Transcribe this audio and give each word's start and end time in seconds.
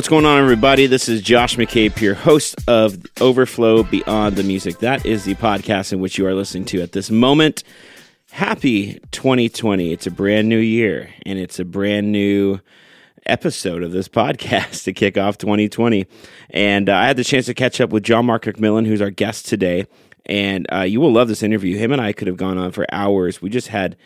what's 0.00 0.08
going 0.08 0.24
on, 0.24 0.40
everybody? 0.40 0.86
This 0.86 1.10
is 1.10 1.20
Josh 1.20 1.56
McCabe 1.56 2.00
your 2.00 2.14
host 2.14 2.56
of 2.66 2.96
Overflow 3.20 3.82
Beyond 3.82 4.34
the 4.34 4.42
Music. 4.42 4.78
That 4.78 5.04
is 5.04 5.26
the 5.26 5.34
podcast 5.34 5.92
in 5.92 6.00
which 6.00 6.16
you 6.16 6.26
are 6.26 6.32
listening 6.32 6.64
to 6.66 6.80
at 6.80 6.92
this 6.92 7.10
moment. 7.10 7.62
Happy 8.30 8.98
2020. 9.10 9.92
It's 9.92 10.06
a 10.06 10.10
brand 10.10 10.48
new 10.48 10.56
year, 10.56 11.10
and 11.26 11.38
it's 11.38 11.58
a 11.58 11.66
brand 11.66 12.10
new 12.10 12.60
episode 13.26 13.82
of 13.82 13.92
this 13.92 14.08
podcast 14.08 14.84
to 14.84 14.94
kick 14.94 15.18
off 15.18 15.36
2020. 15.36 16.06
And 16.48 16.88
uh, 16.88 16.96
I 16.96 17.06
had 17.06 17.18
the 17.18 17.22
chance 17.22 17.44
to 17.44 17.54
catch 17.54 17.78
up 17.78 17.90
with 17.90 18.02
John 18.02 18.24
Mark 18.24 18.46
McMillan, 18.46 18.86
who's 18.86 19.02
our 19.02 19.10
guest 19.10 19.48
today. 19.48 19.84
And 20.24 20.66
uh, 20.72 20.80
you 20.80 21.02
will 21.02 21.12
love 21.12 21.28
this 21.28 21.42
interview. 21.42 21.76
Him 21.76 21.92
and 21.92 22.00
I 22.00 22.14
could 22.14 22.26
have 22.26 22.38
gone 22.38 22.56
on 22.56 22.72
for 22.72 22.86
hours. 22.90 23.42
We 23.42 23.50
just 23.50 23.68
had 23.68 23.98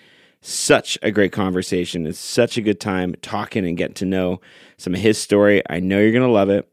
such 0.47 0.99
a 1.01 1.11
great 1.11 1.33
conversation. 1.33 2.07
It's 2.07 2.19
such 2.19 2.59
a 2.59 2.63
good 2.63 2.79
time 2.79 3.15
talking 3.23 3.67
and 3.67 3.79
getting 3.79 3.95
to 3.95 4.05
know 4.05 4.43
some 4.77 4.95
of 4.95 5.01
his 5.01 5.17
story. 5.17 5.63
I 5.71 5.81
know 5.81 5.99
you're 5.99 6.13
going 6.13 6.23
to 6.23 6.29
love 6.29 6.51
it. 6.51 6.69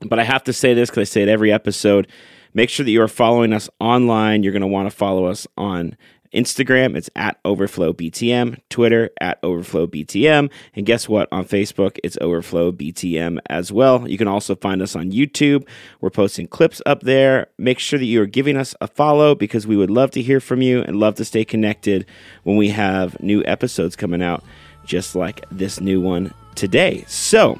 But 0.00 0.20
I 0.20 0.24
have 0.24 0.44
to 0.44 0.52
say 0.52 0.72
this 0.72 0.88
because 0.88 1.00
I 1.08 1.12
say 1.12 1.22
it 1.22 1.28
every 1.28 1.52
episode. 1.52 2.06
Make 2.52 2.70
sure 2.70 2.84
that 2.84 2.90
you 2.92 3.02
are 3.02 3.08
following 3.08 3.52
us 3.52 3.68
online. 3.80 4.44
You're 4.44 4.52
going 4.52 4.62
to 4.62 4.68
want 4.68 4.88
to 4.88 4.96
follow 4.96 5.24
us 5.24 5.48
on 5.56 5.96
Instagram, 6.34 6.96
it's 6.96 7.08
at 7.16 7.38
Overflow 7.44 7.92
BTM. 7.92 8.60
Twitter, 8.68 9.10
at 9.20 9.38
Overflow 9.42 9.86
BTM. 9.86 10.50
And 10.74 10.86
guess 10.86 11.08
what? 11.08 11.28
On 11.32 11.44
Facebook, 11.44 11.98
it's 12.04 12.18
Overflow 12.20 12.72
BTM 12.72 13.38
as 13.46 13.72
well. 13.72 14.08
You 14.08 14.18
can 14.18 14.28
also 14.28 14.54
find 14.54 14.82
us 14.82 14.94
on 14.94 15.10
YouTube. 15.10 15.66
We're 16.00 16.10
posting 16.10 16.46
clips 16.46 16.82
up 16.84 17.00
there. 17.00 17.48
Make 17.56 17.78
sure 17.78 17.98
that 17.98 18.04
you 18.04 18.20
are 18.20 18.26
giving 18.26 18.56
us 18.56 18.74
a 18.80 18.88
follow 18.88 19.34
because 19.34 19.66
we 19.66 19.76
would 19.76 19.90
love 19.90 20.10
to 20.12 20.22
hear 20.22 20.40
from 20.40 20.60
you 20.60 20.82
and 20.82 21.00
love 21.00 21.14
to 21.16 21.24
stay 21.24 21.44
connected 21.44 22.06
when 22.42 22.56
we 22.56 22.68
have 22.68 23.20
new 23.22 23.42
episodes 23.46 23.96
coming 23.96 24.22
out, 24.22 24.44
just 24.84 25.14
like 25.14 25.44
this 25.50 25.80
new 25.80 26.00
one 26.00 26.34
today. 26.54 27.04
So, 27.06 27.58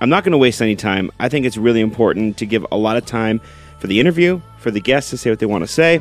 I'm 0.00 0.10
not 0.10 0.24
going 0.24 0.32
to 0.32 0.38
waste 0.38 0.60
any 0.60 0.76
time. 0.76 1.10
I 1.18 1.28
think 1.28 1.46
it's 1.46 1.56
really 1.56 1.80
important 1.80 2.36
to 2.38 2.46
give 2.46 2.66
a 2.70 2.76
lot 2.76 2.96
of 2.96 3.06
time 3.06 3.40
for 3.78 3.86
the 3.86 3.98
interview, 3.98 4.40
for 4.58 4.70
the 4.70 4.80
guests 4.80 5.10
to 5.10 5.16
say 5.16 5.30
what 5.30 5.38
they 5.38 5.46
want 5.46 5.62
to 5.62 5.72
say. 5.72 6.00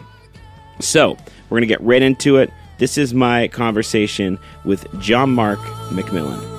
So, 0.79 1.17
we're 1.49 1.57
going 1.57 1.61
to 1.61 1.67
get 1.67 1.81
right 1.81 2.01
into 2.01 2.37
it. 2.37 2.51
This 2.77 2.97
is 2.97 3.13
my 3.13 3.47
conversation 3.47 4.37
with 4.65 4.85
John 4.99 5.31
Mark 5.31 5.59
McMillan. 5.89 6.55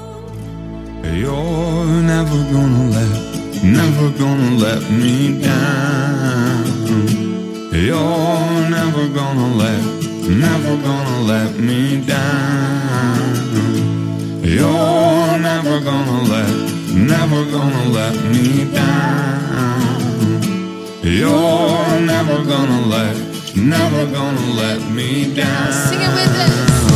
You're 1.14 2.02
never 2.02 2.52
gonna 2.52 2.90
let, 2.90 3.62
never 3.62 4.10
gonna 4.18 4.56
let 4.56 4.90
me 4.90 5.40
down. 5.40 6.64
You're 7.72 8.70
never 8.70 9.08
gonna 9.08 9.54
let, 9.54 9.82
never 10.28 10.76
gonna 10.82 11.20
let 11.20 11.58
me 11.58 12.04
down. 12.04 13.20
You're 14.42 15.38
never 15.38 15.80
gonna 15.80 16.22
let, 16.22 16.50
never 16.92 17.44
gonna 17.50 17.88
let 17.90 18.14
me 18.24 18.64
down. 18.72 19.82
You're 21.02 22.00
never 22.00 22.44
gonna 22.44 22.86
let 22.86 23.25
never 23.56 24.04
gonna 24.12 24.52
let 24.52 24.90
me 24.92 25.34
down. 25.34 25.72
Sing 25.72 25.98
it 26.00 26.12
with 26.12 26.36
us. 26.36 26.92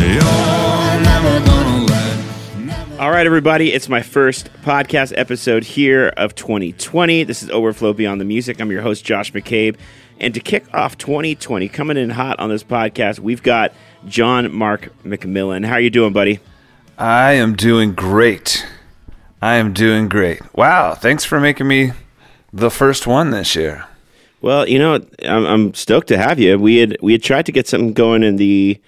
You're 0.00 1.00
never 1.02 1.44
gonna 1.44 1.84
let. 1.84 3.00
All 3.00 3.10
right, 3.10 3.26
everybody, 3.26 3.72
it's 3.72 3.88
my 3.88 4.00
first 4.00 4.50
podcast 4.62 5.12
episode 5.16 5.62
here 5.64 6.08
of 6.16 6.34
2020. 6.34 7.24
This 7.24 7.42
is 7.42 7.50
Overflow 7.50 7.92
Beyond 7.92 8.20
the 8.20 8.24
Music. 8.24 8.60
I'm 8.60 8.70
your 8.70 8.82
host, 8.82 9.04
Josh 9.04 9.32
McCabe. 9.32 9.76
And 10.18 10.32
to 10.32 10.40
kick 10.40 10.64
off 10.72 10.96
2020, 10.96 11.68
coming 11.68 11.96
in 11.96 12.10
hot 12.10 12.38
on 12.38 12.48
this 12.48 12.64
podcast, 12.64 13.18
we've 13.18 13.42
got 13.42 13.72
John 14.06 14.54
Mark 14.54 14.90
McMillan. 15.04 15.66
How 15.66 15.74
are 15.74 15.80
you 15.80 15.90
doing, 15.90 16.12
buddy? 16.12 16.40
I 16.96 17.32
am 17.32 17.56
doing 17.56 17.94
great. 17.94 18.66
I 19.42 19.56
am 19.56 19.72
doing 19.72 20.08
great. 20.08 20.40
Wow, 20.56 20.94
thanks 20.94 21.24
for 21.24 21.40
making 21.40 21.68
me 21.68 21.92
the 22.52 22.70
first 22.70 23.06
one 23.06 23.30
this 23.30 23.54
year. 23.54 23.84
Well, 24.44 24.68
you 24.68 24.78
know, 24.78 25.00
I'm, 25.26 25.46
I'm 25.46 25.72
stoked 25.72 26.08
to 26.08 26.18
have 26.18 26.38
you. 26.38 26.58
We 26.58 26.76
had 26.76 26.98
we 27.00 27.12
had 27.12 27.22
tried 27.22 27.46
to 27.46 27.52
get 27.52 27.66
something 27.66 27.94
going 27.94 28.22
in 28.22 28.36
the, 28.36 28.78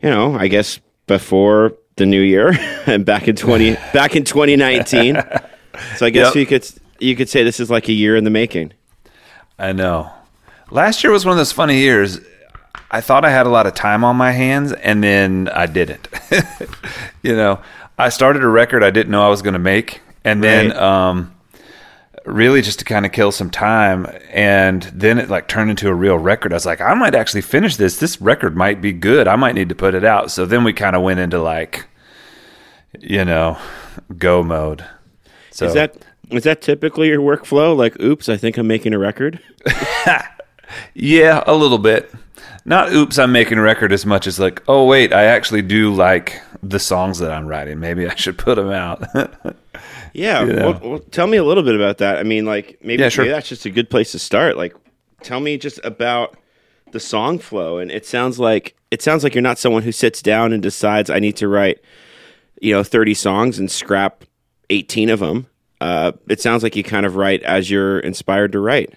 you 0.00 0.08
know, 0.08 0.34
I 0.34 0.48
guess 0.48 0.80
before 1.06 1.74
the 1.96 2.06
new 2.06 2.22
year 2.22 2.54
and 2.86 3.04
back 3.04 3.28
in 3.28 3.36
twenty 3.36 3.74
back 3.92 4.16
in 4.16 4.24
2019. 4.24 5.22
So 5.96 6.06
I 6.06 6.08
guess 6.08 6.34
Yep. 6.34 6.36
you 6.36 6.46
could 6.46 6.70
you 6.98 7.14
could 7.14 7.28
say 7.28 7.44
this 7.44 7.60
is 7.60 7.70
like 7.70 7.90
a 7.90 7.92
year 7.92 8.16
in 8.16 8.24
the 8.24 8.30
making. 8.30 8.72
I 9.58 9.72
know. 9.72 10.10
Last 10.70 11.04
year 11.04 11.12
was 11.12 11.26
one 11.26 11.32
of 11.32 11.36
those 11.36 11.52
funny 11.52 11.76
years. 11.76 12.18
I 12.90 13.02
thought 13.02 13.26
I 13.26 13.30
had 13.30 13.44
a 13.44 13.50
lot 13.50 13.66
of 13.66 13.74
time 13.74 14.02
on 14.02 14.16
my 14.16 14.32
hands, 14.32 14.72
and 14.72 15.04
then 15.04 15.50
I 15.52 15.66
didn't. 15.66 16.08
you 17.22 17.36
know, 17.36 17.60
I 17.98 18.08
started 18.08 18.42
a 18.42 18.48
record 18.48 18.82
I 18.82 18.88
didn't 18.90 19.10
know 19.10 19.22
I 19.22 19.28
was 19.28 19.42
going 19.42 19.52
to 19.52 19.58
make, 19.58 20.00
and 20.24 20.42
then 20.42 20.74
um, 20.74 21.35
really 22.26 22.62
just 22.62 22.78
to 22.80 22.84
kind 22.84 23.06
of 23.06 23.12
kill 23.12 23.32
some 23.32 23.50
time, 23.50 24.06
and 24.30 24.82
then 24.84 25.18
it 25.18 25.28
like 25.30 25.48
turned 25.48 25.70
into 25.70 25.88
a 25.88 25.94
real 25.94 26.18
record. 26.18 26.52
I 26.52 26.56
was 26.56 26.66
like, 26.66 26.80
I 26.80 26.94
might 26.94 27.14
actually 27.14 27.42
finish 27.42 27.76
this. 27.76 27.98
This 27.98 28.20
record 28.20 28.56
might 28.56 28.80
be 28.80 28.92
good. 28.92 29.28
I 29.28 29.36
might 29.36 29.54
need 29.54 29.68
to 29.68 29.74
put 29.74 29.94
it 29.94 30.04
out. 30.04 30.30
So 30.30 30.46
then 30.46 30.64
we 30.64 30.72
kind 30.72 30.96
of 30.96 31.02
went 31.02 31.20
into 31.20 31.40
like, 31.40 31.86
you 32.98 33.24
know, 33.24 33.58
go 34.18 34.42
mode. 34.42 34.84
So 35.50 35.66
Is 35.66 35.74
that 35.74 35.96
is 36.30 36.44
that 36.44 36.60
typically 36.60 37.08
your 37.08 37.20
workflow? 37.20 37.76
Like, 37.76 37.98
oops, 38.00 38.28
I 38.28 38.36
think 38.36 38.56
I'm 38.58 38.66
making 38.66 38.92
a 38.92 38.98
record. 38.98 39.40
Yeah, 40.94 41.44
a 41.46 41.54
little 41.54 41.78
bit. 41.78 42.12
Not 42.64 42.92
oops, 42.92 43.18
I'm 43.18 43.32
making 43.32 43.58
a 43.58 43.62
record 43.62 43.92
as 43.92 44.04
much 44.04 44.26
as 44.26 44.40
like, 44.40 44.62
oh 44.66 44.84
wait, 44.84 45.12
I 45.12 45.24
actually 45.24 45.62
do 45.62 45.94
like 45.94 46.40
the 46.62 46.80
songs 46.80 47.18
that 47.20 47.30
I'm 47.30 47.46
writing. 47.46 47.78
Maybe 47.78 48.08
I 48.08 48.14
should 48.14 48.38
put 48.38 48.56
them 48.56 48.70
out. 48.70 49.04
Yeah. 50.18 50.44
You 50.44 50.52
know. 50.52 50.70
Well, 50.70 50.90
well, 50.90 50.98
tell 50.98 51.26
me 51.26 51.36
a 51.36 51.44
little 51.44 51.62
bit 51.62 51.74
about 51.74 51.98
that. 51.98 52.18
I 52.18 52.22
mean, 52.22 52.44
like 52.44 52.78
maybe, 52.82 53.02
Yeah, 53.02 53.08
sure. 53.08 53.24
maybe 53.24 53.32
that's 53.34 53.48
just 53.48 53.66
a 53.66 53.70
good 53.70 53.90
place 53.90 54.12
to 54.12 54.18
start. 54.18 54.56
Like, 54.56 54.74
tell 55.22 55.40
me 55.40 55.58
just 55.58 55.78
about 55.84 56.36
the 56.92 57.00
song 57.00 57.38
flow. 57.38 57.78
And 57.78 57.90
it 57.90 58.06
sounds 58.06 58.38
like 58.38 58.74
it 58.90 59.02
sounds 59.02 59.22
like 59.24 59.34
you're 59.34 59.42
not 59.42 59.58
someone 59.58 59.82
who 59.82 59.92
sits 59.92 60.22
down 60.22 60.52
and 60.52 60.62
decides 60.62 61.10
I 61.10 61.18
need 61.18 61.36
to 61.36 61.48
write, 61.48 61.80
you 62.60 62.72
know, 62.72 62.82
30 62.82 63.14
songs 63.14 63.58
and 63.58 63.70
scrap 63.70 64.24
18 64.70 65.10
of 65.10 65.20
them. 65.20 65.46
Uh, 65.80 66.12
it 66.28 66.40
sounds 66.40 66.62
like 66.62 66.74
you 66.76 66.82
kind 66.82 67.04
of 67.04 67.16
write 67.16 67.42
as 67.42 67.70
you're 67.70 67.98
inspired 68.00 68.52
to 68.52 68.60
write. 68.60 68.94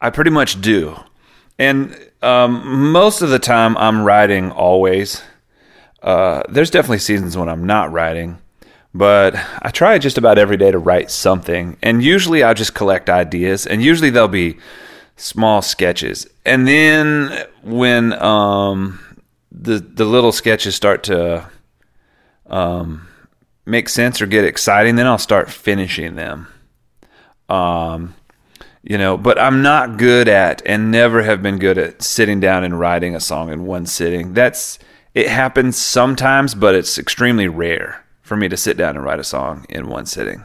I 0.00 0.10
pretty 0.10 0.30
much 0.30 0.60
do. 0.60 0.96
And 1.58 1.96
um, 2.22 2.90
most 2.92 3.22
of 3.22 3.30
the 3.30 3.38
time 3.38 3.76
I'm 3.78 4.02
writing 4.02 4.50
always. 4.50 5.22
Uh, 6.02 6.42
there's 6.48 6.70
definitely 6.70 6.98
seasons 6.98 7.36
when 7.36 7.48
I'm 7.48 7.66
not 7.66 7.92
writing, 7.92 8.38
but 8.92 9.36
I 9.62 9.70
try 9.70 9.98
just 9.98 10.18
about 10.18 10.38
every 10.38 10.56
day 10.56 10.70
to 10.70 10.78
write 10.78 11.10
something. 11.10 11.76
And 11.82 12.02
usually 12.02 12.42
I 12.42 12.54
just 12.54 12.74
collect 12.74 13.08
ideas, 13.08 13.66
and 13.66 13.82
usually 13.82 14.10
they'll 14.10 14.28
be 14.28 14.58
small 15.16 15.62
sketches. 15.62 16.26
And 16.44 16.66
then 16.66 17.46
when 17.62 18.12
um, 18.14 18.98
the 19.52 19.78
the 19.78 20.04
little 20.04 20.32
sketches 20.32 20.74
start 20.74 21.04
to 21.04 21.48
um, 22.46 23.06
make 23.64 23.88
sense 23.88 24.20
or 24.20 24.26
get 24.26 24.44
exciting, 24.44 24.96
then 24.96 25.06
I'll 25.06 25.18
start 25.18 25.50
finishing 25.50 26.16
them. 26.16 26.48
Um, 27.48 28.14
you 28.82 28.96
know, 28.96 29.16
but 29.16 29.38
I'm 29.38 29.62
not 29.62 29.98
good 29.98 30.26
at 30.26 30.62
and 30.64 30.90
never 30.90 31.22
have 31.22 31.42
been 31.42 31.58
good 31.58 31.76
at 31.76 32.02
sitting 32.02 32.40
down 32.40 32.64
and 32.64 32.78
writing 32.78 33.14
a 33.14 33.20
song 33.20 33.52
in 33.52 33.66
one 33.66 33.86
sitting. 33.86 34.32
That's 34.32 34.78
it 35.14 35.28
happens 35.28 35.76
sometimes, 35.76 36.54
but 36.54 36.74
it's 36.74 36.98
extremely 36.98 37.46
rare 37.46 38.04
for 38.30 38.36
me 38.36 38.48
to 38.48 38.56
sit 38.56 38.76
down 38.76 38.94
and 38.94 39.04
write 39.04 39.18
a 39.18 39.24
song 39.24 39.66
in 39.68 39.88
one 39.88 40.06
sitting. 40.06 40.44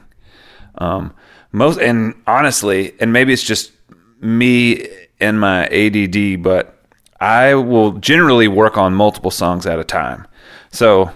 Um, 0.79 1.13
most 1.51 1.79
and 1.79 2.19
honestly, 2.25 2.95
and 2.99 3.13
maybe 3.13 3.31
it's 3.31 3.43
just 3.43 3.73
me 4.19 4.87
and 5.19 5.39
my 5.39 5.67
ADD, 5.67 6.41
but 6.41 6.83
I 7.21 7.53
will 7.53 7.91
generally 7.91 8.47
work 8.47 8.75
on 8.75 8.95
multiple 8.95 9.29
songs 9.29 9.67
at 9.67 9.77
a 9.77 9.83
time. 9.83 10.25
So 10.71 11.11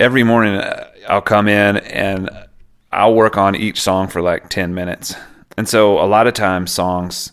every 0.00 0.22
morning 0.22 0.54
uh, 0.54 0.88
I'll 1.10 1.20
come 1.20 1.46
in 1.46 1.76
and 1.76 2.30
I'll 2.90 3.14
work 3.14 3.36
on 3.36 3.54
each 3.54 3.78
song 3.78 4.08
for 4.08 4.22
like 4.22 4.48
10 4.48 4.74
minutes. 4.74 5.14
And 5.58 5.68
so 5.68 6.02
a 6.02 6.08
lot 6.08 6.26
of 6.26 6.32
times 6.32 6.72
songs 6.72 7.32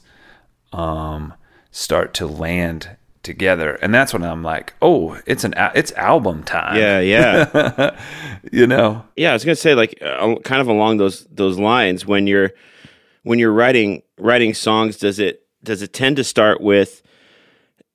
um, 0.73 1.33
start 1.71 2.13
to 2.15 2.27
land 2.27 2.89
together. 3.25 3.73
And 3.81 3.93
that's 3.93 4.13
when 4.13 4.23
I'm 4.23 4.43
like, 4.43 4.73
oh, 4.81 5.19
it's 5.25 5.43
an 5.43 5.53
it's 5.75 5.91
album 5.93 6.43
time. 6.43 6.77
Yeah, 6.77 6.99
yeah. 7.01 7.99
you 8.51 8.65
know. 8.65 9.03
Yeah, 9.17 9.31
I 9.31 9.33
was 9.33 9.43
gonna 9.43 9.55
say 9.55 9.75
like 9.75 9.97
uh, 10.01 10.35
kind 10.45 10.61
of 10.61 10.69
along 10.69 10.97
those 10.97 11.25
those 11.25 11.59
lines. 11.59 12.05
When 12.05 12.27
you're 12.27 12.51
when 13.23 13.39
you're 13.39 13.51
writing 13.51 14.03
writing 14.17 14.53
songs, 14.53 14.97
does 14.97 15.19
it 15.19 15.45
does 15.63 15.81
it 15.81 15.91
tend 15.91 16.15
to 16.15 16.23
start 16.23 16.61
with 16.61 17.01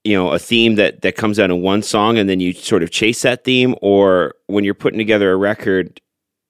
you 0.05 0.15
know 0.15 0.33
a 0.33 0.39
theme 0.39 0.75
that 0.75 1.01
that 1.03 1.17
comes 1.17 1.39
out 1.39 1.51
in 1.51 1.63
one 1.63 1.83
song, 1.83 2.19
and 2.19 2.29
then 2.29 2.41
you 2.41 2.53
sort 2.53 2.83
of 2.83 2.91
chase 2.91 3.23
that 3.23 3.45
theme, 3.45 3.75
or 3.81 4.35
when 4.49 4.65
you're 4.65 4.75
putting 4.75 4.99
together 4.99 5.33
a 5.33 5.37
record, 5.37 6.01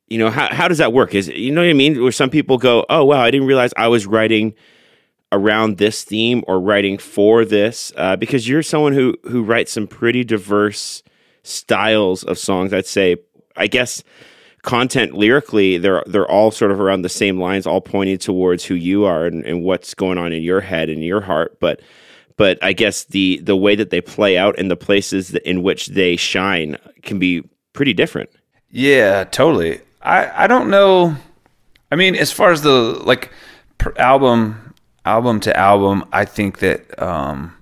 you 0.08 0.18
know 0.18 0.30
how 0.30 0.52
how 0.52 0.66
does 0.66 0.78
that 0.78 0.92
work? 0.92 1.14
Is 1.14 1.28
you 1.28 1.52
know 1.52 1.60
what 1.60 1.70
I 1.70 1.74
mean? 1.74 2.02
Where 2.02 2.10
some 2.10 2.30
people 2.30 2.58
go, 2.58 2.84
oh 2.88 3.04
wow, 3.04 3.20
I 3.20 3.30
didn't 3.30 3.46
realize 3.46 3.72
I 3.76 3.88
was 3.88 4.06
writing 4.06 4.54
around 5.32 5.78
this 5.78 6.02
theme 6.02 6.42
or 6.46 6.60
writing 6.60 6.98
for 6.98 7.44
this 7.44 7.92
uh, 7.96 8.16
because 8.16 8.48
you're 8.48 8.62
someone 8.62 8.92
who 8.92 9.16
who 9.24 9.42
writes 9.42 9.72
some 9.72 9.86
pretty 9.86 10.24
diverse 10.24 11.02
styles 11.42 12.24
of 12.24 12.38
songs. 12.38 12.72
I'd 12.72 12.86
say, 12.86 13.16
I 13.56 13.66
guess 13.66 14.02
content 14.62 15.14
lyrically, 15.14 15.78
they're 15.78 16.02
they're 16.06 16.30
all 16.30 16.50
sort 16.50 16.70
of 16.70 16.80
around 16.80 17.02
the 17.02 17.08
same 17.08 17.38
lines, 17.38 17.66
all 17.66 17.80
pointing 17.80 18.18
towards 18.18 18.64
who 18.64 18.74
you 18.74 19.04
are 19.04 19.26
and, 19.26 19.44
and 19.44 19.62
what's 19.62 19.94
going 19.94 20.18
on 20.18 20.32
in 20.32 20.42
your 20.42 20.60
head 20.60 20.88
and 20.88 21.04
your 21.04 21.20
heart. 21.20 21.58
But 21.60 21.80
but 22.36 22.58
I 22.62 22.72
guess 22.72 23.04
the 23.04 23.38
the 23.42 23.56
way 23.56 23.74
that 23.76 23.90
they 23.90 24.00
play 24.00 24.36
out 24.36 24.58
and 24.58 24.70
the 24.70 24.76
places 24.76 25.34
in 25.34 25.62
which 25.62 25.88
they 25.88 26.16
shine 26.16 26.76
can 27.02 27.18
be 27.18 27.42
pretty 27.72 27.92
different. 27.92 28.30
Yeah, 28.70 29.24
totally. 29.24 29.80
I 30.02 30.44
I 30.44 30.46
don't 30.46 30.70
know. 30.70 31.16
I 31.92 31.96
mean, 31.96 32.14
as 32.14 32.32
far 32.32 32.52
as 32.52 32.62
the 32.62 32.70
like 32.70 33.30
album 33.96 34.69
album 35.04 35.40
to 35.40 35.56
album, 35.56 36.04
I 36.12 36.24
think 36.24 36.58
that 36.58 37.00
um, 37.02 37.56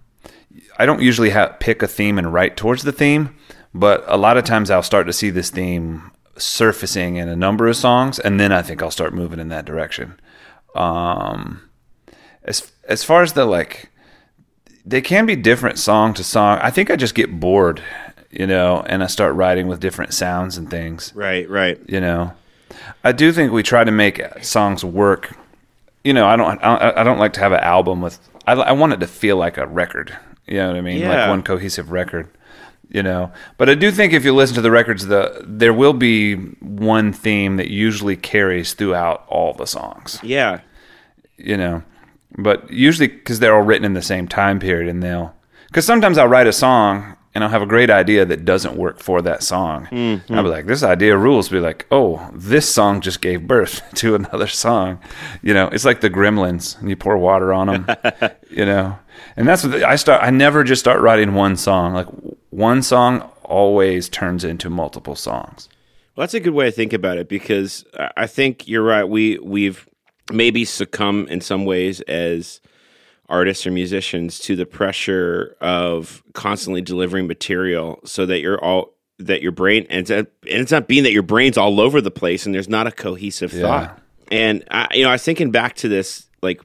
I 0.78 0.86
don't 0.86 1.02
usually 1.02 1.30
have, 1.30 1.58
pick 1.60 1.82
a 1.82 1.88
theme 1.88 2.18
and 2.18 2.32
write 2.32 2.56
towards 2.56 2.82
the 2.82 2.92
theme, 2.92 3.34
but 3.74 4.04
a 4.06 4.16
lot 4.16 4.36
of 4.36 4.44
times 4.44 4.70
I'll 4.70 4.82
start 4.82 5.06
to 5.06 5.12
see 5.12 5.30
this 5.30 5.50
theme 5.50 6.10
surfacing 6.36 7.16
in 7.16 7.28
a 7.28 7.36
number 7.36 7.66
of 7.66 7.76
songs, 7.76 8.18
and 8.18 8.38
then 8.38 8.52
I 8.52 8.62
think 8.62 8.82
I'll 8.82 8.90
start 8.90 9.14
moving 9.14 9.40
in 9.40 9.48
that 9.48 9.64
direction. 9.64 10.18
Um, 10.74 11.62
as 12.44 12.70
as 12.88 13.04
far 13.04 13.22
as 13.22 13.32
the 13.32 13.44
like, 13.44 13.90
they 14.84 15.00
can 15.00 15.26
be 15.26 15.36
different 15.36 15.78
song 15.78 16.14
to 16.14 16.24
song. 16.24 16.58
I 16.62 16.70
think 16.70 16.90
I 16.90 16.96
just 16.96 17.14
get 17.14 17.40
bored, 17.40 17.82
you 18.30 18.46
know, 18.46 18.82
and 18.86 19.02
I 19.02 19.06
start 19.06 19.34
writing 19.34 19.66
with 19.66 19.80
different 19.80 20.14
sounds 20.14 20.56
and 20.56 20.70
things 20.70 21.12
Right, 21.14 21.48
right. 21.48 21.78
you 21.86 22.00
know 22.00 22.32
i 23.02 23.12
do 23.12 23.32
think 23.32 23.50
we 23.50 23.62
try 23.62 23.82
to 23.82 23.90
make 23.90 24.20
songs 24.42 24.84
work 24.84 25.34
you 26.04 26.12
know 26.12 26.26
i 26.26 26.36
don't 26.36 26.58
i, 26.64 27.00
I 27.00 27.04
don't 27.04 27.18
like 27.18 27.32
to 27.34 27.40
have 27.40 27.52
an 27.52 27.60
album 27.60 28.00
with 28.00 28.18
I, 28.46 28.52
I 28.54 28.72
want 28.72 28.94
it 28.94 29.00
to 29.00 29.06
feel 29.06 29.36
like 29.36 29.58
a 29.58 29.66
record. 29.66 30.16
You 30.46 30.54
know 30.54 30.68
what 30.68 30.76
i 30.76 30.80
mean? 30.80 30.98
Yeah. 30.98 31.20
like 31.20 31.28
one 31.28 31.42
cohesive 31.42 31.90
record 31.90 32.30
you 32.90 33.02
know? 33.02 33.30
But 33.58 33.68
i 33.68 33.74
do 33.74 33.90
think 33.90 34.12
if 34.12 34.24
you 34.24 34.34
listen 34.34 34.54
to 34.56 34.62
the 34.62 34.70
records 34.70 35.06
the 35.06 35.42
there 35.46 35.74
will 35.74 35.92
be 35.92 36.34
one 36.34 37.12
theme 37.12 37.56
that 37.56 37.68
usually 37.68 38.16
carries 38.16 38.72
throughout 38.72 39.24
all 39.28 39.52
the 39.52 39.66
songs. 39.66 40.18
Yeah. 40.22 40.60
you 41.36 41.56
know? 41.56 41.82
But 42.38 42.70
usually 42.70 43.08
because 43.08 43.40
they're 43.40 43.54
all 43.54 43.62
written 43.62 43.84
in 43.84 43.92
the 43.94 44.02
same 44.02 44.26
time 44.28 44.58
period 44.58 44.88
and 44.88 45.02
they'll 45.02 45.34
because 45.66 45.84
sometimes 45.84 46.16
i'll 46.16 46.28
write 46.28 46.46
a 46.46 46.52
song 46.52 47.16
and 47.38 47.44
i'll 47.44 47.50
have 47.50 47.62
a 47.62 47.66
great 47.66 47.88
idea 47.88 48.24
that 48.24 48.44
doesn't 48.44 48.76
work 48.76 48.98
for 48.98 49.22
that 49.22 49.42
song. 49.44 49.86
Mm-hmm. 49.92 50.34
i'll 50.34 50.42
be 50.42 50.48
like 50.48 50.66
this 50.66 50.82
idea 50.82 51.16
rules. 51.16 51.48
Be 51.48 51.60
like 51.60 51.86
oh 51.92 52.28
this 52.34 52.68
song 52.68 53.00
just 53.00 53.20
gave 53.20 53.46
birth 53.46 53.80
to 53.94 54.14
another 54.16 54.48
song. 54.48 54.98
You 55.40 55.54
know 55.54 55.68
it's 55.68 55.84
like 55.84 56.00
the 56.00 56.10
gremlins. 56.10 56.78
And 56.80 56.90
you 56.90 56.96
pour 56.96 57.16
water 57.16 57.52
on 57.52 57.68
them 57.68 57.86
you 58.50 58.64
know? 58.66 58.98
And 59.36 59.46
that's 59.46 59.62
what 59.64 59.82
i 59.84 59.96
start 59.96 60.22
i 60.22 60.30
never 60.30 60.64
just 60.64 60.80
start 60.80 61.00
writing 61.00 61.34
one 61.34 61.56
song. 61.56 61.94
Like 61.94 62.08
one 62.50 62.82
song 62.82 63.20
always 63.44 64.08
turns 64.08 64.42
into 64.44 64.68
multiple 64.68 65.14
songs. 65.16 65.68
Well, 66.16 66.22
that's 66.24 66.34
a 66.34 66.40
good 66.40 66.52
way 66.54 66.66
to 66.66 66.72
think 66.72 66.92
about 66.92 67.16
it 67.18 67.28
because 67.28 67.84
I- 67.98 68.10
I 68.24 68.26
think 68.26 68.66
you're 68.66 68.82
right. 68.82 69.04
We 69.08 69.38
we've 69.38 69.88
maybe 70.32 70.64
succumb 70.66 71.26
in 71.30 71.40
some 71.40 71.64
ways 71.64 72.00
as 72.02 72.60
artists 73.28 73.66
or 73.66 73.70
musicians 73.70 74.38
to 74.38 74.56
the 74.56 74.66
pressure 74.66 75.56
of 75.60 76.22
constantly 76.32 76.80
delivering 76.80 77.26
material 77.26 78.00
so 78.04 78.24
that 78.26 78.40
you're 78.40 78.62
all 78.62 78.94
that 79.18 79.42
your 79.42 79.52
brain 79.52 79.84
ends 79.90 80.10
up 80.10 80.26
and 80.42 80.62
it's 80.62 80.70
not 80.72 80.86
being 80.86 81.02
that 81.02 81.12
your 81.12 81.22
brain's 81.22 81.58
all 81.58 81.80
over 81.80 82.00
the 82.00 82.10
place 82.10 82.46
and 82.46 82.54
there's 82.54 82.68
not 82.68 82.86
a 82.86 82.92
cohesive 82.92 83.52
thought. 83.52 84.00
And 84.30 84.64
I, 84.70 84.88
you 84.94 85.02
know, 85.02 85.10
I 85.10 85.12
was 85.12 85.24
thinking 85.24 85.50
back 85.50 85.76
to 85.76 85.88
this 85.88 86.26
like 86.42 86.62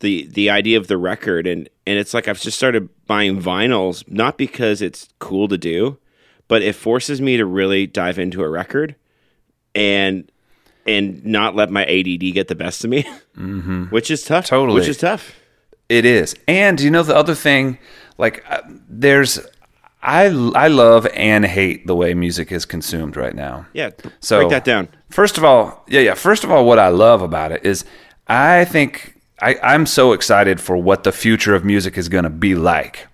the 0.00 0.26
the 0.28 0.50
idea 0.50 0.78
of 0.78 0.86
the 0.86 0.96
record 0.96 1.46
and 1.46 1.68
and 1.86 1.98
it's 1.98 2.14
like 2.14 2.28
I've 2.28 2.40
just 2.40 2.56
started 2.56 2.88
buying 3.06 3.40
vinyls 3.40 4.08
not 4.08 4.38
because 4.38 4.80
it's 4.82 5.08
cool 5.18 5.48
to 5.48 5.58
do, 5.58 5.98
but 6.48 6.62
it 6.62 6.74
forces 6.74 7.20
me 7.20 7.36
to 7.36 7.44
really 7.44 7.86
dive 7.86 8.18
into 8.18 8.42
a 8.42 8.48
record 8.48 8.96
and 9.74 10.30
and 10.86 11.24
not 11.24 11.54
let 11.54 11.70
my 11.70 11.84
ADD 11.84 12.32
get 12.32 12.48
the 12.48 12.54
best 12.54 12.82
of 12.82 12.90
me, 12.90 13.02
mm-hmm. 13.36 13.84
which 13.90 14.10
is 14.10 14.24
tough. 14.24 14.46
Totally. 14.46 14.80
which 14.80 14.88
is 14.88 14.96
tough. 14.96 15.34
It 15.88 16.04
is. 16.04 16.34
And 16.46 16.80
you 16.80 16.90
know 16.90 17.02
the 17.02 17.16
other 17.16 17.34
thing, 17.34 17.78
like 18.18 18.44
uh, 18.48 18.60
there's 18.88 19.40
I 20.02 20.26
I 20.54 20.68
love 20.68 21.06
and 21.14 21.44
hate 21.44 21.86
the 21.86 21.96
way 21.96 22.14
music 22.14 22.52
is 22.52 22.64
consumed 22.64 23.16
right 23.16 23.34
now. 23.34 23.66
Yeah, 23.72 23.90
So 24.20 24.40
break 24.40 24.50
that 24.50 24.64
down. 24.64 24.88
First 25.10 25.38
of 25.38 25.44
all, 25.44 25.84
yeah, 25.88 26.00
yeah. 26.00 26.14
First 26.14 26.44
of 26.44 26.50
all, 26.50 26.64
what 26.64 26.78
I 26.78 26.88
love 26.88 27.22
about 27.22 27.52
it 27.52 27.64
is 27.64 27.84
I 28.28 28.64
think 28.64 29.18
I, 29.40 29.56
I'm 29.62 29.86
so 29.86 30.12
excited 30.12 30.60
for 30.60 30.76
what 30.76 31.04
the 31.04 31.12
future 31.12 31.54
of 31.54 31.64
music 31.64 31.96
is 31.96 32.08
going 32.08 32.24
to 32.24 32.30
be 32.30 32.54
like. 32.54 33.06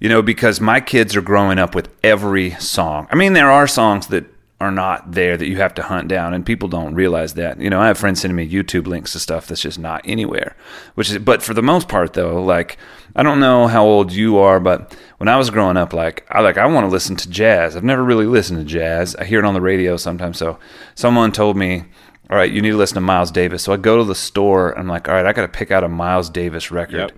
You 0.00 0.08
know, 0.08 0.22
because 0.22 0.58
my 0.58 0.80
kids 0.80 1.14
are 1.16 1.20
growing 1.20 1.58
up 1.58 1.74
with 1.74 1.90
every 2.02 2.52
song. 2.52 3.08
I 3.10 3.14
mean, 3.14 3.34
there 3.34 3.50
are 3.50 3.66
songs 3.66 4.06
that 4.06 4.24
are 4.58 4.70
not 4.70 5.12
there 5.12 5.36
that 5.36 5.46
you 5.46 5.58
have 5.58 5.74
to 5.74 5.82
hunt 5.82 6.08
down, 6.08 6.32
and 6.32 6.46
people 6.46 6.68
don't 6.68 6.94
realize 6.94 7.34
that. 7.34 7.60
You 7.60 7.68
know, 7.68 7.80
I 7.80 7.88
have 7.88 7.98
friends 7.98 8.20
sending 8.22 8.36
me 8.36 8.48
YouTube 8.50 8.86
links 8.86 9.12
to 9.12 9.18
stuff 9.18 9.46
that's 9.46 9.60
just 9.60 9.78
not 9.78 10.00
anywhere. 10.04 10.56
Which 10.94 11.10
is, 11.10 11.18
but 11.18 11.42
for 11.42 11.52
the 11.52 11.62
most 11.62 11.88
part, 11.88 12.14
though, 12.14 12.42
like 12.42 12.78
I 13.14 13.22
don't 13.22 13.40
know 13.40 13.66
how 13.66 13.84
old 13.84 14.12
you 14.12 14.38
are, 14.38 14.58
but 14.58 14.96
when 15.18 15.28
I 15.28 15.36
was 15.36 15.50
growing 15.50 15.76
up, 15.76 15.92
like 15.92 16.26
I 16.30 16.40
like 16.40 16.56
I 16.56 16.66
want 16.66 16.84
to 16.84 16.90
listen 16.90 17.16
to 17.16 17.28
jazz. 17.30 17.76
I've 17.76 17.84
never 17.84 18.02
really 18.04 18.26
listened 18.26 18.58
to 18.58 18.64
jazz. 18.64 19.14
I 19.16 19.24
hear 19.24 19.38
it 19.38 19.44
on 19.44 19.54
the 19.54 19.60
radio 19.60 19.96
sometimes. 19.96 20.38
So 20.38 20.58
someone 20.94 21.32
told 21.32 21.56
me, 21.56 21.84
"All 22.30 22.36
right, 22.36 22.50
you 22.50 22.62
need 22.62 22.70
to 22.70 22.76
listen 22.76 22.96
to 22.96 23.00
Miles 23.02 23.30
Davis." 23.30 23.62
So 23.62 23.72
I 23.72 23.76
go 23.76 23.98
to 23.98 24.04
the 24.04 24.14
store. 24.14 24.70
And 24.70 24.80
I'm 24.80 24.88
like, 24.88 25.08
"All 25.08 25.14
right, 25.14 25.26
I 25.26 25.32
got 25.32 25.42
to 25.42 25.48
pick 25.48 25.70
out 25.70 25.84
a 25.84 25.88
Miles 25.88 26.30
Davis 26.30 26.70
record." 26.70 26.98
Yep. 26.98 27.12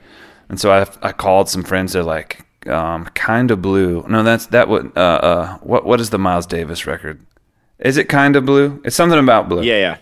And 0.49 0.61
so 0.61 0.73
I 0.73 0.87
I 1.03 1.13
called 1.13 1.49
some 1.49 1.63
friends. 1.63 1.93
They're 1.93 2.03
like, 2.03 2.45
um, 2.67 3.05
"Kind 3.15 3.51
of 3.51 3.63
Blue." 3.63 4.05
No, 4.09 4.23
that's 4.23 4.47
that 4.47 4.69
would 4.69 4.93
uh 4.97 5.01
uh 5.01 5.59
what 5.59 5.85
what 5.85 6.01
is 6.01 6.11
the 6.11 6.19
Miles 6.19 6.47
Davis 6.47 6.87
record? 6.87 7.21
Is 7.81 7.97
it 7.97 8.09
Kind 8.09 8.37
of 8.37 8.45
Blue? 8.45 8.81
It's 8.85 8.97
something 8.97 9.19
about 9.19 9.49
blue. 9.49 9.63
Yeah, 9.63 9.79
yeah. 9.79 9.97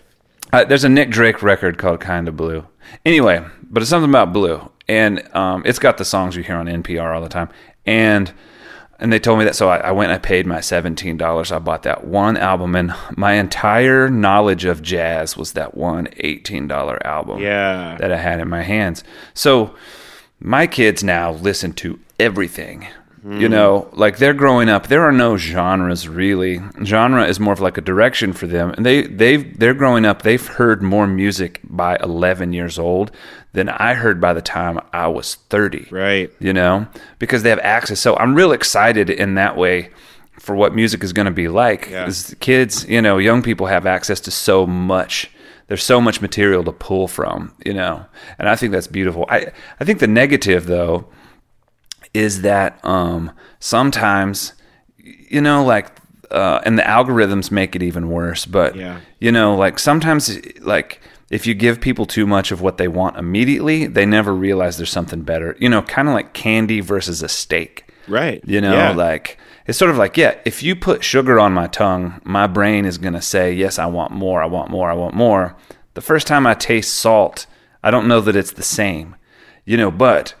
Uh, 0.53 0.63
there's 0.63 0.83
a 0.83 0.89
Nick 0.89 1.09
Drake 1.09 1.43
record 1.43 1.77
called 1.77 1.99
Kind 1.99 2.27
of 2.27 2.35
Blue. 2.37 2.65
Anyway, 3.05 3.43
but 3.63 3.83
it's 3.83 3.89
something 3.89 4.09
about 4.09 4.31
blue, 4.33 4.71
and 4.87 5.27
um, 5.35 5.61
it's 5.65 5.79
got 5.79 5.97
the 5.97 6.05
songs 6.05 6.35
you 6.35 6.43
hear 6.43 6.55
on 6.55 6.67
NPR 6.67 7.13
all 7.13 7.21
the 7.21 7.27
time. 7.29 7.49
And 7.85 8.31
and 8.99 9.13
they 9.13 9.19
told 9.19 9.37
me 9.37 9.45
that, 9.45 9.55
so 9.55 9.69
I, 9.69 9.77
I 9.77 9.91
went 9.91 10.11
and 10.11 10.15
I 10.19 10.21
paid 10.21 10.47
my 10.47 10.59
seventeen 10.61 11.17
dollars. 11.17 11.51
I 11.51 11.59
bought 11.59 11.83
that 11.83 12.05
one 12.07 12.37
album, 12.37 12.75
and 12.75 12.93
my 13.15 13.33
entire 13.33 14.09
knowledge 14.09 14.63
of 14.65 14.81
jazz 14.81 15.35
was 15.37 15.51
that 15.53 15.75
one 15.75 16.07
eighteen 16.17 16.67
dollar 16.67 17.05
album 17.05 17.39
Yeah. 17.39 17.97
that 17.99 18.11
I 18.11 18.17
had 18.17 18.39
in 18.39 18.47
my 18.49 18.63
hands. 18.63 19.03
So 19.33 19.75
my 20.39 20.65
kids 20.65 21.03
now 21.03 21.31
listen 21.33 21.73
to 21.73 21.99
everything. 22.19 22.87
You 23.29 23.49
know, 23.49 23.89
mm. 23.91 23.97
like 23.97 24.17
they're 24.17 24.33
growing 24.33 24.69
up, 24.69 24.87
there 24.87 25.01
are 25.01 25.11
no 25.11 25.35
genres 25.35 26.07
really. 26.07 26.61
Genre 26.83 27.25
is 27.25 27.39
more 27.39 27.51
of 27.51 27.59
like 27.59 27.77
a 27.77 27.81
direction 27.81 28.31
for 28.31 28.47
them. 28.47 28.71
And 28.71 28.85
they 28.85 29.03
they 29.03 29.37
they're 29.37 29.73
growing 29.73 30.05
up, 30.05 30.21
they've 30.21 30.45
heard 30.45 30.81
more 30.81 31.07
music 31.07 31.59
by 31.63 31.97
11 32.01 32.53
years 32.53 32.79
old 32.79 33.11
than 33.51 33.67
I 33.67 33.95
heard 33.95 34.21
by 34.21 34.33
the 34.33 34.41
time 34.41 34.79
I 34.93 35.07
was 35.07 35.35
30 35.49 35.87
Right. 35.91 36.31
you 36.39 36.53
know, 36.53 36.87
because 37.19 37.43
they 37.43 37.49
have 37.49 37.59
access. 37.59 37.99
So 37.99 38.15
I'm 38.15 38.33
real 38.33 38.53
excited 38.53 39.09
in 39.09 39.35
that 39.35 39.57
way 39.57 39.89
for 40.39 40.55
what 40.55 40.73
music 40.73 41.03
is 41.03 41.11
going 41.11 41.25
to 41.25 41.31
be 41.31 41.49
like. 41.49 41.89
Yeah. 41.89 42.09
Kids, 42.39 42.87
you 42.87 43.01
know, 43.01 43.17
young 43.17 43.41
people 43.41 43.67
have 43.67 43.85
access 43.85 44.21
to 44.21 44.31
so 44.31 44.65
much. 44.65 45.29
There's 45.67 45.83
so 45.83 45.99
much 45.99 46.21
material 46.21 46.63
to 46.63 46.71
pull 46.71 47.09
from, 47.09 47.53
you 47.65 47.73
know, 47.73 48.05
and 48.39 48.47
I 48.47 48.55
think 48.55 48.71
that's 48.71 48.87
beautiful. 48.87 49.25
I 49.27 49.47
I 49.81 49.83
think 49.83 49.99
the 49.99 50.07
negative 50.07 50.65
though 50.65 51.09
is 52.17 52.41
that 52.41 52.83
um, 52.83 53.31
sometimes, 53.59 54.53
you 55.03 55.41
know, 55.41 55.63
like. 55.63 55.91
Uh, 56.29 56.59
and 56.65 56.77
the 56.77 56.83
algorithms 56.83 57.51
make 57.51 57.73
it 57.73 57.81
even 57.81 58.09
worse, 58.09 58.45
but 58.45 58.75
Yeah. 58.75 58.99
you 59.17 59.31
know, 59.31 59.55
like 59.55 59.79
sometimes, 59.79 60.37
like 60.59 60.99
if 61.31 61.47
you 61.47 61.53
give 61.53 61.79
people 61.79 62.05
too 62.05 62.27
much 62.27 62.51
of 62.51 62.59
what 62.59 62.77
they 62.77 62.89
want 62.89 63.15
immediately, 63.15 63.87
they 63.87 64.05
never 64.05 64.35
realize 64.35 64.75
there's 64.75 64.89
something 64.91 65.21
better. 65.21 65.55
You 65.57 65.69
know, 65.69 65.81
kind 65.83 66.09
of 66.09 66.13
like 66.13 66.33
candy 66.33 66.81
versus 66.81 67.23
a 67.23 67.29
steak. 67.29 67.89
Right. 68.09 68.41
You 68.45 68.59
know, 68.59 68.73
Yeah. 68.73 68.91
like 68.91 69.37
it's 69.67 69.77
sort 69.77 69.89
of 69.89 69.95
like, 69.97 70.17
yeah, 70.17 70.35
if 70.43 70.61
you 70.61 70.75
put 70.75 71.01
sugar 71.01 71.39
on 71.39 71.53
my 71.53 71.67
tongue, 71.67 72.19
my 72.25 72.45
brain 72.45 72.83
is 72.83 72.97
going 72.97 73.13
to 73.13 73.21
say, 73.21 73.53
yes, 73.53 73.79
I 73.79 73.85
want 73.85 74.11
more, 74.11 74.43
I 74.43 74.47
want 74.47 74.69
more, 74.69 74.91
I 74.91 74.95
want 74.95 75.15
more. 75.15 75.55
The 75.93 76.01
first 76.01 76.27
time 76.27 76.45
I 76.45 76.55
taste 76.55 76.93
salt, 76.93 77.45
I 77.81 77.89
don't 77.89 78.07
know 78.09 78.19
that 78.19 78.35
it's 78.35 78.51
the 78.51 78.63
same, 78.63 79.15
you 79.63 79.77
know, 79.77 79.91
but, 79.91 80.33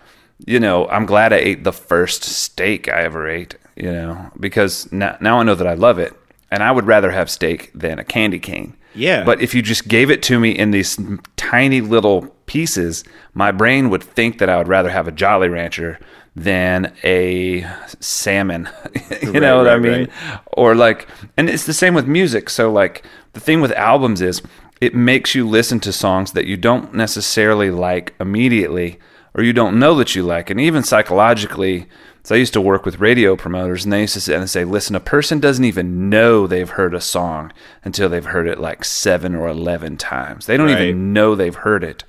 you 0.45 0.59
know, 0.59 0.87
I'm 0.89 1.05
glad 1.05 1.33
I 1.33 1.37
ate 1.37 1.63
the 1.63 1.73
first 1.73 2.23
steak 2.23 2.87
I 2.89 3.01
ever 3.01 3.27
ate, 3.27 3.55
you 3.75 3.91
know, 3.91 4.31
because 4.39 4.91
now, 4.91 5.17
now 5.19 5.39
I 5.39 5.43
know 5.43 5.55
that 5.55 5.67
I 5.67 5.73
love 5.73 5.99
it. 5.99 6.13
And 6.49 6.63
I 6.63 6.71
would 6.71 6.85
rather 6.87 7.11
have 7.11 7.29
steak 7.29 7.71
than 7.73 7.99
a 7.99 8.05
candy 8.05 8.39
cane. 8.39 8.77
Yeah. 8.95 9.25
But 9.25 9.41
if 9.41 9.53
you 9.53 9.61
just 9.61 9.89
gave 9.89 10.09
it 10.09 10.23
to 10.23 10.39
me 10.39 10.51
in 10.51 10.71
these 10.71 10.97
tiny 11.35 11.81
little 11.81 12.27
pieces, 12.45 13.03
my 13.33 13.51
brain 13.51 13.89
would 13.89 14.01
think 14.03 14.37
that 14.37 14.49
I 14.49 14.57
would 14.57 14.69
rather 14.69 14.89
have 14.89 15.07
a 15.09 15.11
Jolly 15.11 15.49
Rancher 15.49 15.99
than 16.37 16.93
a 17.03 17.67
salmon. 17.99 18.69
you 19.21 19.33
Right, 19.33 19.41
know 19.41 19.57
what 19.57 19.67
I 19.67 19.73
right, 19.75 19.81
mean? 19.81 20.07
Or 20.53 20.73
like, 20.73 21.07
and 21.35 21.49
it's 21.49 21.65
the 21.65 21.73
same 21.73 21.93
with 21.93 22.07
music. 22.07 22.49
So, 22.49 22.71
like, 22.71 23.05
the 23.33 23.39
thing 23.41 23.59
with 23.59 23.71
albums 23.73 24.21
is 24.21 24.41
it 24.79 24.95
makes 24.95 25.35
you 25.35 25.47
listen 25.47 25.79
to 25.81 25.91
songs 25.91 26.31
that 26.31 26.45
you 26.45 26.55
don't 26.55 26.93
necessarily 26.93 27.71
like 27.71 28.13
immediately 28.21 28.99
or 29.37 29.43
you 29.43 29.53
don't 29.53 29.79
know 29.79 29.95
that 29.95 30.15
you 30.15 30.23
like. 30.23 30.49
And 30.49 30.59
even 30.59 30.83
psychologically, 30.83 31.87
So 32.23 32.35
I 32.35 32.39
used 32.39 32.51
to 32.53 32.61
work 32.61 32.85
with 32.85 32.99
radio 32.99 33.37
promoters, 33.37 33.85
and 33.85 33.93
they 33.93 34.01
used 34.01 34.15
to 34.15 34.19
sit 34.19 34.35
and 34.37 34.49
say, 34.49 34.65
"Listen, 34.65 34.97
a 34.97 34.99
person 34.99 35.39
doesn't 35.39 35.63
even 35.63 36.09
know 36.09 36.45
they've 36.45 36.69
heard 36.69 36.93
a 36.93 36.99
song 36.99 37.53
until 37.85 38.09
they've 38.09 38.25
heard 38.25 38.47
it 38.49 38.59
like 38.59 38.83
seven 38.83 39.33
or 39.33 39.47
eleven 39.47 39.95
times. 39.95 40.45
They 40.45 40.57
don't 40.57 40.67
Right. 40.67 40.81
even 40.81 41.13
know 41.13 41.35
they've 41.35 41.55
heard 41.55 41.85
it, 41.85 42.03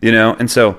you 0.00 0.10
know." 0.10 0.36
And 0.38 0.50
so 0.50 0.78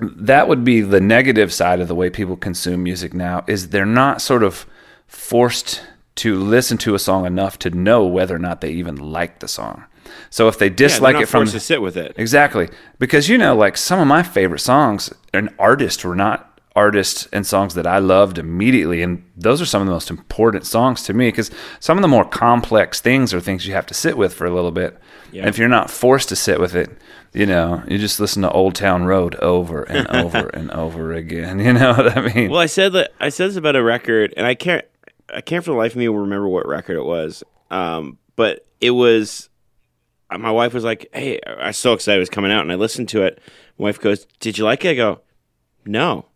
that 0.00 0.48
would 0.48 0.64
be 0.64 0.80
the 0.80 1.00
negative 1.00 1.52
side 1.52 1.78
of 1.78 1.86
the 1.86 1.94
way 1.94 2.10
people 2.10 2.34
consume 2.36 2.82
music 2.82 3.14
now 3.14 3.44
is 3.46 3.68
they're 3.68 3.86
not 3.86 4.20
sort 4.20 4.42
of 4.42 4.66
forced 5.06 5.80
to 6.16 6.34
listen 6.34 6.78
to 6.78 6.96
a 6.96 6.98
song 6.98 7.24
enough 7.24 7.56
to 7.60 7.70
know 7.70 8.04
whether 8.04 8.34
or 8.34 8.40
not 8.40 8.62
they 8.62 8.70
even 8.70 8.96
like 8.96 9.38
the 9.38 9.46
song. 9.46 9.84
So 10.30 10.48
if 10.48 10.58
they 10.58 10.66
Yeah, 10.66 10.74
dislike 10.76 11.14
not 11.14 11.22
it 11.22 11.26
from 11.26 11.40
forced 11.42 11.52
to 11.54 11.60
sit 11.60 11.82
with 11.82 11.96
it. 11.96 12.14
Exactly. 12.16 12.68
Because 12.98 13.28
you 13.28 13.38
know, 13.38 13.54
like 13.54 13.76
some 13.76 14.00
of 14.00 14.06
my 14.06 14.22
favorite 14.22 14.60
songs 14.60 15.12
and 15.32 15.50
artists 15.58 16.04
were 16.04 16.16
not 16.16 16.48
artists 16.74 17.28
and 17.34 17.46
songs 17.46 17.74
that 17.74 17.86
I 17.86 17.98
loved 17.98 18.38
immediately. 18.38 19.02
And 19.02 19.22
those 19.36 19.60
are 19.60 19.66
some 19.66 19.82
of 19.82 19.86
the 19.86 19.92
most 19.92 20.08
important 20.10 20.64
songs 20.64 21.02
to 21.02 21.12
me 21.12 21.28
because 21.28 21.50
some 21.80 21.98
of 21.98 22.02
the 22.02 22.08
more 22.08 22.24
complex 22.24 23.00
things 23.00 23.34
are 23.34 23.40
things 23.40 23.66
you 23.66 23.74
have 23.74 23.86
to 23.86 23.94
sit 23.94 24.16
with 24.16 24.32
for 24.32 24.46
a 24.46 24.54
little 24.54 24.70
bit. 24.70 24.98
Yeah. 25.32 25.40
And 25.42 25.48
if 25.50 25.58
you're 25.58 25.68
not 25.68 25.90
forced 25.90 26.30
to 26.30 26.36
sit 26.36 26.58
with 26.60 26.74
it, 26.74 26.90
you 27.34 27.44
know, 27.46 27.82
you 27.88 27.98
just 27.98 28.20
listen 28.20 28.42
to 28.42 28.50
Old 28.50 28.74
Town 28.74 29.04
Road 29.04 29.34
over 29.36 29.82
and 29.82 30.06
over 30.16 30.48
and 30.48 30.70
over 30.70 31.12
again. 31.12 31.58
You 31.62 31.74
know 31.74 31.92
what 31.92 32.16
I 32.16 32.32
mean? 32.32 32.50
Well, 32.50 32.60
I 32.60 32.66
said 32.66 32.92
that 32.94 33.12
I 33.20 33.28
said 33.28 33.50
this 33.50 33.56
about 33.56 33.76
a 33.76 33.82
record, 33.82 34.32
and 34.36 34.46
I 34.46 34.54
can't 34.54 34.84
I 35.32 35.40
can't 35.40 35.64
for 35.64 35.70
the 35.70 35.76
life 35.76 35.92
of 35.92 35.96
me 35.98 36.08
remember 36.08 36.48
what 36.48 36.66
record 36.66 36.96
it 36.96 37.04
was. 37.04 37.42
Um, 37.70 38.18
but 38.36 38.66
it 38.80 38.90
was 38.90 39.48
my 40.36 40.50
wife 40.50 40.74
was 40.74 40.84
like, 40.84 41.06
"Hey, 41.12 41.40
I 41.46 41.68
was 41.68 41.76
so 41.76 41.92
excited 41.92 42.16
it 42.16 42.20
was 42.20 42.28
coming 42.30 42.52
out," 42.52 42.62
and 42.62 42.72
I 42.72 42.76
listened 42.76 43.08
to 43.10 43.22
it. 43.22 43.38
My 43.78 43.84
wife 43.84 44.00
goes, 44.00 44.26
"Did 44.40 44.58
you 44.58 44.64
like 44.64 44.84
it?" 44.84 44.90
I 44.90 44.94
go, 44.94 45.20
"No," 45.84 46.26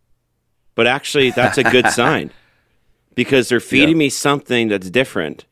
but 0.75 0.87
actually, 0.87 1.31
that's 1.31 1.59
a 1.59 1.65
good 1.65 1.87
sign 1.91 2.31
because 3.15 3.49
they're 3.49 3.61
feeding 3.61 3.91
Yeah. 3.97 4.07
me 4.07 4.09
something 4.11 4.69
that's 4.69 4.91
different 4.91 5.45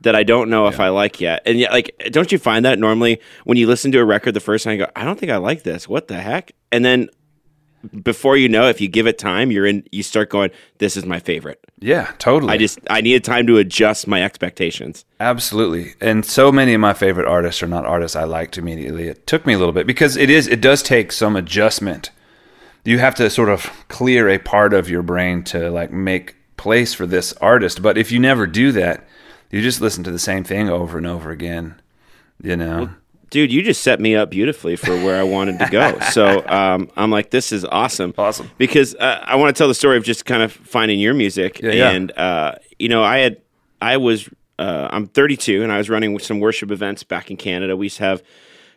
that 0.00 0.14
I 0.14 0.22
don't 0.22 0.50
know 0.50 0.66
if 0.66 0.80
I 0.80 0.88
like 0.90 1.20
yet. 1.20 1.40
And 1.46 1.58
yet, 1.58 1.72
like, 1.72 1.94
don't 2.10 2.30
you 2.30 2.36
find 2.38 2.64
that 2.66 2.78
normally 2.78 3.20
when 3.44 3.56
you 3.56 3.66
listen 3.66 3.90
to 3.92 3.98
a 4.00 4.04
record 4.04 4.34
the 4.34 4.40
first 4.40 4.64
time, 4.64 4.72
you 4.78 4.84
go, 4.84 4.90
"I 4.94 5.04
don't 5.04 5.18
think 5.18 5.32
I 5.32 5.36
like 5.38 5.62
this. 5.62 5.88
What 5.88 6.08
the 6.08 6.20
heck?" 6.20 6.52
And 6.72 6.84
then 6.84 7.08
before 8.02 8.36
you 8.36 8.48
know, 8.48 8.68
if 8.68 8.80
you 8.80 8.88
give 8.88 9.06
it 9.06 9.18
time, 9.18 9.50
you're 9.50 9.66
in. 9.66 9.86
You 9.92 10.02
start 10.02 10.30
going, 10.30 10.50
"This 10.78 10.96
is 10.96 11.04
my 11.04 11.18
favorite." 11.20 11.64
yeah, 11.84 12.12
totally. 12.18 12.54
I 12.54 12.56
just 12.56 12.78
I 12.88 13.02
needed 13.02 13.24
time 13.24 13.46
to 13.46 13.58
adjust 13.58 14.06
my 14.06 14.22
expectations. 14.22 15.04
Absolutely. 15.20 15.94
And 16.00 16.24
so 16.24 16.50
many 16.50 16.72
of 16.72 16.80
my 16.80 16.94
favorite 16.94 17.26
artists 17.26 17.62
are 17.62 17.66
not 17.66 17.84
artists 17.84 18.16
I 18.16 18.24
liked 18.24 18.56
immediately. 18.56 19.08
It 19.08 19.26
took 19.26 19.44
me 19.44 19.52
a 19.52 19.58
little 19.58 19.74
bit 19.74 19.86
because 19.86 20.16
it 20.16 20.30
is 20.30 20.46
it 20.48 20.62
does 20.62 20.82
take 20.82 21.12
some 21.12 21.36
adjustment. 21.36 22.10
You 22.84 22.98
have 23.00 23.14
to 23.16 23.28
sort 23.28 23.50
of 23.50 23.70
clear 23.88 24.30
a 24.30 24.38
part 24.38 24.72
of 24.72 24.88
your 24.88 25.02
brain 25.02 25.42
to 25.44 25.70
like 25.70 25.90
make 25.92 26.36
place 26.56 26.94
for 26.94 27.06
this 27.06 27.34
artist. 27.34 27.82
But 27.82 27.98
if 27.98 28.10
you 28.10 28.18
never 28.18 28.46
do 28.46 28.72
that, 28.72 29.06
you 29.50 29.60
just 29.60 29.82
listen 29.82 30.04
to 30.04 30.10
the 30.10 30.18
same 30.18 30.42
thing 30.42 30.70
over 30.70 30.96
and 30.96 31.06
over 31.06 31.30
again. 31.30 31.80
You 32.42 32.56
know. 32.56 32.90
Dude, 33.34 33.50
you 33.50 33.62
just 33.62 33.82
set 33.82 33.98
me 33.98 34.14
up 34.14 34.30
beautifully 34.30 34.76
for 34.76 34.92
where 34.92 35.18
I 35.18 35.24
wanted 35.24 35.58
to 35.58 35.68
go. 35.68 35.98
So 36.12 36.46
um, 36.46 36.88
I'm 36.96 37.10
like, 37.10 37.30
this 37.30 37.50
is 37.50 37.64
awesome. 37.64 38.14
Awesome. 38.16 38.48
Because 38.58 38.94
uh, 38.94 39.24
I 39.24 39.34
want 39.34 39.52
to 39.54 39.58
tell 39.58 39.66
the 39.66 39.74
story 39.74 39.96
of 39.96 40.04
just 40.04 40.24
kind 40.24 40.40
of 40.40 40.52
finding 40.52 41.00
your 41.00 41.14
music. 41.14 41.60
Yeah, 41.60 41.72
yeah. 41.72 41.90
and, 41.90 42.16
uh, 42.16 42.54
you 42.78 42.88
know, 42.88 43.02
I 43.02 43.18
had, 43.18 43.42
I 43.82 43.96
was, 43.96 44.28
uh, 44.60 44.86
I'm 44.92 45.08
32 45.08 45.64
and 45.64 45.72
I 45.72 45.78
was 45.78 45.90
running 45.90 46.16
some 46.20 46.38
worship 46.38 46.70
events 46.70 47.02
back 47.02 47.28
in 47.28 47.36
Canada. 47.36 47.76
We 47.76 47.86
used 47.86 47.96
to 47.96 48.04
have, 48.04 48.22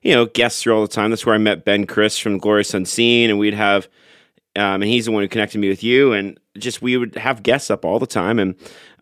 you 0.02 0.16
know, 0.16 0.26
guests 0.26 0.64
through 0.64 0.76
all 0.76 0.82
the 0.82 0.88
time. 0.88 1.12
That's 1.12 1.24
where 1.24 1.36
I 1.36 1.38
met 1.38 1.64
Ben 1.64 1.86
Crist 1.86 2.24
from 2.24 2.40
Glorious 2.40 2.74
Unseen. 2.74 3.30
And 3.30 3.38
we'd 3.38 3.54
have, 3.54 3.88
um, 4.56 4.82
and 4.82 4.86
he's 4.86 5.06
the 5.06 5.12
one 5.12 5.22
who 5.22 5.28
connected 5.28 5.60
me 5.60 5.70
with 5.70 5.84
you. 5.84 6.14
And 6.14 6.40
just 6.58 6.82
we 6.82 6.98
would 6.98 7.14
have 7.16 7.44
guests 7.44 7.70
up 7.70 7.86
all 7.86 8.00
the 8.00 8.08
time. 8.08 8.40
And 8.40 8.56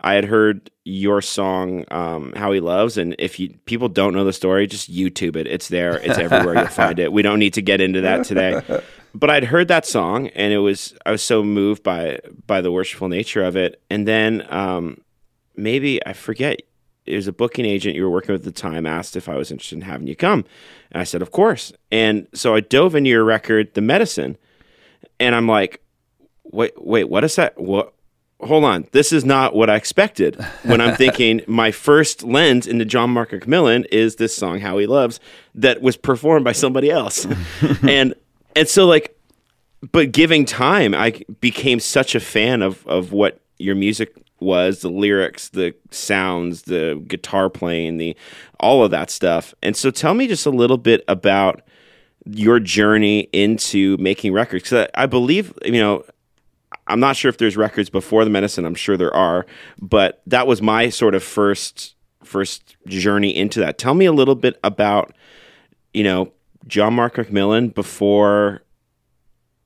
I 0.05 0.13
had 0.13 0.25
heard 0.25 0.69
your 0.85 1.21
song, 1.21 1.83
um, 1.89 2.31
"How 2.35 2.51
He 2.51 2.59
Loves," 2.59 2.97
and 2.97 3.15
if 3.17 3.39
you 3.39 3.55
people 3.65 3.89
don't 3.89 4.13
know 4.13 4.23
the 4.23 4.31
story, 4.31 4.67
just 4.67 4.93
YouTube 4.93 5.35
it. 5.35 5.47
It's 5.47 5.67
there. 5.67 5.97
It's 5.97 6.19
everywhere. 6.19 6.53
You'll 6.53 6.67
find 6.67 6.99
it. 6.99 7.11
We 7.11 7.23
don't 7.23 7.39
need 7.39 7.55
to 7.55 7.61
get 7.61 7.81
into 7.81 8.01
that 8.01 8.23
today. 8.23 8.61
But 9.17 9.29
I'd 9.29 9.45
heard 9.45 9.69
that 9.69 9.85
song, 9.85 10.27
and 10.35 10.51
it 10.51 10.57
was 10.57 10.93
I 11.05 11.11
was 11.11 11.21
so 11.21 11.41
moved 11.41 11.83
by 11.83 12.19
by 12.45 12.59
the 12.59 12.69
worshipful 12.69 13.07
nature 13.07 13.45
of 13.45 13.55
it. 13.55 13.81
And 13.89 14.05
then 14.05 14.45
um, 14.49 15.01
maybe 15.55 16.05
I 16.05 16.11
forget. 16.11 16.61
It 17.05 17.15
was 17.15 17.27
a 17.27 17.31
booking 17.31 17.65
agent 17.65 17.95
you 17.95 18.03
were 18.03 18.09
working 18.09 18.33
with 18.33 18.45
at 18.45 18.53
the 18.53 18.59
time 18.59 18.85
asked 18.85 19.15
if 19.15 19.29
I 19.29 19.35
was 19.35 19.51
interested 19.51 19.75
in 19.75 19.83
having 19.83 20.07
you 20.07 20.17
come, 20.17 20.43
and 20.91 20.99
I 20.99 21.05
said 21.05 21.21
of 21.21 21.31
course. 21.31 21.71
And 21.91 22.27
so 22.33 22.55
I 22.55 22.59
dove 22.59 22.93
into 22.93 23.09
your 23.09 23.23
record, 23.23 23.73
"The 23.73 23.81
Medicine," 23.81 24.37
and 25.17 25.33
I'm 25.33 25.47
like, 25.47 25.81
wait, 26.43 26.73
wait, 26.77 27.09
what 27.09 27.23
is 27.23 27.35
that? 27.35 27.59
What? 27.59 27.93
Hold 28.41 28.65
on, 28.65 28.87
this 28.91 29.13
is 29.13 29.23
not 29.23 29.55
what 29.55 29.69
I 29.69 29.75
expected. 29.75 30.35
When 30.63 30.81
I'm 30.81 30.95
thinking, 30.97 31.41
my 31.47 31.71
first 31.71 32.23
lens 32.23 32.67
into 32.67 32.85
John 32.85 33.09
Mark 33.11 33.31
McMillan 33.31 33.85
is 33.91 34.17
this 34.17 34.35
song 34.35 34.59
"How 34.59 34.77
He 34.77 34.87
Loves" 34.87 35.19
that 35.55 35.81
was 35.81 35.95
performed 35.95 36.43
by 36.43 36.51
somebody 36.51 36.91
else, 36.91 37.25
and 37.81 38.13
and 38.55 38.67
so 38.67 38.85
like, 38.85 39.17
but 39.91 40.11
giving 40.11 40.45
time, 40.45 40.93
I 40.93 41.23
became 41.39 41.79
such 41.79 42.13
a 42.13 42.19
fan 42.19 42.61
of 42.61 42.85
of 42.87 43.11
what 43.11 43.39
your 43.57 43.75
music 43.75 44.13
was, 44.39 44.81
the 44.81 44.89
lyrics, 44.89 45.49
the 45.49 45.73
sounds, 45.91 46.63
the 46.63 47.01
guitar 47.07 47.49
playing, 47.49 47.97
the 47.97 48.15
all 48.59 48.83
of 48.83 48.91
that 48.91 49.09
stuff. 49.09 49.53
And 49.63 49.77
so, 49.77 49.91
tell 49.91 50.13
me 50.13 50.27
just 50.27 50.45
a 50.45 50.51
little 50.51 50.77
bit 50.77 51.03
about 51.07 51.61
your 52.25 52.59
journey 52.59 53.29
into 53.31 53.97
making 53.97 54.33
records 54.33 54.63
because 54.63 54.87
I, 54.95 55.03
I 55.03 55.05
believe 55.05 55.53
you 55.63 55.79
know 55.79 56.03
i'm 56.87 56.99
not 56.99 57.15
sure 57.15 57.29
if 57.29 57.37
there's 57.37 57.57
records 57.57 57.89
before 57.89 58.23
the 58.23 58.29
medicine 58.29 58.65
i'm 58.65 58.75
sure 58.75 58.97
there 58.97 59.13
are 59.13 59.45
but 59.81 60.21
that 60.25 60.47
was 60.47 60.61
my 60.61 60.89
sort 60.89 61.15
of 61.15 61.23
first 61.23 61.95
first 62.23 62.75
journey 62.87 63.35
into 63.35 63.59
that 63.59 63.77
tell 63.77 63.93
me 63.93 64.05
a 64.05 64.11
little 64.13 64.35
bit 64.35 64.59
about 64.63 65.13
you 65.93 66.03
know 66.03 66.31
john 66.67 66.93
mark 66.93 67.15
mcmillan 67.15 67.73
before 67.73 68.61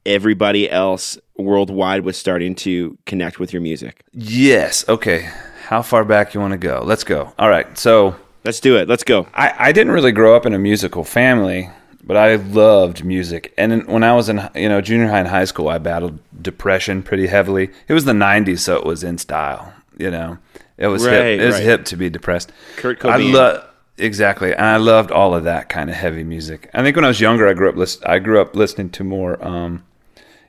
everybody 0.06 0.70
else 0.70 1.18
worldwide 1.38 2.04
was 2.04 2.18
starting 2.18 2.56
to 2.56 2.98
connect 3.06 3.40
with 3.40 3.54
your 3.54 3.62
music 3.62 4.04
Yes. 4.12 4.88
Okay. 4.90 5.30
How 5.68 5.82
far 5.84 6.04
back 6.04 6.34
you 6.34 6.40
want 6.40 6.54
to 6.54 6.58
go? 6.58 6.82
Let's 6.84 7.04
go. 7.04 7.32
All 7.38 7.48
right. 7.50 7.78
So 7.78 8.16
let's 8.44 8.60
do 8.62 8.78
it 8.78 8.88
let's 8.88 9.04
go 9.04 9.28
I, 9.34 9.54
I 9.58 9.72
didn't 9.74 9.92
really 9.94 10.14
grow 10.14 10.36
up 10.36 10.46
in 10.46 10.54
a 10.54 10.60
musical 10.60 11.04
family, 11.04 11.70
but 12.04 12.18
I 12.18 12.36
loved 12.36 13.04
music. 13.04 13.54
And 13.58 13.86
when 13.88 14.04
I 14.04 14.14
was 14.14 14.30
in 14.30 14.48
you 14.56 14.70
know 14.70 14.82
junior 14.82 15.08
high 15.08 15.20
and 15.20 15.28
high 15.28 15.46
school, 15.46 15.70
I 15.70 15.78
battled 15.78 16.20
depression 16.42 17.04
pretty 17.04 17.28
heavily. 17.28 17.70
It 17.88 17.94
was 17.94 18.06
the 18.06 18.14
'90s, 18.14 18.60
so 18.60 18.78
it 18.78 18.86
was 18.86 19.04
in 19.04 19.18
style. 19.18 19.74
You 19.98 20.12
know, 20.12 20.38
it 20.78 20.88
was 20.88 21.06
Right, 21.06 21.14
hip. 21.14 21.42
It 21.42 21.46
was 21.46 21.56
right. 21.56 21.64
hip 21.64 21.86
to 21.86 21.98
be 21.98 22.10
depressed. 22.10 22.52
Kurt 22.78 23.04
I 23.06 23.20
Cobain. 23.20 23.66
exactly, 23.98 24.54
and 24.54 24.66
I 24.66 24.78
loved 24.78 25.12
all 25.12 25.36
of 25.36 25.44
that 25.44 25.70
kind 25.70 25.90
of 25.90 25.96
heavy 25.96 26.24
music. 26.24 26.70
I 26.74 26.84
think 26.84 26.96
when 26.96 27.06
I 27.06 27.10
was 27.10 27.20
younger, 27.20 27.48
I 27.48 27.54
grew 27.54 27.70
up 27.70 27.76
list, 27.76 28.04
I 28.06 28.20
grew 28.20 28.42
up 28.42 28.56
listening 28.56 28.90
to 28.92 29.04
more. 29.04 29.46
Um, 29.46 29.84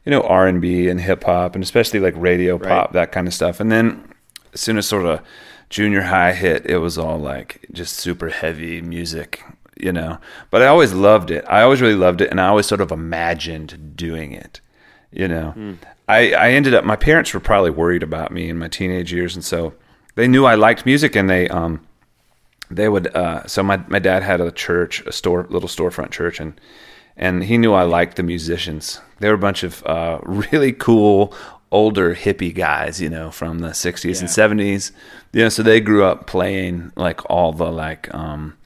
you 0.05 0.11
know 0.11 0.23
R 0.23 0.47
and 0.47 0.61
B 0.61 0.89
and 0.89 1.01
hip 1.01 1.25
hop 1.25 1.55
and 1.55 1.63
especially 1.63 2.01
like 2.01 2.15
radio 2.17 2.59
pop 2.59 2.93
that 2.93 3.13
kind 3.13 3.29
of 3.29 3.35
stuff. 3.35 3.61
And 3.61 3.71
then 3.71 4.13
as 4.55 4.61
soon 4.61 4.79
as 4.79 4.87
sort 4.87 5.07
of 5.07 5.21
junior 5.69 6.03
high 6.03 6.33
hit, 6.33 6.67
it 6.67 6.79
was 6.79 6.99
all 6.99 7.19
like 7.19 7.67
just 7.73 7.97
super 7.97 8.29
heavy 8.31 8.81
music, 8.81 9.43
you 9.83 9.93
know. 9.93 10.19
But 10.51 10.63
I 10.63 10.67
always 10.67 10.93
loved 10.93 11.31
it. 11.31 11.45
I 11.49 11.63
always 11.63 11.81
really 11.81 11.95
loved 11.95 12.21
it, 12.21 12.31
and 12.31 12.41
I 12.41 12.49
always 12.49 12.67
sort 12.67 12.81
of 12.81 12.91
imagined 12.91 13.97
doing 13.97 14.33
it, 14.33 14.61
you 15.13 15.29
know. 15.29 15.77
I 16.09 16.33
I 16.33 16.51
ended 16.51 16.75
up. 16.75 16.85
My 16.85 16.97
parents 16.97 17.33
were 17.35 17.41
probably 17.41 17.71
worried 17.71 18.03
about 18.03 18.33
me 18.33 18.49
in 18.49 18.59
my 18.59 18.69
teenage 18.69 19.13
years, 19.13 19.35
and 19.35 19.45
so 19.45 19.75
they 20.15 20.29
knew 20.29 20.45
I 20.45 20.55
liked 20.55 20.87
music, 20.87 21.17
and 21.17 21.29
they 21.29 21.49
um 21.49 21.87
they 22.71 22.89
would 22.89 23.15
uh 23.17 23.47
so 23.47 23.63
my 23.63 23.83
my 23.89 23.99
dad 23.99 24.23
had 24.23 24.41
a 24.41 24.53
church 24.53 25.01
a 25.07 25.13
store 25.13 25.47
little 25.51 25.69
storefront 25.69 26.13
church 26.13 26.39
and 26.39 26.61
and 27.17 27.45
he 27.45 27.59
knew 27.59 27.75
I 27.75 27.83
liked 27.83 28.17
the 28.17 28.23
musicians. 28.23 29.01
They 29.19 29.29
were 29.29 29.35
a 29.35 29.39
bunch 29.39 29.63
of 29.63 29.85
uh, 29.85 30.21
really 30.25 30.73
cool 30.73 31.35
older 31.71 32.15
hippie 32.17 32.55
guys, 32.55 33.01
you 33.01 33.09
know, 33.09 33.31
from 33.31 33.61
the 33.61 33.69
60s 33.69 34.21
and 34.21 34.29
70s. 34.29 34.91
You 35.33 35.43
know, 35.43 35.49
so 35.51 35.63
they 35.63 35.81
grew 35.81 36.03
up 36.05 36.27
playing 36.27 36.93
like 36.97 37.29
all 37.31 37.53
the 37.53 37.71
like 37.71 38.13
um, 38.15 38.57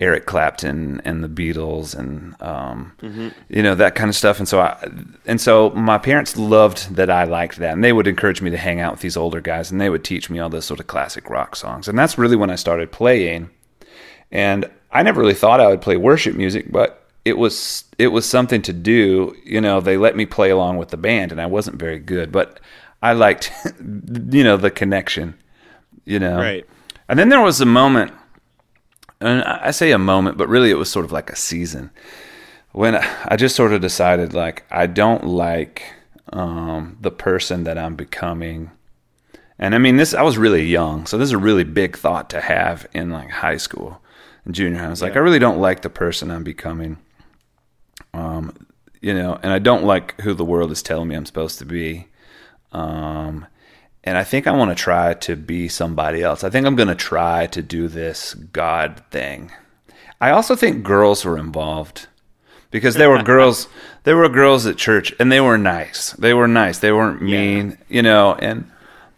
Eric 0.00 0.26
Clapton 0.26 1.00
and 1.04 1.22
the 1.22 1.28
Beatles 1.28 1.96
and 1.96 2.40
um, 2.42 2.92
you 3.48 3.62
know 3.62 3.74
that 3.74 3.94
kind 3.94 4.08
of 4.08 4.16
stuff. 4.16 4.38
And 4.38 4.48
so 4.48 4.60
I 4.60 4.90
and 5.26 5.40
so 5.40 5.70
my 5.70 5.98
parents 5.98 6.36
loved 6.36 6.94
that 6.96 7.10
I 7.10 7.24
liked 7.24 7.58
that, 7.58 7.72
and 7.72 7.84
they 7.84 7.92
would 7.92 8.06
encourage 8.06 8.42
me 8.42 8.50
to 8.50 8.56
hang 8.56 8.80
out 8.80 8.92
with 8.92 9.00
these 9.00 9.16
older 9.16 9.40
guys, 9.40 9.70
and 9.70 9.80
they 9.80 9.90
would 9.90 10.04
teach 10.04 10.28
me 10.28 10.38
all 10.38 10.48
those 10.48 10.64
sort 10.64 10.80
of 10.80 10.86
classic 10.86 11.30
rock 11.30 11.54
songs. 11.56 11.88
And 11.88 11.98
that's 11.98 12.18
really 12.18 12.36
when 12.36 12.50
I 12.50 12.56
started 12.56 12.90
playing. 12.90 13.50
And 14.30 14.68
I 14.90 15.02
never 15.02 15.20
really 15.20 15.34
thought 15.34 15.60
I 15.60 15.68
would 15.68 15.82
play 15.82 15.96
worship 15.96 16.34
music, 16.34 16.72
but 16.72 17.06
it 17.24 17.38
was 17.38 17.84
it 17.98 18.08
was 18.08 18.28
something 18.28 18.62
to 18.62 18.72
do. 18.72 19.36
You 19.44 19.60
know, 19.60 19.80
they 19.80 19.96
let 19.96 20.16
me 20.16 20.26
play 20.26 20.50
along 20.50 20.78
with 20.78 20.88
the 20.88 20.96
band, 20.96 21.32
and 21.32 21.40
I 21.40 21.46
wasn't 21.46 21.76
very 21.76 21.98
good, 21.98 22.32
but 22.32 22.60
I 23.02 23.12
liked, 23.12 23.52
you 23.80 24.44
know, 24.44 24.56
the 24.56 24.70
connection. 24.70 25.34
You 26.04 26.18
know, 26.18 26.38
Right. 26.38 26.66
And 27.08 27.18
then 27.18 27.28
there 27.28 27.40
was 27.40 27.60
a 27.60 27.66
moment, 27.66 28.12
and 29.22 29.42
I 29.44 29.70
say 29.70 29.92
a 29.92 29.98
moment, 29.98 30.36
but 30.36 30.48
really 30.48 30.70
it 30.70 30.78
was 30.78 30.90
sort 30.90 31.04
of 31.04 31.12
like 31.12 31.30
a 31.30 31.36
season 31.36 31.90
when 32.72 32.96
I 32.96 33.36
just 33.36 33.54
sort 33.54 33.72
of 33.72 33.80
decided 33.80 34.34
like 34.34 34.64
I 34.70 34.86
don't 34.86 35.24
like 35.24 35.94
um, 36.32 36.96
the 37.00 37.10
person 37.10 37.64
that 37.64 37.78
I'm 37.78 37.94
becoming. 37.94 38.70
And 39.58 39.74
I 39.74 39.78
mean, 39.78 39.96
this 39.96 40.14
I 40.14 40.22
was 40.22 40.38
really 40.38 40.66
young, 40.66 41.06
so 41.06 41.18
this 41.18 41.26
is 41.26 41.32
a 41.32 41.38
really 41.38 41.64
big 41.64 41.96
thought 41.96 42.30
to 42.30 42.40
have 42.40 42.86
in 42.92 43.10
like 43.10 43.30
high 43.30 43.58
school 43.58 44.02
and 44.44 44.54
junior 44.54 44.78
high. 44.78 44.86
I 44.86 44.90
was 44.90 45.02
like, 45.02 45.16
I 45.16 45.20
really 45.20 45.38
don't 45.38 45.60
like 45.60 45.82
the 45.82 45.90
person 45.90 46.30
I'm 46.30 46.44
becoming. 46.44 46.98
Um, 48.14 48.66
you 49.00 49.14
know, 49.14 49.38
and 49.42 49.52
I 49.52 49.58
don't 49.58 49.84
like 49.84 50.20
who 50.22 50.34
the 50.34 50.44
world 50.44 50.70
is 50.70 50.82
telling 50.82 51.08
me 51.08 51.14
I'm 51.14 51.26
supposed 51.26 51.58
to 51.58 51.64
be. 51.64 52.08
Um, 52.72 53.46
and 54.04 54.18
I 54.18 54.24
think 54.24 54.46
I 54.46 54.52
want 54.52 54.76
to 54.76 54.82
try 54.82 55.14
to 55.14 55.36
be 55.36 55.68
somebody 55.68 56.22
else. 56.22 56.42
I 56.42 56.50
think 56.50 56.66
I'm 56.66 56.76
going 56.76 56.88
to 56.88 56.94
try 56.94 57.46
to 57.48 57.62
do 57.62 57.88
this 57.88 58.34
God 58.34 59.02
thing. 59.10 59.52
I 60.20 60.30
also 60.30 60.56
think 60.56 60.84
girls 60.84 61.24
were 61.24 61.38
involved 61.38 62.08
because 62.70 62.94
there 62.94 63.10
were 63.10 63.22
girls 63.22 63.68
there 64.04 64.16
were 64.16 64.28
girls 64.28 64.66
at 64.66 64.76
church 64.76 65.14
and 65.18 65.30
they 65.30 65.40
were 65.40 65.58
nice. 65.58 66.12
They 66.12 66.34
were 66.34 66.48
nice. 66.48 66.78
They 66.78 66.92
weren't 66.92 67.22
mean, 67.22 67.78
you 67.88 68.02
know, 68.02 68.34
and 68.34 68.70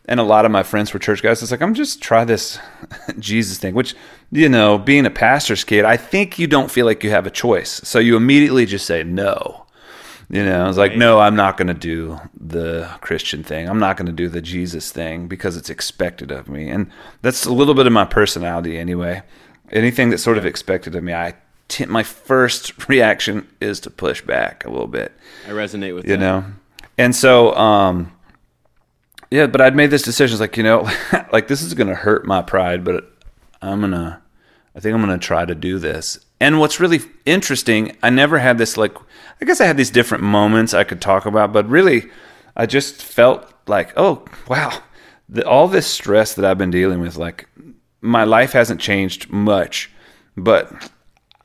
and 0.06 0.20
a 0.20 0.24
lot 0.24 0.44
of 0.44 0.50
my 0.50 0.62
friends 0.62 0.92
were 0.92 0.98
church 0.98 1.22
guys. 1.22 1.42
It's 1.42 1.50
like 1.50 1.62
I'm 1.62 1.74
just 1.74 2.02
try 2.02 2.24
this 2.24 2.58
Jesus 3.18 3.58
thing, 3.58 3.74
which 3.74 3.94
you 4.30 4.48
know, 4.48 4.78
being 4.78 5.06
a 5.06 5.10
pastor's 5.10 5.64
kid, 5.64 5.84
I 5.84 5.96
think 5.96 6.38
you 6.38 6.46
don't 6.46 6.70
feel 6.70 6.84
like 6.84 7.04
you 7.04 7.10
have 7.10 7.26
a 7.26 7.30
choice. 7.30 7.80
So 7.84 7.98
you 7.98 8.16
immediately 8.16 8.66
just 8.66 8.84
say 8.84 9.02
no. 9.02 9.63
You 10.30 10.44
know, 10.44 10.64
I 10.64 10.66
was 10.66 10.78
like, 10.78 10.96
no, 10.96 11.20
I'm 11.20 11.36
not 11.36 11.56
going 11.56 11.68
to 11.68 11.74
do 11.74 12.18
the 12.38 12.88
Christian 13.00 13.42
thing. 13.44 13.68
I'm 13.68 13.78
not 13.78 13.96
going 13.96 14.06
to 14.06 14.12
do 14.12 14.28
the 14.28 14.40
Jesus 14.40 14.90
thing 14.90 15.28
because 15.28 15.56
it's 15.56 15.70
expected 15.70 16.30
of 16.32 16.48
me. 16.48 16.68
And 16.68 16.90
that's 17.22 17.44
a 17.44 17.52
little 17.52 17.74
bit 17.74 17.86
of 17.86 17.92
my 17.92 18.04
personality 18.04 18.78
anyway. 18.78 19.22
Anything 19.70 20.10
that's 20.10 20.22
sort 20.22 20.38
of 20.38 20.46
expected 20.46 20.94
of 20.94 21.04
me, 21.04 21.12
I 21.12 21.34
t- 21.68 21.86
my 21.86 22.02
first 22.02 22.88
reaction 22.88 23.46
is 23.60 23.80
to 23.80 23.90
push 23.90 24.22
back 24.22 24.64
a 24.64 24.70
little 24.70 24.86
bit 24.86 25.12
I 25.46 25.50
resonate 25.50 25.94
with 25.94 26.04
you 26.06 26.16
that. 26.16 26.20
know 26.20 26.44
and 26.98 27.14
so 27.14 27.54
um 27.54 28.12
yeah 29.30 29.46
but 29.46 29.60
i'd 29.60 29.74
made 29.74 29.90
this 29.90 30.02
decision 30.02 30.34
it's 30.34 30.40
like 30.40 30.56
you 30.56 30.62
know 30.62 30.88
like 31.32 31.48
this 31.48 31.62
is 31.62 31.74
gonna 31.74 31.94
hurt 31.94 32.26
my 32.26 32.42
pride 32.42 32.84
but 32.84 33.10
i'm 33.62 33.80
gonna 33.80 34.22
i 34.76 34.80
think 34.80 34.94
i'm 34.94 35.00
gonna 35.00 35.18
try 35.18 35.44
to 35.44 35.54
do 35.54 35.78
this 35.78 36.23
and 36.40 36.58
what's 36.58 36.80
really 36.80 37.00
interesting 37.24 37.96
i 38.02 38.10
never 38.10 38.38
had 38.38 38.58
this 38.58 38.76
like 38.76 38.96
i 39.40 39.44
guess 39.44 39.60
i 39.60 39.66
had 39.66 39.76
these 39.76 39.90
different 39.90 40.22
moments 40.22 40.74
i 40.74 40.84
could 40.84 41.00
talk 41.00 41.26
about 41.26 41.52
but 41.52 41.68
really 41.68 42.10
i 42.56 42.66
just 42.66 43.02
felt 43.02 43.52
like 43.66 43.92
oh 43.96 44.24
wow 44.48 44.82
the, 45.28 45.46
all 45.46 45.68
this 45.68 45.86
stress 45.86 46.34
that 46.34 46.44
i've 46.44 46.58
been 46.58 46.70
dealing 46.70 47.00
with 47.00 47.16
like 47.16 47.48
my 48.00 48.24
life 48.24 48.52
hasn't 48.52 48.80
changed 48.80 49.30
much 49.30 49.90
but 50.36 50.90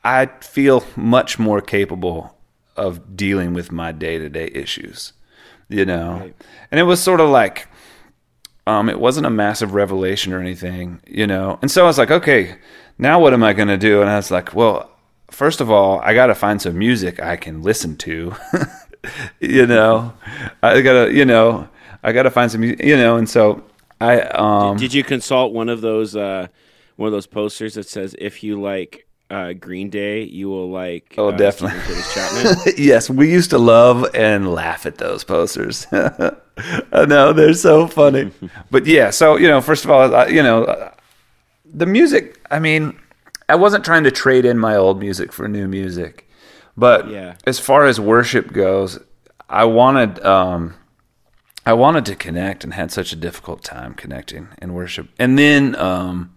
i 0.04 0.26
feel 0.40 0.84
much 0.96 1.38
more 1.38 1.60
capable 1.60 2.36
of 2.76 3.16
dealing 3.16 3.52
with 3.52 3.70
my 3.72 3.92
day-to-day 3.92 4.50
issues 4.54 5.12
you 5.70 5.84
know? 5.86 6.30
And 6.70 6.80
it 6.80 6.82
was 6.82 7.02
sort 7.02 7.20
of 7.20 7.30
like 7.30 7.68
um 8.66 8.90
it 8.90 9.00
wasn't 9.00 9.26
a 9.26 9.30
massive 9.30 9.72
revelation 9.72 10.34
or 10.34 10.40
anything 10.40 11.00
you 11.06 11.26
know? 11.26 11.58
And 11.62 11.70
so 11.70 11.84
i 11.84 11.86
was 11.86 11.96
like 11.96 12.10
okay 12.10 12.56
now 13.00 13.18
what 13.20 13.32
am 13.32 13.42
i 13.42 13.52
going 13.52 13.68
to 13.68 13.76
do 13.78 14.00
and 14.00 14.10
i 14.10 14.16
was 14.16 14.30
like 14.30 14.54
well 14.54 14.90
first 15.30 15.60
of 15.60 15.70
all 15.70 16.00
i 16.00 16.12
got 16.14 16.26
to 16.26 16.34
find 16.34 16.60
some 16.62 16.76
music 16.78 17.20
i 17.20 17.36
can 17.36 17.62
listen 17.62 17.96
to 17.96 18.34
you 19.40 19.66
know 19.66 20.12
i 20.62 20.80
gotta 20.80 21.12
you 21.12 21.24
know 21.24 21.68
i 22.02 22.12
gotta 22.12 22.30
find 22.30 22.50
some 22.50 22.62
you 22.62 22.96
know 22.96 23.16
and 23.16 23.28
so 23.28 23.62
i 24.00 24.20
um 24.20 24.76
Did 24.76 24.92
you 24.94 25.02
consult 25.04 25.52
one 25.52 25.68
of 25.68 25.80
those 25.80 26.14
uh, 26.16 26.46
one 26.96 27.06
of 27.06 27.12
those 27.12 27.26
posters 27.26 27.74
that 27.74 27.88
says 27.88 28.14
if 28.18 28.42
you 28.42 28.60
like 28.60 29.06
uh, 29.30 29.52
Green 29.52 29.90
Day, 29.90 30.24
you 30.24 30.48
will 30.50 30.70
like 30.72 31.14
Oh, 31.16 31.28
uh, 31.28 31.36
definitely. 31.36 31.78
Steven 31.78 32.02
Curtis 32.02 32.14
Chapman? 32.14 32.74
yes, 32.84 33.08
we 33.08 33.30
used 33.30 33.50
to 33.50 33.58
love 33.58 34.04
and 34.12 34.52
laugh 34.52 34.86
at 34.86 34.96
those 34.98 35.22
posters. 35.22 35.86
I 35.92 37.04
know 37.06 37.32
they're 37.32 37.54
so 37.54 37.86
funny. 37.86 38.32
but 38.72 38.86
yeah, 38.86 39.10
so 39.10 39.36
you 39.36 39.46
know, 39.46 39.60
first 39.60 39.84
of 39.84 39.90
all, 39.92 40.12
I- 40.12 40.26
you 40.26 40.42
know, 40.42 40.64
the 41.72 41.86
music. 41.86 42.40
I 42.50 42.58
mean, 42.58 42.98
I 43.48 43.54
wasn't 43.56 43.84
trying 43.84 44.04
to 44.04 44.10
trade 44.10 44.44
in 44.44 44.58
my 44.58 44.76
old 44.76 45.00
music 45.00 45.32
for 45.32 45.48
new 45.48 45.66
music, 45.68 46.28
but 46.76 47.08
Yeah. 47.08 47.34
as 47.46 47.58
far 47.58 47.86
as 47.86 47.98
worship 48.00 48.52
goes, 48.52 48.98
I 49.48 49.64
wanted. 49.64 50.24
Um, 50.24 50.74
I 51.66 51.74
wanted 51.74 52.06
to 52.06 52.16
connect 52.16 52.64
and 52.64 52.72
had 52.72 52.90
such 52.90 53.12
a 53.12 53.16
difficult 53.16 53.62
time 53.62 53.92
connecting 53.94 54.48
in 54.62 54.72
worship. 54.72 55.08
And 55.18 55.38
then 55.38 55.76
um, 55.76 56.34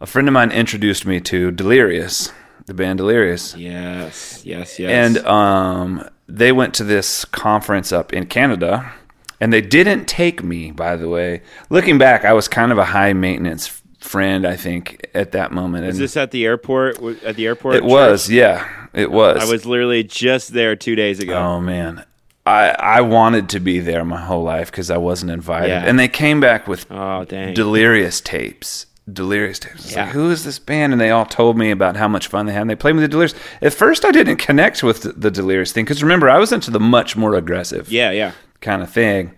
a 0.00 0.06
friend 0.06 0.26
of 0.26 0.34
mine 0.34 0.50
introduced 0.50 1.06
me 1.06 1.20
to 1.20 1.52
Delirious, 1.52 2.32
the 2.66 2.74
band 2.74 2.98
Delirious 2.98 3.54
yes, 3.56 4.42
yes, 4.44 4.78
yes. 4.80 4.90
and 4.90 5.24
um, 5.26 6.08
they 6.28 6.50
went 6.50 6.74
to 6.74 6.84
this 6.84 7.24
conference 7.24 7.92
up 7.92 8.12
in 8.12 8.26
Canada, 8.26 8.92
and 9.40 9.52
they 9.52 9.60
didn't 9.60 10.06
take 10.06 10.42
me. 10.42 10.72
By 10.72 10.96
the 10.96 11.08
way, 11.08 11.42
looking 11.70 11.96
back, 11.96 12.24
I 12.24 12.32
was 12.32 12.48
kind 12.48 12.72
of 12.72 12.78
a 12.78 12.86
high 12.86 13.12
maintenance 13.12 13.80
friend. 14.06 14.46
I 14.46 14.56
think 14.56 15.06
at 15.14 15.32
that 15.32 15.52
moment, 15.52 15.84
and 15.84 15.92
is 15.92 15.98
this 15.98 16.16
at 16.16 16.30
the 16.30 16.44
airport? 16.46 17.02
At 17.22 17.36
the 17.36 17.46
airport? 17.46 17.74
it 17.76 17.84
was, 17.84 18.30
yeah, 18.30 18.66
it 18.92 19.10
was. 19.10 19.42
I 19.46 19.50
was 19.50 19.66
literally 19.66 20.02
just 20.04 20.52
there 20.52 20.76
two 20.76 20.94
days 20.94 21.20
ago. 21.20 21.34
Oh 21.36 21.60
man, 21.60 22.04
I 22.46 22.70
I 22.70 23.00
wanted 23.02 23.48
to 23.50 23.60
be 23.60 23.80
there 23.80 24.04
my 24.04 24.20
whole 24.20 24.42
life 24.44 24.70
because 24.70 24.90
I 24.90 24.96
wasn't 24.96 25.30
invited, 25.32 25.68
Yeah. 25.68 25.84
and 25.86 25.98
they 25.98 26.08
came 26.08 26.40
back 26.40 26.66
with 26.66 26.86
Oh, 26.90 27.24
dang. 27.24 27.54
Delirious 27.54 28.20
tapes. 28.20 28.86
Delirious 29.12 29.60
tapes. 29.60 29.92
Yeah. 29.92 30.04
like, 30.06 30.14
who 30.14 30.30
is 30.32 30.42
this 30.44 30.58
band? 30.58 30.92
And 30.92 31.00
they 31.00 31.10
all 31.12 31.24
told 31.26 31.56
me 31.56 31.70
about 31.70 31.96
how 31.96 32.08
much 32.08 32.26
fun 32.26 32.46
they 32.46 32.52
had. 32.52 32.62
And 32.62 32.70
they 32.70 32.74
played 32.74 32.96
me 32.96 33.02
the 33.02 33.06
Delirious. 33.08 33.36
At 33.62 33.72
first, 33.72 34.04
I 34.04 34.10
didn't 34.10 34.38
connect 34.38 34.82
with 34.82 35.02
the, 35.02 35.12
the 35.12 35.30
Delirious 35.30 35.70
thing 35.70 35.84
because 35.84 36.02
remember, 36.02 36.28
I 36.28 36.38
was 36.38 36.50
into 36.50 36.72
the 36.72 36.80
much 36.80 37.16
more 37.16 37.34
aggressive 37.36 37.88
yeah, 37.88 38.10
yeah. 38.10 38.32
kind 38.60 38.82
of 38.82 38.90
thing, 38.90 39.30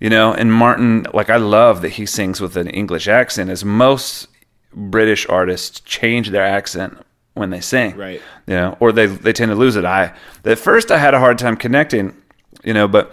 you 0.00 0.10
know. 0.10 0.32
And 0.32 0.52
Martin, 0.52 1.06
like, 1.14 1.30
I 1.30 1.36
love 1.36 1.82
that 1.82 1.90
he 1.90 2.06
sings 2.06 2.40
with 2.40 2.56
an 2.56 2.68
English 2.68 3.06
accent, 3.06 3.50
as 3.50 3.64
most 3.64 4.28
British 4.72 5.28
artists 5.28 5.80
change 5.80 6.30
their 6.30 6.44
accent 6.44 6.98
when 7.34 7.50
they 7.50 7.60
sing, 7.60 7.96
Right. 7.96 8.20
You 8.46 8.54
know, 8.54 8.76
or 8.80 8.92
they 8.92 9.06
they 9.06 9.32
tend 9.32 9.50
to 9.50 9.54
lose 9.56 9.76
it. 9.76 9.84
I 9.84 10.12
at 10.44 10.58
first 10.58 10.90
I 10.90 10.98
had 10.98 11.14
a 11.14 11.18
hard 11.20 11.38
time 11.38 11.56
connecting, 11.56 12.16
you 12.64 12.74
know, 12.74 12.88
but 12.88 13.12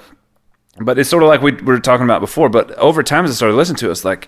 but 0.79 0.99
it's 0.99 1.09
sort 1.09 1.23
of 1.23 1.29
like 1.29 1.41
we 1.41 1.51
were 1.53 1.79
talking 1.79 2.03
about 2.03 2.21
before. 2.21 2.49
But 2.49 2.71
over 2.73 3.03
time, 3.03 3.25
as 3.25 3.31
I 3.31 3.35
started 3.35 3.55
listening 3.55 3.77
to 3.77 3.87
it, 3.87 3.91
it's 3.91 4.05
like 4.05 4.27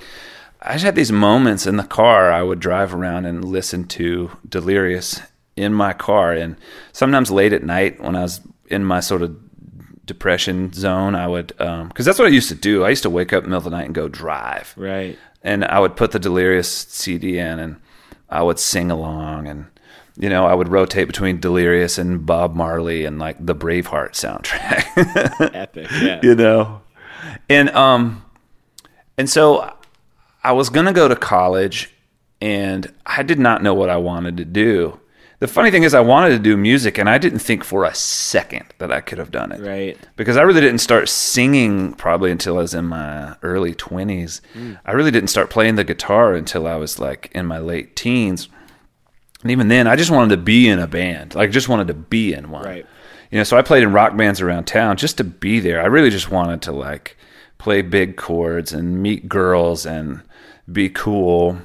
I 0.61 0.73
just 0.73 0.85
had 0.85 0.95
these 0.95 1.11
moments 1.11 1.65
in 1.65 1.77
the 1.77 1.83
car. 1.83 2.31
I 2.31 2.43
would 2.43 2.59
drive 2.59 2.93
around 2.93 3.25
and 3.25 3.43
listen 3.43 3.85
to 3.89 4.31
Delirious 4.47 5.21
in 5.55 5.73
my 5.73 5.93
car, 5.93 6.33
and 6.33 6.55
sometimes 6.93 7.31
late 7.31 7.53
at 7.53 7.63
night 7.63 8.01
when 8.01 8.15
I 8.15 8.21
was 8.21 8.41
in 8.67 8.83
my 8.85 8.99
sort 8.99 9.21
of 9.21 9.37
depression 10.09 10.73
zone, 10.73 11.15
I 11.15 11.27
would 11.27 11.47
because 11.57 12.05
that's 12.05 12.19
what 12.19 12.25
I 12.27 12.31
used 12.31 12.49
to 12.49 12.55
do. 12.55 12.83
I 12.83 12.89
used 12.89 13.03
to 13.03 13.09
wake 13.09 13.31
up 13.31 13.43
in 13.45 13.49
the 13.49 13.55
middle 13.55 13.65
of 13.67 13.71
the 13.71 13.77
night 13.77 13.85
and 13.85 13.95
go 13.95 14.09
drive, 14.09 14.73
Right. 14.75 15.17
and 15.43 15.63
I 15.63 15.79
would 15.79 15.95
put 15.95 16.11
the 16.11 16.19
Delirious 16.19 16.69
CD 16.69 17.37
in, 17.39 17.59
and 17.59 17.77
I 18.29 18.41
would 18.43 18.59
sing 18.59 18.91
along, 18.91 19.47
and 19.47 19.65
you 20.17 20.27
know 20.29 20.45
I 20.45 20.53
would 20.53 20.67
rotate 20.67 21.07
between 21.07 21.39
Delirious 21.39 21.97
and 21.97 22.25
Bob 22.25 22.55
Marley 22.55 23.05
and 23.05 23.19
like 23.19 23.37
the 23.45 23.55
Braveheart 23.55 24.11
soundtrack. 24.13 25.53
Epic. 25.55 25.87
Yeah. 26.01 26.19
you 26.23 26.35
know 26.35 26.81
and 27.49 27.69
um 27.71 28.23
and 29.17 29.29
so 29.29 29.73
i 30.43 30.51
was 30.53 30.69
gonna 30.69 30.93
go 30.93 31.07
to 31.09 31.15
college 31.17 31.91
and 32.41 32.93
i 33.05 33.21
did 33.23 33.37
not 33.39 33.61
know 33.61 33.73
what 33.73 33.89
i 33.89 33.97
wanted 33.97 34.37
to 34.37 34.45
do 34.45 34.97
the 35.39 35.47
funny 35.47 35.71
thing 35.71 35.83
is 35.83 35.93
i 35.93 35.99
wanted 35.99 36.29
to 36.29 36.39
do 36.39 36.55
music 36.55 36.97
and 36.97 37.09
i 37.09 37.17
didn't 37.17 37.39
think 37.39 37.63
for 37.63 37.85
a 37.85 37.95
second 37.95 38.65
that 38.77 38.91
i 38.91 39.01
could 39.01 39.17
have 39.17 39.31
done 39.31 39.51
it. 39.51 39.59
Right. 39.61 39.97
because 40.15 40.37
i 40.37 40.41
really 40.41 40.61
didn't 40.61 40.79
start 40.79 41.09
singing 41.09 41.93
probably 41.93 42.31
until 42.31 42.57
i 42.57 42.61
was 42.61 42.73
in 42.73 42.85
my 42.85 43.35
early 43.41 43.73
20s 43.73 44.41
mm. 44.53 44.79
i 44.85 44.91
really 44.91 45.11
didn't 45.11 45.29
start 45.29 45.49
playing 45.49 45.75
the 45.75 45.83
guitar 45.83 46.33
until 46.33 46.67
i 46.67 46.75
was 46.75 46.99
like 46.99 47.31
in 47.33 47.45
my 47.45 47.59
late 47.59 47.95
teens. 47.95 48.49
And 49.41 49.51
even 49.51 49.69
then 49.69 49.87
i 49.87 49.95
just 49.95 50.11
wanted 50.11 50.35
to 50.35 50.41
be 50.41 50.67
in 50.67 50.79
a 50.79 50.87
band. 50.87 51.35
Like 51.35 51.51
just 51.51 51.69
wanted 51.69 51.87
to 51.87 51.93
be 51.93 52.33
in 52.33 52.51
one. 52.51 52.65
Right. 52.65 52.85
you 53.31 53.37
know 53.37 53.43
so 53.43 53.57
i 53.57 53.61
played 53.61 53.83
in 53.83 53.93
rock 53.93 54.15
bands 54.15 54.41
around 54.41 54.65
town 54.65 54.97
just 54.97 55.17
to 55.17 55.23
be 55.23 55.59
there. 55.59 55.81
I 55.81 55.85
really 55.85 56.09
just 56.09 56.29
wanted 56.29 56.61
to 56.63 56.71
like 56.71 57.17
play 57.57 57.81
big 57.81 58.17
chords 58.17 58.73
and 58.73 59.01
meet 59.01 59.29
girls 59.29 59.85
and 59.85 60.21
be 60.71 60.89
cool 60.89 61.59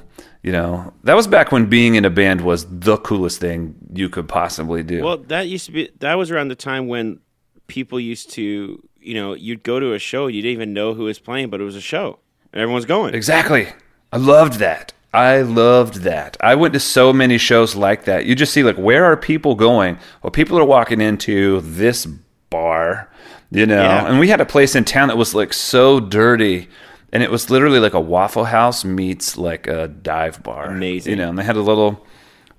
you 0.45 0.51
know 0.51 0.93
that 1.03 1.15
was 1.15 1.25
back 1.25 1.51
when 1.51 1.65
being 1.65 1.95
in 1.95 2.05
a 2.05 2.09
band 2.11 2.41
was 2.41 2.67
the 2.69 2.97
coolest 2.97 3.41
thing 3.41 3.73
you 3.91 4.09
could 4.09 4.27
possibly 4.27 4.83
do. 4.83 5.03
Well, 5.03 5.17
that 5.17 5.47
used 5.47 5.65
to 5.65 5.71
be. 5.71 5.89
That 5.99 6.19
was 6.19 6.29
around 6.29 6.49
the 6.49 6.55
time 6.55 6.87
when 6.87 7.19
people 7.65 7.99
used 7.99 8.29
to, 8.33 8.87
you 8.99 9.13
know, 9.15 9.33
you'd 9.33 9.63
go 9.63 9.79
to 9.79 9.93
a 9.93 9.99
show, 9.99 10.27
you 10.27 10.43
didn't 10.43 10.53
even 10.53 10.71
know 10.71 10.93
who 10.93 11.05
was 11.05 11.17
playing, 11.17 11.49
but 11.49 11.61
it 11.61 11.63
was 11.63 11.75
a 11.75 11.81
show, 11.81 12.19
and 12.53 12.61
everyone's 12.61 12.85
going. 12.85 13.15
exactly. 13.15 13.69
I 14.13 14.17
loved 14.17 14.59
that. 14.59 14.93
I 15.15 15.41
loved 15.41 16.01
that. 16.01 16.37
I 16.41 16.53
went 16.53 16.75
to 16.75 16.79
so 16.79 17.11
many 17.11 17.39
shows 17.39 17.75
like 17.75 18.05
that. 18.05 18.25
You 18.25 18.35
just 18.35 18.53
see 18.53 18.61
like 18.61 18.75
where 18.75 19.03
are 19.03 19.17
people 19.17 19.55
going? 19.55 19.97
Well 20.21 20.29
people 20.29 20.59
are 20.59 20.65
walking 20.65 21.01
into 21.01 21.61
this 21.61 22.05
bar 22.51 23.09
you 23.51 23.65
know? 23.65 23.81
Yeah. 23.81 24.07
and 24.07 24.19
we 24.19 24.27
had 24.27 24.41
a 24.41 24.45
place 24.45 24.75
in 24.75 24.83
town 24.83 25.07
that 25.07 25.17
was 25.17 25.33
like 25.33 25.53
so 25.53 25.99
dirty 25.99 26.67
and 27.15 27.23
it 27.23 27.31
was 27.31 27.49
literally 27.49 27.79
like 27.79 27.93
a 27.95 27.99
waffle 27.99 28.45
house 28.45 28.83
meets 28.85 29.37
like 29.37 29.67
a 29.67 29.87
dive 29.87 30.43
bar 30.43 30.65
Amazing. 30.67 31.11
you 31.11 31.15
know 31.17 31.29
and 31.29 31.37
they 31.39 31.43
had 31.43 31.55
a 31.55 31.61
little 31.61 32.05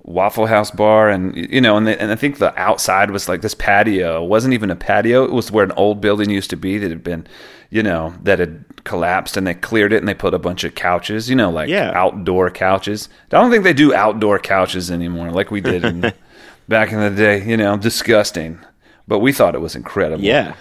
Waffle 0.03 0.45
House 0.45 0.71
bar, 0.71 1.09
and 1.09 1.35
you 1.35 1.59
know, 1.59 1.75
and 1.75 1.85
they, 1.85 1.97
and 1.97 2.09
I 2.13 2.15
think 2.15 2.37
the 2.37 2.57
outside 2.57 3.11
was 3.11 3.27
like 3.27 3.41
this 3.41 3.53
patio. 3.53 4.23
It 4.23 4.27
wasn't 4.29 4.53
even 4.53 4.71
a 4.71 4.75
patio; 4.77 5.25
it 5.25 5.33
was 5.33 5.51
where 5.51 5.65
an 5.65 5.73
old 5.73 5.99
building 5.99 6.29
used 6.29 6.49
to 6.51 6.55
be 6.55 6.77
that 6.77 6.89
had 6.89 7.03
been, 7.03 7.27
you 7.69 7.83
know, 7.83 8.13
that 8.23 8.39
had 8.39 8.63
collapsed, 8.85 9.35
and 9.35 9.45
they 9.45 9.53
cleared 9.53 9.91
it 9.91 9.97
and 9.97 10.07
they 10.07 10.13
put 10.13 10.33
a 10.33 10.39
bunch 10.39 10.63
of 10.63 10.75
couches, 10.75 11.29
you 11.29 11.35
know, 11.35 11.49
like 11.49 11.67
Yeah. 11.67 11.91
outdoor 11.93 12.49
couches. 12.49 13.09
I 13.33 13.41
don't 13.41 13.51
think 13.51 13.65
they 13.65 13.73
do 13.73 13.93
outdoor 13.93 14.39
couches 14.39 14.89
anymore, 14.89 15.29
like 15.31 15.51
we 15.51 15.59
did 15.59 15.83
in, 15.83 16.13
back 16.69 16.93
in 16.93 17.01
the 17.01 17.09
day. 17.09 17.43
You 17.45 17.57
know, 17.57 17.75
disgusting, 17.75 18.59
but 19.09 19.19
we 19.19 19.33
thought 19.33 19.55
it 19.55 19.61
was 19.61 19.75
incredible. 19.75 20.23
Yeah. 20.23 20.53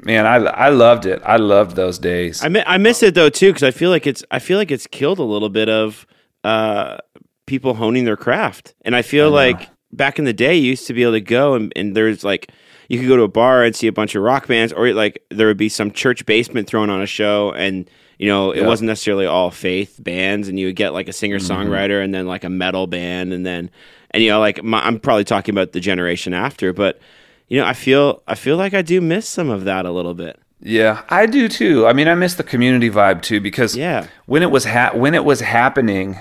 Man, 0.00 0.26
I 0.26 0.36
I 0.36 0.68
loved 0.68 1.06
it. 1.06 1.20
I 1.24 1.36
loved 1.36 1.76
those 1.76 1.98
days. 1.98 2.42
I 2.44 2.48
mi- 2.48 2.62
I 2.66 2.78
miss 2.78 3.02
it 3.02 3.14
though 3.14 3.30
too 3.30 3.48
because 3.50 3.62
I 3.62 3.70
feel 3.70 3.90
like 3.90 4.06
it's 4.06 4.24
I 4.30 4.38
feel 4.38 4.58
like 4.58 4.70
it's 4.70 4.86
killed 4.86 5.18
a 5.18 5.22
little 5.24 5.48
bit 5.48 5.68
of 5.68 6.06
uh, 6.44 6.98
people 7.46 7.74
honing 7.74 8.04
their 8.04 8.16
craft, 8.16 8.74
and 8.84 8.94
I 8.94 9.02
feel 9.02 9.30
like 9.30 9.68
back 9.92 10.18
in 10.18 10.24
the 10.24 10.32
day 10.32 10.54
you 10.56 10.68
used 10.70 10.86
to 10.88 10.92
be 10.94 11.02
able 11.02 11.12
to 11.12 11.20
go 11.20 11.54
and, 11.54 11.72
and 11.76 11.96
there's 11.96 12.22
like 12.24 12.50
you 12.88 12.98
could 12.98 13.08
go 13.08 13.16
to 13.16 13.22
a 13.24 13.28
bar 13.28 13.64
and 13.64 13.74
see 13.74 13.86
a 13.88 13.92
bunch 13.92 14.14
of 14.14 14.22
rock 14.22 14.46
bands, 14.46 14.72
or 14.72 14.92
like 14.92 15.22
there 15.30 15.46
would 15.48 15.56
be 15.56 15.68
some 15.68 15.90
church 15.90 16.24
basement 16.26 16.68
thrown 16.68 16.90
on 16.90 17.02
a 17.02 17.06
show, 17.06 17.52
and 17.52 17.90
you 18.18 18.28
know 18.28 18.52
it 18.52 18.60
Yeah. 18.60 18.66
wasn't 18.66 18.86
necessarily 18.88 19.26
all 19.26 19.50
faith 19.50 19.98
bands, 20.02 20.48
and 20.48 20.58
you 20.60 20.66
would 20.66 20.76
get 20.76 20.92
like 20.92 21.08
a 21.08 21.12
singer 21.12 21.38
Mm-hmm. 21.38 21.52
songwriter, 21.70 22.02
and 22.04 22.14
then 22.14 22.26
like 22.26 22.44
a 22.44 22.50
metal 22.50 22.86
band, 22.86 23.32
and 23.32 23.44
then 23.44 23.70
and 24.12 24.22
you 24.22 24.30
know 24.30 24.38
like 24.40 24.62
my, 24.62 24.80
I'm 24.86 25.00
probably 25.00 25.24
talking 25.24 25.52
about 25.54 25.72
the 25.72 25.80
generation 25.80 26.32
after, 26.32 26.72
but 26.72 27.00
you 27.48 27.60
know 27.60 27.66
I 27.66 27.72
feel 27.74 28.22
I 28.26 28.34
feel 28.34 28.56
like 28.56 28.74
I 28.74 28.82
do 28.82 29.00
miss 29.00 29.28
some 29.28 29.50
of 29.50 29.64
that 29.64 29.84
a 29.86 29.90
little 29.90 30.14
bit. 30.14 30.38
Yeah, 30.60 31.02
I 31.08 31.26
do 31.26 31.48
too. 31.48 31.86
I 31.86 31.92
mean, 31.92 32.08
I 32.08 32.14
miss 32.14 32.34
the 32.34 32.42
community 32.42 32.88
vibe 32.90 33.22
too 33.22 33.40
because 33.40 33.76
Yeah. 33.76 34.06
when 34.24 34.42
it 34.42 34.50
was 34.50 34.64
ha- 34.64 34.92
when 34.94 35.14
it 35.14 35.24
was 35.24 35.40
happening, 35.40 36.18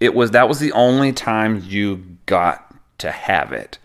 it 0.00 0.14
was 0.14 0.30
that 0.32 0.48
was 0.48 0.58
the 0.58 0.72
only 0.72 1.12
time 1.12 1.62
you 1.66 2.02
got 2.26 2.74
to 2.98 3.10
have 3.10 3.52
it 3.52 3.78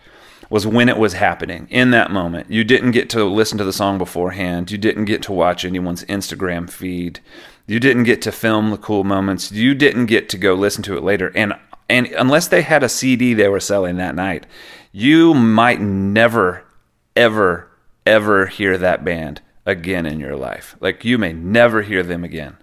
was 0.49 0.65
when 0.65 0.89
it 0.89 0.97
was 0.97 1.13
happening 1.13 1.67
in 1.69 1.91
that 1.91 2.10
moment. 2.12 2.49
You 2.49 2.63
didn't 2.63 2.91
get 2.91 3.10
to 3.12 3.23
listen 3.25 3.58
to 3.60 3.63
the 3.63 3.73
song 3.73 3.97
beforehand. 3.99 4.71
You 4.71 4.78
didn't 4.80 5.06
get 5.06 5.21
to 5.23 5.32
watch 5.32 5.63
anyone's 5.63 6.04
Instagram 6.06 6.69
feed. 6.69 7.19
You 7.67 7.80
didn't 7.80 8.06
get 8.06 8.21
to 8.23 8.32
film 8.32 8.71
the 8.71 8.78
cool 8.78 9.04
moments. 9.04 9.52
You 9.52 9.75
didn't 9.75 10.08
get 10.08 10.28
to 10.30 10.38
go 10.39 10.56
listen 10.56 10.82
to 10.84 10.97
it 10.97 11.04
later. 11.04 11.32
And 11.36 11.54
and 11.89 12.08
unless 12.17 12.47
they 12.47 12.62
had 12.62 12.84
a 12.84 12.89
CD 12.89 13.34
they 13.34 13.47
were 13.49 13.60
selling 13.60 13.97
that 13.97 14.15
night, 14.15 14.45
you 14.91 15.34
might 15.36 15.82
never 15.82 16.63
ever 17.15 17.67
ever 18.06 18.48
hear 18.48 18.78
that 18.78 19.04
band 19.06 19.41
again 19.65 20.06
in 20.06 20.19
your 20.19 20.36
life. 20.36 20.76
Like 20.80 21.06
you 21.06 21.17
may 21.17 21.34
never 21.34 21.82
hear 21.84 22.02
them 22.02 22.24
again. 22.24 22.58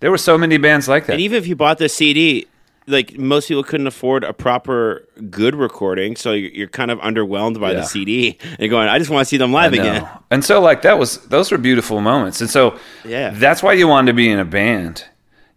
There 0.00 0.10
were 0.10 0.18
so 0.18 0.36
many 0.36 0.56
bands 0.58 0.88
like 0.88 1.06
that. 1.06 1.12
And 1.14 1.20
even 1.22 1.38
if 1.38 1.46
you 1.46 1.56
bought 1.56 1.78
the 1.78 1.88
CD, 1.88 2.46
like 2.86 3.16
most 3.18 3.48
people 3.48 3.62
couldn't 3.62 3.86
afford 3.86 4.24
a 4.24 4.32
proper 4.32 5.06
good 5.30 5.54
recording, 5.54 6.16
so 6.16 6.32
you're, 6.32 6.50
you're 6.50 6.68
kind 6.68 6.90
of 6.90 6.98
underwhelmed 7.00 7.60
by 7.60 7.70
Yeah. 7.72 7.80
the 7.80 7.82
CD. 7.84 8.38
And 8.58 8.68
going, 8.70 8.88
I 8.88 8.98
just 8.98 9.10
want 9.10 9.24
to 9.24 9.28
see 9.28 9.36
them 9.36 9.52
live 9.52 9.72
again. 9.72 10.06
And 10.30 10.44
so 10.44 10.60
like 10.60 10.82
that 10.82 10.98
was 10.98 11.18
those 11.28 11.50
were 11.52 11.58
beautiful 11.58 12.00
moments. 12.00 12.40
And 12.40 12.50
so 12.50 12.78
Yeah. 13.06 13.30
that's 13.30 13.62
why 13.62 13.72
you 13.74 13.88
wanted 13.88 14.12
to 14.12 14.16
be 14.16 14.28
in 14.30 14.38
a 14.38 14.44
band. 14.44 15.04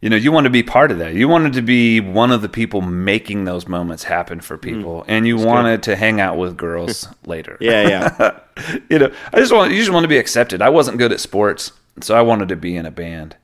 You 0.04 0.10
know, 0.10 0.18
you 0.18 0.34
wanted 0.34 0.50
to 0.50 0.52
be 0.52 0.64
part 0.64 0.92
of 0.92 0.98
that. 0.98 1.14
You 1.14 1.30
wanted 1.30 1.54
to 1.54 1.62
be 1.62 2.02
one 2.02 2.30
of 2.32 2.42
the 2.42 2.50
people 2.50 2.82
making 2.82 3.46
those 3.46 3.70
moments 3.70 4.04
happen 4.04 4.42
for 4.42 4.58
people. 4.58 5.06
and 5.08 5.26
you 5.26 5.38
wanted 5.38 5.84
to 5.84 5.96
hang 5.96 6.20
out 6.20 6.38
with 6.38 6.58
girls 6.58 7.08
later. 7.26 7.58
Yeah, 7.62 7.88
yeah. 7.88 8.40
you 8.90 9.00
know, 9.00 9.14
I 9.32 9.38
just 9.40 9.54
want 9.54 9.72
you 9.72 9.78
just 9.78 9.94
want 9.94 10.04
to 10.04 10.10
be 10.10 10.18
accepted. 10.18 10.62
I 10.62 10.68
wasn't 10.68 10.98
good 10.98 11.14
at 11.14 11.22
sports, 11.22 11.72
so 12.02 12.18
I 12.18 12.22
wanted 12.22 12.50
to 12.50 12.58
be 12.58 12.76
in 12.76 12.86
a 12.86 12.92
band. 12.92 13.38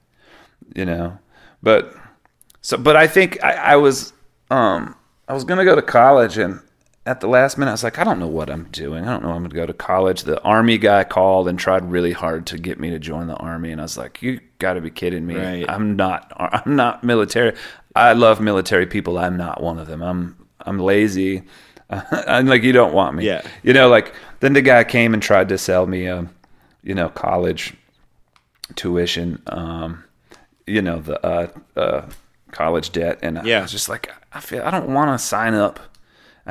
You 0.75 0.83
know, 0.83 1.17
but 1.63 1.95
so 2.59 2.75
but 2.75 2.97
I 2.97 3.07
think 3.07 3.41
I, 3.41 3.53
I 3.53 3.75
was 3.77 4.11
um 4.51 4.95
I 5.29 5.33
was 5.35 5.45
gonna 5.45 5.63
go 5.63 5.77
to 5.77 5.81
college 5.81 6.37
and 6.37 6.59
at 7.09 7.21
the 7.21 7.27
last 7.27 7.57
minute 7.57 7.71
I 7.71 7.73
was 7.73 7.83
like 7.83 7.97
I 7.97 8.03
don't 8.03 8.19
know 8.19 8.27
what 8.27 8.49
I'm 8.49 8.65
doing. 8.71 9.07
I 9.07 9.11
don't 9.11 9.23
know 9.23 9.31
I'm 9.31 9.43
gonna 9.43 9.55
go 9.55 9.65
to 9.65 9.73
college. 9.73 10.23
The 10.23 10.41
army 10.43 10.77
guy 10.77 11.03
called 11.03 11.47
and 11.47 11.57
tried 11.57 11.89
really 11.89 12.11
hard 12.11 12.45
to 12.47 12.57
get 12.57 12.79
me 12.79 12.89
to 12.91 12.99
join 12.99 13.27
the 13.27 13.35
army, 13.35 13.71
and 13.71 13.81
I 13.81 13.85
was 13.85 13.97
like, 13.97 14.21
you 14.21 14.39
got 14.59 14.73
to 14.73 14.81
be 14.81 14.91
kidding 14.91 15.25
me. 15.25 15.35
Right. 15.35 15.65
I'm 15.69 15.95
not. 15.95 16.31
I'm 16.37 16.75
not 16.75 17.03
military. 17.03 17.55
I 17.95 18.13
love 18.13 18.39
military 18.39 18.85
people. 18.85 19.17
I'm 19.17 19.37
not 19.37 19.61
one 19.61 19.79
of 19.79 19.87
them. 19.87 20.01
I'm 20.01 20.47
I'm 20.61 20.79
lazy. 20.79 21.43
I'm 21.89 22.45
like 22.45 22.63
you 22.63 22.71
don't 22.71 22.93
want 22.93 23.15
me. 23.15 23.25
Yeah. 23.25 23.41
You 23.63 23.73
know, 23.73 23.89
like 23.89 24.13
then 24.39 24.53
the 24.53 24.61
guy 24.61 24.83
came 24.83 25.13
and 25.13 25.23
tried 25.23 25.49
to 25.49 25.57
sell 25.57 25.87
me 25.87 26.05
a, 26.05 26.29
you 26.83 26.93
know, 26.93 27.09
college 27.09 27.73
tuition. 28.75 29.41
Um, 29.47 30.03
you 30.69 30.81
know 30.81 30.99
the 30.99 31.25
uh, 31.25 31.47
uh, 31.75 32.09
college 32.51 32.91
debt, 32.91 33.19
and 33.21 33.39
I 33.39 33.61
was 33.61 33.71
just 33.71 33.89
like, 33.89 34.13
I 34.31 34.39
feel 34.39 34.63
I 34.63 34.71
don't 34.71 34.93
want 34.93 35.17
to 35.19 35.25
sign 35.25 35.53
up. 35.53 35.79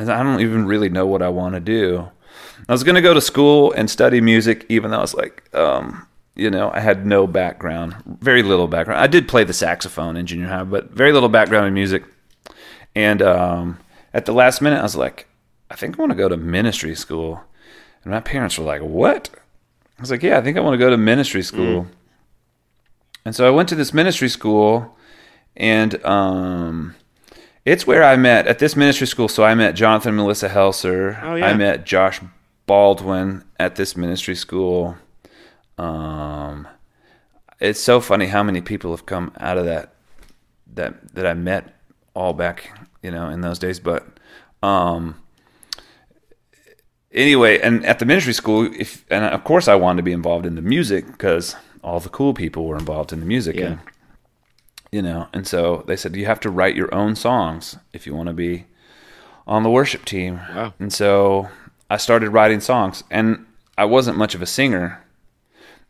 I 0.06 0.22
don't 0.22 0.40
even 0.40 0.66
really 0.66 0.88
know 0.88 1.06
what 1.06 1.22
I 1.22 1.28
want 1.28 1.54
to 1.54 1.60
do. 1.60 2.08
I 2.68 2.72
was 2.72 2.84
going 2.84 2.94
to 2.94 3.00
go 3.00 3.14
to 3.14 3.20
school 3.20 3.72
and 3.72 3.90
study 3.90 4.20
music, 4.20 4.66
even 4.68 4.90
though 4.90 4.98
I 4.98 5.02
was 5.02 5.14
like, 5.14 5.52
um, 5.54 6.06
you 6.34 6.50
know, 6.50 6.70
I 6.72 6.80
had 6.80 7.06
no 7.06 7.26
background, 7.26 7.96
very 8.06 8.42
little 8.42 8.68
background. 8.68 9.00
I 9.00 9.06
did 9.06 9.26
play 9.26 9.44
the 9.44 9.52
saxophone 9.52 10.16
in 10.16 10.26
junior 10.26 10.48
high, 10.48 10.64
but 10.64 10.90
very 10.90 11.12
little 11.12 11.28
background 11.28 11.66
in 11.66 11.74
music. 11.74 12.04
And 12.94 13.22
um, 13.22 13.78
at 14.14 14.26
the 14.26 14.32
last 14.32 14.60
minute, 14.60 14.78
I 14.78 14.82
was 14.82 14.96
like, 14.96 15.26
I 15.70 15.76
think 15.76 15.98
I 15.98 16.02
want 16.02 16.12
to 16.12 16.16
go 16.16 16.28
to 16.28 16.36
ministry 16.36 16.94
school. 16.94 17.42
And 18.04 18.12
my 18.12 18.20
parents 18.20 18.58
were 18.58 18.64
like, 18.64 18.82
What? 18.82 19.30
I 19.98 20.02
was 20.02 20.10
like, 20.10 20.22
Yeah, 20.22 20.38
I 20.38 20.42
think 20.42 20.56
I 20.56 20.60
want 20.60 20.74
to 20.74 20.78
go 20.78 20.90
to 20.90 20.96
ministry 20.96 21.42
school. 21.42 21.86
And 23.24 23.34
so 23.34 23.46
I 23.46 23.50
went 23.50 23.68
to 23.70 23.74
this 23.74 23.92
ministry 23.92 24.28
school, 24.28 24.96
and 25.56 26.02
um, 26.04 26.94
it's 27.72 27.86
where 27.86 28.02
I 28.02 28.16
met 28.16 28.46
at 28.46 28.58
this 28.58 28.76
ministry 28.76 29.06
school. 29.06 29.28
So 29.28 29.44
I 29.44 29.54
met 29.54 29.72
Jonathan 29.74 30.10
and 30.10 30.16
Melissa 30.16 30.48
Helser. 30.48 31.22
Oh, 31.22 31.34
yeah. 31.34 31.46
I 31.46 31.54
met 31.54 31.84
Josh 31.84 32.20
Baldwin 32.66 33.44
at 33.58 33.76
this 33.76 33.96
ministry 33.96 34.34
school. 34.34 34.96
Um, 35.76 36.66
it's 37.60 37.80
so 37.80 38.00
funny 38.00 38.26
how 38.26 38.42
many 38.42 38.60
people 38.60 38.90
have 38.92 39.04
come 39.06 39.32
out 39.38 39.58
of 39.58 39.66
that 39.66 39.94
that 40.74 41.14
that 41.14 41.26
I 41.26 41.34
met 41.34 41.74
all 42.14 42.32
back, 42.32 42.70
you 43.02 43.10
know, 43.10 43.28
in 43.28 43.42
those 43.42 43.58
days. 43.58 43.80
But 43.80 44.06
um, 44.62 45.16
anyway, 47.12 47.60
and 47.60 47.84
at 47.84 47.98
the 47.98 48.06
ministry 48.06 48.32
school, 48.32 48.70
if 48.78 49.04
and 49.10 49.24
of 49.24 49.44
course 49.44 49.68
I 49.68 49.74
wanted 49.74 49.98
to 49.98 50.02
be 50.04 50.12
involved 50.12 50.46
in 50.46 50.54
the 50.54 50.62
music 50.62 51.06
because 51.06 51.54
all 51.84 52.00
the 52.00 52.08
cool 52.08 52.32
people 52.34 52.66
were 52.66 52.78
involved 52.78 53.12
in 53.12 53.20
the 53.20 53.26
music, 53.26 53.56
Yeah. 53.56 53.66
and 53.66 53.78
you 54.90 55.02
know, 55.02 55.28
and 55.32 55.46
so 55.46 55.84
they 55.86 55.96
said 55.96 56.16
you 56.16 56.26
have 56.26 56.40
to 56.40 56.50
write 56.50 56.76
your 56.76 56.94
own 56.94 57.14
songs 57.14 57.76
if 57.92 58.06
you 58.06 58.14
want 58.14 58.28
to 58.28 58.32
be 58.32 58.66
on 59.46 59.62
the 59.62 59.70
worship 59.70 60.04
team. 60.04 60.40
Wow. 60.54 60.74
And 60.78 60.92
so 60.92 61.48
I 61.90 61.96
started 61.96 62.30
writing 62.30 62.60
songs, 62.60 63.02
and 63.10 63.46
I 63.76 63.86
wasn't 63.86 64.18
much 64.18 64.34
of 64.34 64.42
a 64.42 64.46
singer, 64.46 65.02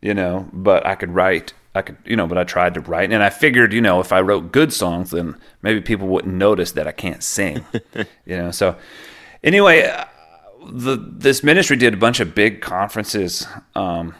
you 0.01 0.15
know, 0.15 0.49
but 0.53 0.87
I 0.87 0.95
could 0.95 1.11
write. 1.11 1.53
I 1.75 1.83
could, 1.83 1.97
you 2.05 2.17
know, 2.17 2.27
but 2.27 2.39
I 2.39 2.45
tried 2.45 2.75
to 2.75 2.81
write, 2.81 3.13
and 3.13 3.23
I 3.23 3.31
figured, 3.31 3.73
you 3.73 3.81
know, 3.81 4.01
if 4.01 4.13
I 4.13 4.21
wrote 4.21 4.53
good 4.53 4.73
songs, 4.73 5.11
then 5.11 5.37
maybe 5.63 5.81
people 5.81 6.09
wouldn't 6.09 6.35
notice 6.35 6.73
that 6.73 6.89
I 6.89 6.93
can't 6.93 7.23
sing, 7.23 7.65
you 7.95 8.37
know. 8.37 8.51
So, 8.51 8.77
anyway, 9.45 9.87
uh, 9.87 10.05
the 10.71 10.97
this 10.97 11.43
ministry 11.43 11.77
did 11.77 11.95
a 11.95 11.99
bunch 11.99 12.21
of 12.21 12.35
big 12.35 12.61
conferences, 12.61 13.47
um, 13.75 14.15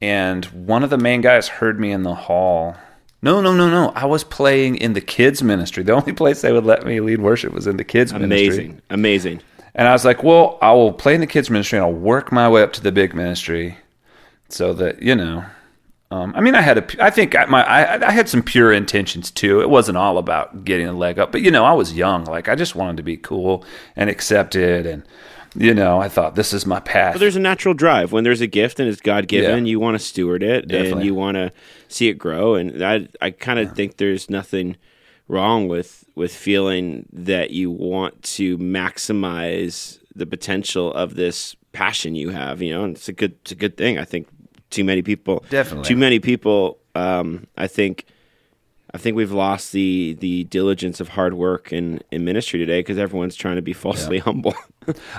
and 0.00 0.44
one 0.46 0.82
of 0.82 0.90
the 0.90 0.98
main 0.98 1.20
guys 1.20 1.48
heard 1.48 1.80
me 1.80 1.90
in 1.90 2.02
the 2.02 2.14
hall. 2.14 2.76
No, 3.26 3.40
no, 3.40 3.52
no, 3.52 3.68
no. 3.68 3.90
I 3.96 4.04
was 4.04 4.22
playing 4.22 4.76
in 4.76 4.92
the 4.92 5.00
kids 5.00 5.42
ministry. 5.42 5.82
The 5.82 5.90
only 5.90 6.12
place 6.12 6.42
they 6.42 6.52
would 6.52 6.64
let 6.64 6.86
me 6.86 7.00
lead 7.00 7.20
worship 7.20 7.52
was 7.52 7.66
in 7.66 7.76
the 7.76 7.82
kids 7.82 8.12
ministry. 8.12 8.46
Amazing. 8.46 8.82
Amazing. 8.88 9.40
And 9.74 9.88
I 9.88 9.92
was 9.92 10.04
like, 10.04 10.22
well, 10.22 10.58
I 10.62 10.70
will 10.74 10.92
play 10.92 11.16
in 11.16 11.20
the 11.20 11.26
kids 11.26 11.50
ministry 11.50 11.76
and 11.76 11.84
I'll 11.84 11.92
work 11.92 12.30
my 12.30 12.48
way 12.48 12.62
up 12.62 12.72
to 12.74 12.80
the 12.80 12.92
big 12.92 13.16
ministry, 13.16 13.78
so 14.48 14.72
that 14.74 15.02
you 15.02 15.16
know. 15.16 15.44
Um, 16.12 16.34
I 16.36 16.40
mean, 16.40 16.54
I 16.54 16.60
had 16.60 16.78
a, 16.78 17.04
I 17.04 17.10
think 17.10 17.34
I, 17.34 17.46
my, 17.46 17.64
I, 17.64 18.06
I 18.06 18.12
had 18.12 18.28
some 18.28 18.44
pure 18.44 18.72
intentions 18.72 19.32
too. 19.32 19.60
It 19.60 19.70
wasn't 19.70 19.98
all 19.98 20.18
about 20.18 20.64
getting 20.64 20.86
a 20.86 20.92
leg 20.92 21.18
up, 21.18 21.32
but 21.32 21.42
you 21.42 21.50
know, 21.50 21.64
I 21.64 21.72
was 21.72 21.94
young. 21.94 22.26
Like 22.26 22.48
I 22.48 22.54
just 22.54 22.76
wanted 22.76 22.96
to 22.98 23.02
be 23.02 23.16
cool 23.16 23.64
and 23.96 24.08
accepted, 24.08 24.86
and 24.86 25.02
you 25.56 25.74
know, 25.74 26.00
I 26.00 26.08
thought 26.08 26.34
this 26.34 26.52
is 26.52 26.66
my 26.66 26.80
path. 26.80 27.14
But 27.14 27.20
there's 27.20 27.36
a 27.36 27.40
natural 27.40 27.74
drive 27.74 28.12
when 28.12 28.24
there's 28.24 28.40
a 28.40 28.46
gift 28.46 28.78
and 28.80 28.88
it's 28.88 29.00
God 29.00 29.28
given. 29.28 29.66
Yeah. 29.66 29.70
You 29.70 29.80
want 29.80 29.94
to 29.94 30.04
steward 30.04 30.42
it 30.42 30.70
and 30.70 31.04
you 31.04 31.14
want 31.14 31.36
to 31.36 31.52
see 31.88 32.08
it 32.08 32.14
grow. 32.14 32.54
And 32.54 32.84
I, 32.84 33.08
I 33.20 33.30
kind 33.30 33.58
of 33.58 33.74
think 33.74 33.96
there's 33.96 34.28
nothing 34.30 34.76
wrong 35.28 35.68
with 35.68 36.04
with 36.14 36.34
feeling 36.34 37.06
that 37.12 37.50
you 37.50 37.70
want 37.70 38.22
to 38.22 38.56
maximize 38.58 39.98
the 40.14 40.26
potential 40.26 40.92
of 40.94 41.14
this 41.14 41.56
passion 41.72 42.14
you 42.14 42.30
have. 42.30 42.62
You 42.62 42.74
know, 42.74 42.84
and 42.84 42.96
it's 42.96 43.08
a 43.08 43.12
good 43.12 43.32
it's 43.42 43.52
a 43.52 43.56
good 43.56 43.76
thing. 43.76 43.98
I 43.98 44.04
think 44.04 44.28
too 44.70 44.84
many 44.84 45.02
people 45.02 45.44
Definitely. 45.50 45.88
too 45.88 45.96
many 45.96 46.18
people. 46.20 46.78
Um, 46.94 47.46
I 47.56 47.66
think. 47.66 48.06
I 48.96 48.98
think 48.98 49.14
we've 49.14 49.30
lost 49.30 49.72
the 49.72 50.16
the 50.20 50.44
diligence 50.44 51.00
of 51.00 51.08
hard 51.10 51.34
work 51.34 51.70
in, 51.70 52.00
in 52.10 52.24
ministry 52.24 52.58
today 52.58 52.78
because 52.78 52.96
everyone's 52.96 53.36
trying 53.36 53.56
to 53.56 53.62
be 53.62 53.74
falsely 53.74 54.18
humble. 54.18 54.54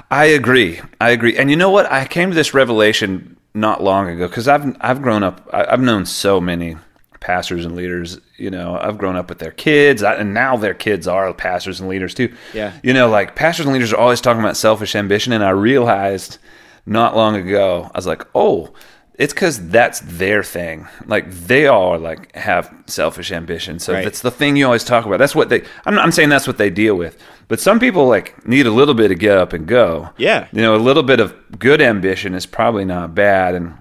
I 0.09 0.25
agree. 0.25 0.81
I 0.99 1.11
agree. 1.11 1.37
And 1.37 1.51
you 1.51 1.55
know 1.55 1.69
what? 1.69 1.91
I 1.91 2.07
came 2.07 2.29
to 2.29 2.35
this 2.35 2.55
revelation 2.55 3.37
not 3.53 3.83
long 3.83 4.09
ago 4.09 4.27
because 4.27 4.47
I've 4.47 4.75
I've 4.81 5.03
grown 5.03 5.21
up. 5.21 5.47
I've 5.53 5.79
known 5.79 6.07
so 6.07 6.41
many 6.41 6.75
pastors 7.19 7.65
and 7.65 7.75
leaders. 7.75 8.19
You 8.37 8.49
know, 8.49 8.79
I've 8.81 8.97
grown 8.97 9.15
up 9.15 9.29
with 9.29 9.37
their 9.37 9.51
kids, 9.51 10.01
and 10.01 10.33
now 10.33 10.57
their 10.57 10.73
kids 10.73 11.07
are 11.07 11.31
pastors 11.35 11.79
and 11.79 11.87
leaders 11.87 12.15
too. 12.15 12.33
Yeah. 12.55 12.73
You 12.81 12.93
know, 12.93 13.09
like 13.09 13.35
pastors 13.35 13.67
and 13.67 13.73
leaders 13.73 13.93
are 13.93 13.99
always 13.99 14.21
talking 14.21 14.41
about 14.41 14.57
selfish 14.57 14.95
ambition, 14.95 15.33
and 15.33 15.43
I 15.43 15.51
realized 15.51 16.39
not 16.87 17.15
long 17.15 17.35
ago, 17.35 17.91
I 17.93 17.97
was 17.97 18.07
like, 18.07 18.23
oh, 18.33 18.73
it's 19.17 19.33
because 19.33 19.69
that's 19.69 19.99
their 20.01 20.43
thing. 20.43 20.87
Like 21.07 21.31
they 21.31 21.67
all 21.67 21.97
like 21.97 22.35
have 22.35 22.73
selfish 22.85 23.31
ambition, 23.31 23.79
so 23.79 23.93
Right. 23.93 24.03
that's 24.03 24.21
the 24.21 24.31
thing 24.31 24.55
you 24.55 24.65
always 24.65 24.83
talk 24.83 25.05
about. 25.05 25.17
That's 25.17 25.35
what 25.35 25.49
they. 25.49 25.63
I'm 25.85 25.95
not 25.95 26.03
I'm 26.05 26.11
saying 26.11 26.29
that's 26.29 26.47
what 26.47 26.57
they 26.57 26.69
deal 26.69 26.95
with, 26.95 27.17
but 27.47 27.59
some 27.59 27.79
people 27.79 28.07
like 28.07 28.47
need 28.47 28.67
a 28.67 28.71
little 28.71 28.93
bit 28.93 29.11
of 29.11 29.19
get 29.19 29.37
up 29.37 29.53
and 29.53 29.67
go. 29.67 30.09
Yeah. 30.17 30.47
you 30.51 30.61
know, 30.61 30.75
a 30.75 30.77
little 30.77 31.03
bit 31.03 31.19
of 31.19 31.33
good 31.59 31.81
ambition 31.81 32.35
is 32.35 32.45
probably 32.45 32.85
not 32.85 33.15
bad, 33.15 33.55
and 33.55 33.73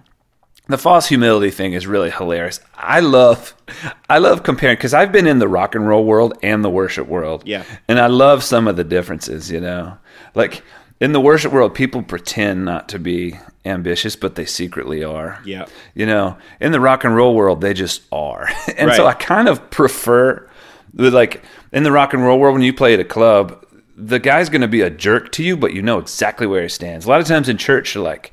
the 0.68 0.78
false 0.78 1.06
humility 1.06 1.50
thing 1.50 1.74
is 1.74 1.86
really 1.86 2.10
hilarious. 2.10 2.58
I 2.74 2.98
love, 3.00 3.54
I 4.10 4.18
love 4.18 4.42
comparing 4.42 4.76
because 4.76 4.94
I've 4.94 5.12
been 5.12 5.26
in 5.28 5.38
the 5.38 5.46
rock 5.48 5.74
and 5.76 5.86
roll 5.86 6.04
world 6.04 6.36
and 6.42 6.64
the 6.64 6.70
worship 6.70 7.06
world. 7.06 7.42
Yeah. 7.46 7.62
and 7.88 8.00
I 8.00 8.06
love 8.08 8.42
some 8.42 8.66
of 8.66 8.76
the 8.76 8.82
differences. 8.84 9.48
You 9.50 9.60
know, 9.60 9.96
like 10.34 10.62
in 11.00 11.12
the 11.12 11.20
worship 11.20 11.52
world, 11.52 11.74
people 11.74 12.02
pretend 12.02 12.64
not 12.64 12.88
to 12.90 12.98
be 12.98 13.38
ambitious, 13.64 14.16
but 14.16 14.34
they 14.34 14.44
secretly 14.46 15.02
are. 15.04 15.40
Yeah. 15.44 15.66
You 15.94 16.06
know, 16.06 16.38
in 16.60 16.72
the 16.72 16.80
rock 16.80 17.04
and 17.04 17.14
roll 17.14 17.34
world, 17.34 17.60
they 17.60 17.74
just 17.74 18.02
are, 18.12 18.48
and 18.76 18.92
so 18.94 19.06
I 19.06 19.12
kind 19.14 19.48
of 19.48 19.70
prefer, 19.70 20.48
like 20.94 21.42
in 21.72 21.82
the 21.82 21.92
rock 21.92 22.14
and 22.14 22.24
roll 22.24 22.38
world, 22.38 22.54
when 22.54 22.62
you 22.62 22.72
play 22.74 22.94
at 22.94 23.00
a 23.00 23.04
club. 23.04 23.62
The 23.98 24.18
guy's 24.18 24.50
going 24.50 24.60
to 24.60 24.68
be 24.68 24.82
a 24.82 24.90
jerk 24.90 25.32
to 25.32 25.42
you, 25.42 25.56
but 25.56 25.72
you 25.72 25.80
know 25.80 25.98
exactly 25.98 26.46
where 26.46 26.60
he 26.62 26.68
stands. 26.68 27.06
A 27.06 27.08
lot 27.08 27.22
of 27.22 27.26
times 27.26 27.48
in 27.48 27.56
church, 27.56 27.94
you're 27.94 28.04
like, 28.04 28.30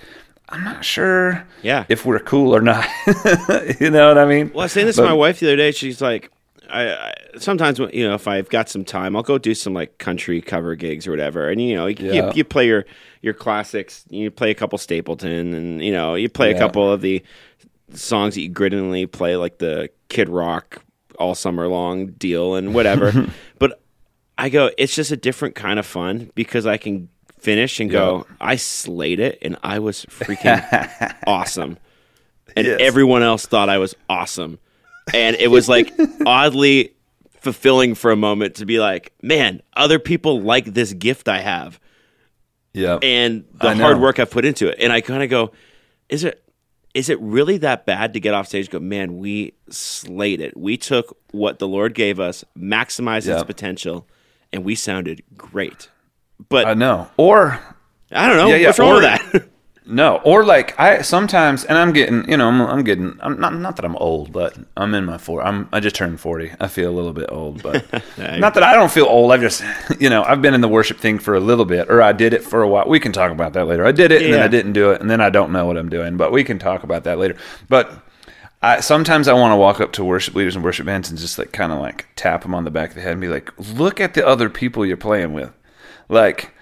I'm 0.49 0.61
not 0.65 0.83
sure 0.83 1.47
Yeah. 1.61 1.85
if 1.87 2.05
we're 2.05 2.19
cool 2.19 2.53
or 2.53 2.59
not. 2.59 2.85
you 3.79 3.89
know 3.89 4.09
what 4.09 4.17
I 4.17 4.25
mean? 4.25 4.51
Well, 4.53 4.59
I 4.61 4.65
was 4.65 4.73
saying 4.73 4.87
this 4.87 4.97
But- 4.97 5.03
to 5.03 5.07
my 5.07 5.13
wife 5.13 5.39
the 5.39 5.47
other 5.47 5.55
day. 5.55 5.71
She's 5.71 6.01
like, 6.01 6.29
I, 6.73 6.93
I 6.93 7.13
sometimes 7.37 7.79
you 7.79 8.07
know 8.07 8.15
if 8.15 8.27
I've 8.27 8.49
got 8.49 8.67
some 8.69 8.83
time, 8.83 9.15
I'll 9.15 9.23
go 9.23 9.37
do 9.37 9.53
some 9.53 9.73
like 9.73 9.97
country 9.99 10.41
cover 10.41 10.75
gigs 10.75 11.07
or 11.07 11.11
whatever, 11.11 11.49
and 11.49 11.61
you 11.61 11.75
know 11.75 11.85
you, 11.87 11.95
Yeah. 11.99 12.13
you, 12.27 12.31
you 12.35 12.43
play 12.43 12.67
your 12.67 12.85
your 13.21 13.33
classics. 13.33 14.03
You 14.09 14.31
play 14.31 14.49
a 14.51 14.55
couple 14.55 14.77
Stapleton, 14.77 15.53
and 15.53 15.83
you 15.83 15.91
know 15.91 16.15
you 16.15 16.29
play 16.29 16.51
a 16.51 16.57
couple 16.57 16.91
of 16.91 17.01
the 17.01 17.23
songs 17.93 18.35
that 18.35 18.41
you 18.41 18.49
grittingly 18.49 19.05
play, 19.05 19.35
like 19.35 19.59
the 19.59 19.89
Kid 20.09 20.29
Rock 20.29 20.81
all 21.19 21.35
summer 21.35 21.67
long 21.67 22.07
deal 22.07 22.55
and 22.55 22.73
whatever. 22.73 23.29
but 23.59 23.79
I 24.37 24.49
go, 24.49 24.71
it's 24.77 24.95
just 24.95 25.11
a 25.11 25.17
different 25.17 25.53
kind 25.55 25.77
of 25.79 25.85
fun 25.85 26.31
because 26.33 26.65
I 26.65 26.77
can 26.77 27.07
finish 27.39 27.79
and 27.79 27.89
go, 27.91 28.25
I 28.41 28.55
slayed 28.55 29.19
it, 29.19 29.37
and 29.41 29.57
I 29.63 29.77
was 29.79 30.05
freaking 30.05 31.15
awesome 31.27 31.77
and 32.55 32.67
Yes. 32.67 32.79
everyone 32.81 33.23
else 33.23 33.45
thought 33.45 33.69
I 33.69 33.77
was 33.79 33.95
awesome. 34.09 34.59
And 35.13 35.35
it 35.37 35.47
was 35.49 35.67
like 35.67 35.91
oddly 36.25 36.93
fulfilling 37.41 37.95
for 37.95 38.11
a 38.11 38.15
moment 38.15 38.55
to 38.55 38.65
be 38.65 38.79
like, 38.79 39.11
man, 39.21 39.61
other 39.75 39.99
people 39.99 40.41
like 40.41 40.65
this 40.65 40.93
gift 40.93 41.27
I 41.27 41.39
have 41.41 41.79
Yeah. 42.73 42.99
and 43.01 43.43
the 43.55 43.75
hard 43.75 43.99
work 43.99 44.19
I've 44.19 44.31
put 44.31 44.45
into 44.45 44.67
it. 44.69 44.77
And 44.79 44.93
I 44.93 45.01
kind 45.01 45.23
of 45.23 45.29
go, 45.29 45.51
is 46.09 46.23
it 46.23 46.39
is 46.93 47.09
it 47.09 47.19
really 47.19 47.57
that 47.57 47.85
bad 47.87 48.13
to 48.13 48.19
get 48.19 48.35
off 48.35 48.47
stage 48.47 48.65
and 48.67 48.71
go, 48.73 48.79
man, 48.79 49.17
we 49.17 49.53
slayed 49.69 50.39
it. 50.39 50.55
We 50.55 50.77
took 50.77 51.17
what 51.31 51.57
the 51.57 51.67
Lord 51.67 51.95
gave 51.95 52.19
us, 52.19 52.45
maximized 52.55 53.27
its 53.33 53.43
potential, 53.43 54.07
and 54.53 54.63
we 54.63 54.75
sounded 54.75 55.23
great. 55.35 55.89
But 56.49 56.67
I 56.67 56.71
I, 56.71 56.73
know. 56.75 57.09
Or 57.17 57.59
I 58.11 58.27
don't 58.27 58.37
know. 58.37 58.47
Yeah, 58.47 58.55
yeah, 58.57 58.67
What's 58.67 58.79
wrong 58.79 58.89
or- 58.91 58.93
with 59.01 59.03
that? 59.31 59.49
no, 59.85 60.17
or 60.23 60.45
like 60.45 60.79
I 60.79 61.01
sometimes, 61.01 61.65
and 61.65 61.77
I'm 61.77 61.91
getting, 61.91 62.29
you 62.29 62.37
know, 62.37 62.47
I'm, 62.47 62.61
I'm 62.61 62.83
getting, 62.83 63.17
I'm 63.21 63.39
not, 63.39 63.53
not 63.53 63.75
that 63.75 63.85
I'm 63.85 63.97
old, 63.97 64.31
but 64.31 64.57
I'm 64.77 64.93
in 64.93 65.05
my 65.05 65.17
four. 65.17 65.43
I'm, 65.43 65.67
I 65.73 65.79
just 65.79 65.95
turned 65.95 66.19
forty. 66.19 66.51
I 66.59 66.67
feel 66.67 66.89
a 66.89 66.95
little 66.95 67.11
bit 67.11 67.29
old, 67.29 67.61
but 67.61 67.85
not 68.17 68.53
that 68.53 68.63
I 68.63 68.73
don't 68.73 68.91
feel 68.91 69.05
old. 69.05 69.31
I've 69.31 69.41
just, 69.41 69.63
you 69.99 70.09
know, 70.09 70.23
I've 70.23 70.41
been 70.41 70.53
in 70.53 70.61
the 70.61 70.67
worship 70.67 70.99
thing 70.99 71.19
for 71.19 71.35
a 71.35 71.39
little 71.39 71.65
bit, 71.65 71.89
or 71.89 72.01
I 72.01 72.13
did 72.13 72.33
it 72.33 72.43
for 72.43 72.61
a 72.61 72.67
while. 72.67 72.87
We 72.87 72.99
can 72.99 73.11
talk 73.11 73.31
about 73.31 73.53
that 73.53 73.65
later. 73.65 73.85
I 73.85 73.91
did 73.91 74.11
it, 74.11 74.21
and 74.21 74.33
then 74.33 74.41
I 74.41 74.47
didn't 74.47 74.73
do 74.73 74.91
it, 74.91 75.01
and 75.01 75.09
then 75.09 75.19
I 75.19 75.29
don't 75.29 75.51
know 75.51 75.65
what 75.65 75.77
I'm 75.77 75.89
doing, 75.89 76.15
but 76.15 76.31
we 76.31 76.43
can 76.43 76.59
talk 76.59 76.83
about 76.83 77.03
that 77.03 77.17
later. 77.17 77.35
But 77.67 77.91
I, 78.63 78.79
sometimes 78.79 79.27
I 79.27 79.33
want 79.33 79.51
to 79.51 79.57
walk 79.57 79.81
up 79.81 79.91
to 79.93 80.05
worship 80.05 80.35
leaders 80.35 80.55
and 80.55 80.63
worship 80.63 80.85
bands 80.85 81.09
and 81.09 81.19
just 81.19 81.37
like 81.37 81.51
kind 81.51 81.73
of 81.73 81.79
like 81.79 82.07
tap 82.15 82.43
them 82.43 82.55
on 82.55 82.63
the 82.63 82.71
back 82.71 82.91
of 82.91 82.95
the 82.95 83.01
head 83.01 83.11
and 83.11 83.19
be 83.19 83.27
like, 83.27 83.51
look 83.57 83.99
at 83.99 84.13
the 84.13 84.25
other 84.25 84.49
people 84.49 84.85
you're 84.85 84.95
playing 84.95 85.33
with. 85.33 85.51
Like, 86.07 86.53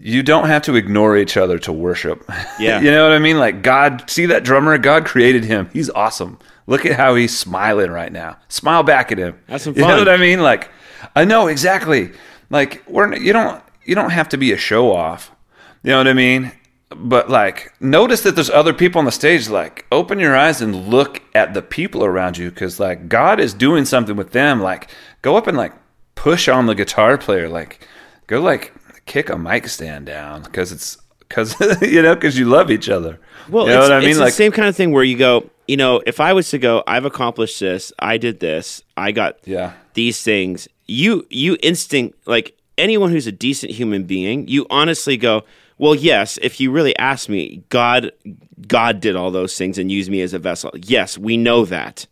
you 0.00 0.22
don't 0.22 0.46
have 0.46 0.62
to 0.62 0.76
ignore 0.76 1.16
each 1.16 1.36
other 1.36 1.58
to 1.60 1.72
worship. 1.72 2.24
Yeah. 2.58 2.80
you 2.80 2.90
know 2.90 3.02
what 3.02 3.12
I 3.12 3.18
mean? 3.18 3.38
Like, 3.38 3.62
God, 3.62 4.08
see 4.08 4.26
that 4.26 4.42
drummer? 4.42 4.78
God 4.78 5.04
created 5.04 5.44
him. 5.44 5.68
He's 5.74 5.90
awesome. 5.90 6.38
Look 6.66 6.86
at 6.86 6.96
how 6.96 7.14
he's 7.14 7.36
smiling 7.36 7.90
right 7.90 8.10
now. 8.10 8.38
Smile 8.48 8.82
back 8.82 9.12
at 9.12 9.18
him. 9.18 9.38
Have 9.48 9.60
some 9.60 9.74
fun. 9.74 9.82
You 9.82 9.88
know 9.88 9.98
what 9.98 10.08
I 10.08 10.16
mean? 10.16 10.40
Like, 10.40 10.70
I 11.14 11.24
know 11.26 11.48
exactly. 11.48 12.12
Like, 12.48 12.82
we're 12.88 13.14
you 13.16 13.32
don't 13.34 13.62
you 13.84 13.94
don't 13.94 14.10
have 14.10 14.28
to 14.30 14.36
be 14.38 14.52
a 14.52 14.56
show 14.56 14.94
off. 14.94 15.30
You 15.82 15.90
know 15.90 15.98
what 15.98 16.08
I 16.08 16.14
mean? 16.14 16.50
But 16.88 17.28
like, 17.28 17.72
notice 17.80 18.22
that 18.22 18.34
there's 18.36 18.50
other 18.50 18.72
people 18.72 18.98
on 19.00 19.04
the 19.04 19.12
stage. 19.12 19.48
Like, 19.48 19.84
open 19.92 20.18
your 20.18 20.36
eyes 20.36 20.62
and 20.62 20.88
look 20.88 21.22
at 21.34 21.52
the 21.52 21.62
people 21.62 22.04
around 22.04 22.38
you, 22.38 22.50
because 22.50 22.80
like 22.80 23.08
God 23.08 23.38
is 23.38 23.52
doing 23.52 23.84
something 23.84 24.16
with 24.16 24.32
them. 24.32 24.60
Like, 24.62 24.90
go 25.22 25.36
up 25.36 25.46
and 25.46 25.56
like 25.58 25.72
push 26.14 26.48
on 26.48 26.66
the 26.66 26.74
guitar 26.74 27.18
player. 27.18 27.48
Like, 27.48 27.86
go 28.26 28.40
like 28.40 28.72
kick 29.06 29.30
a 29.30 29.38
mic 29.38 29.68
stand 29.68 30.06
down 30.06 30.42
because 30.42 30.72
it's 30.72 30.98
because 31.20 31.54
you 31.82 32.02
know 32.02 32.14
because 32.14 32.38
you 32.38 32.44
love 32.44 32.70
each 32.70 32.88
other. 32.88 33.18
Well, 33.48 33.66
you 33.66 33.72
know 33.72 33.80
it's, 33.80 33.88
what 33.88 33.96
I 33.96 34.00
mean? 34.00 34.10
it's 34.10 34.18
Like, 34.18 34.28
the 34.28 34.36
same 34.36 34.52
kind 34.52 34.68
of 34.68 34.76
thing 34.76 34.92
where 34.92 35.04
you 35.04 35.16
go, 35.16 35.48
you 35.68 35.76
know, 35.76 36.02
if 36.06 36.20
I 36.20 36.32
was 36.32 36.50
to 36.50 36.58
go, 36.58 36.82
I've 36.86 37.04
accomplished 37.04 37.60
this, 37.60 37.92
I 37.98 38.16
did 38.18 38.40
this, 38.40 38.82
I 38.96 39.12
got 39.12 39.38
Yeah. 39.44 39.72
these 39.94 40.22
things. 40.22 40.68
You 40.86 41.26
you 41.30 41.56
instinct 41.62 42.18
like 42.26 42.56
anyone 42.78 43.10
who's 43.10 43.26
a 43.26 43.32
decent 43.32 43.72
human 43.72 44.04
being, 44.04 44.46
you 44.48 44.66
honestly 44.70 45.16
go, 45.16 45.44
well, 45.78 45.94
yes, 45.94 46.38
if 46.42 46.60
you 46.60 46.70
really 46.70 46.96
ask 46.98 47.28
me, 47.28 47.62
God 47.68 48.10
God 48.66 49.00
did 49.00 49.16
all 49.16 49.30
those 49.30 49.56
things 49.56 49.78
and 49.78 49.90
used 49.92 50.10
me 50.10 50.20
as 50.22 50.32
a 50.34 50.38
vessel. 50.38 50.70
Yes, 50.74 51.16
we 51.18 51.36
know 51.36 51.64
that. 51.66 52.06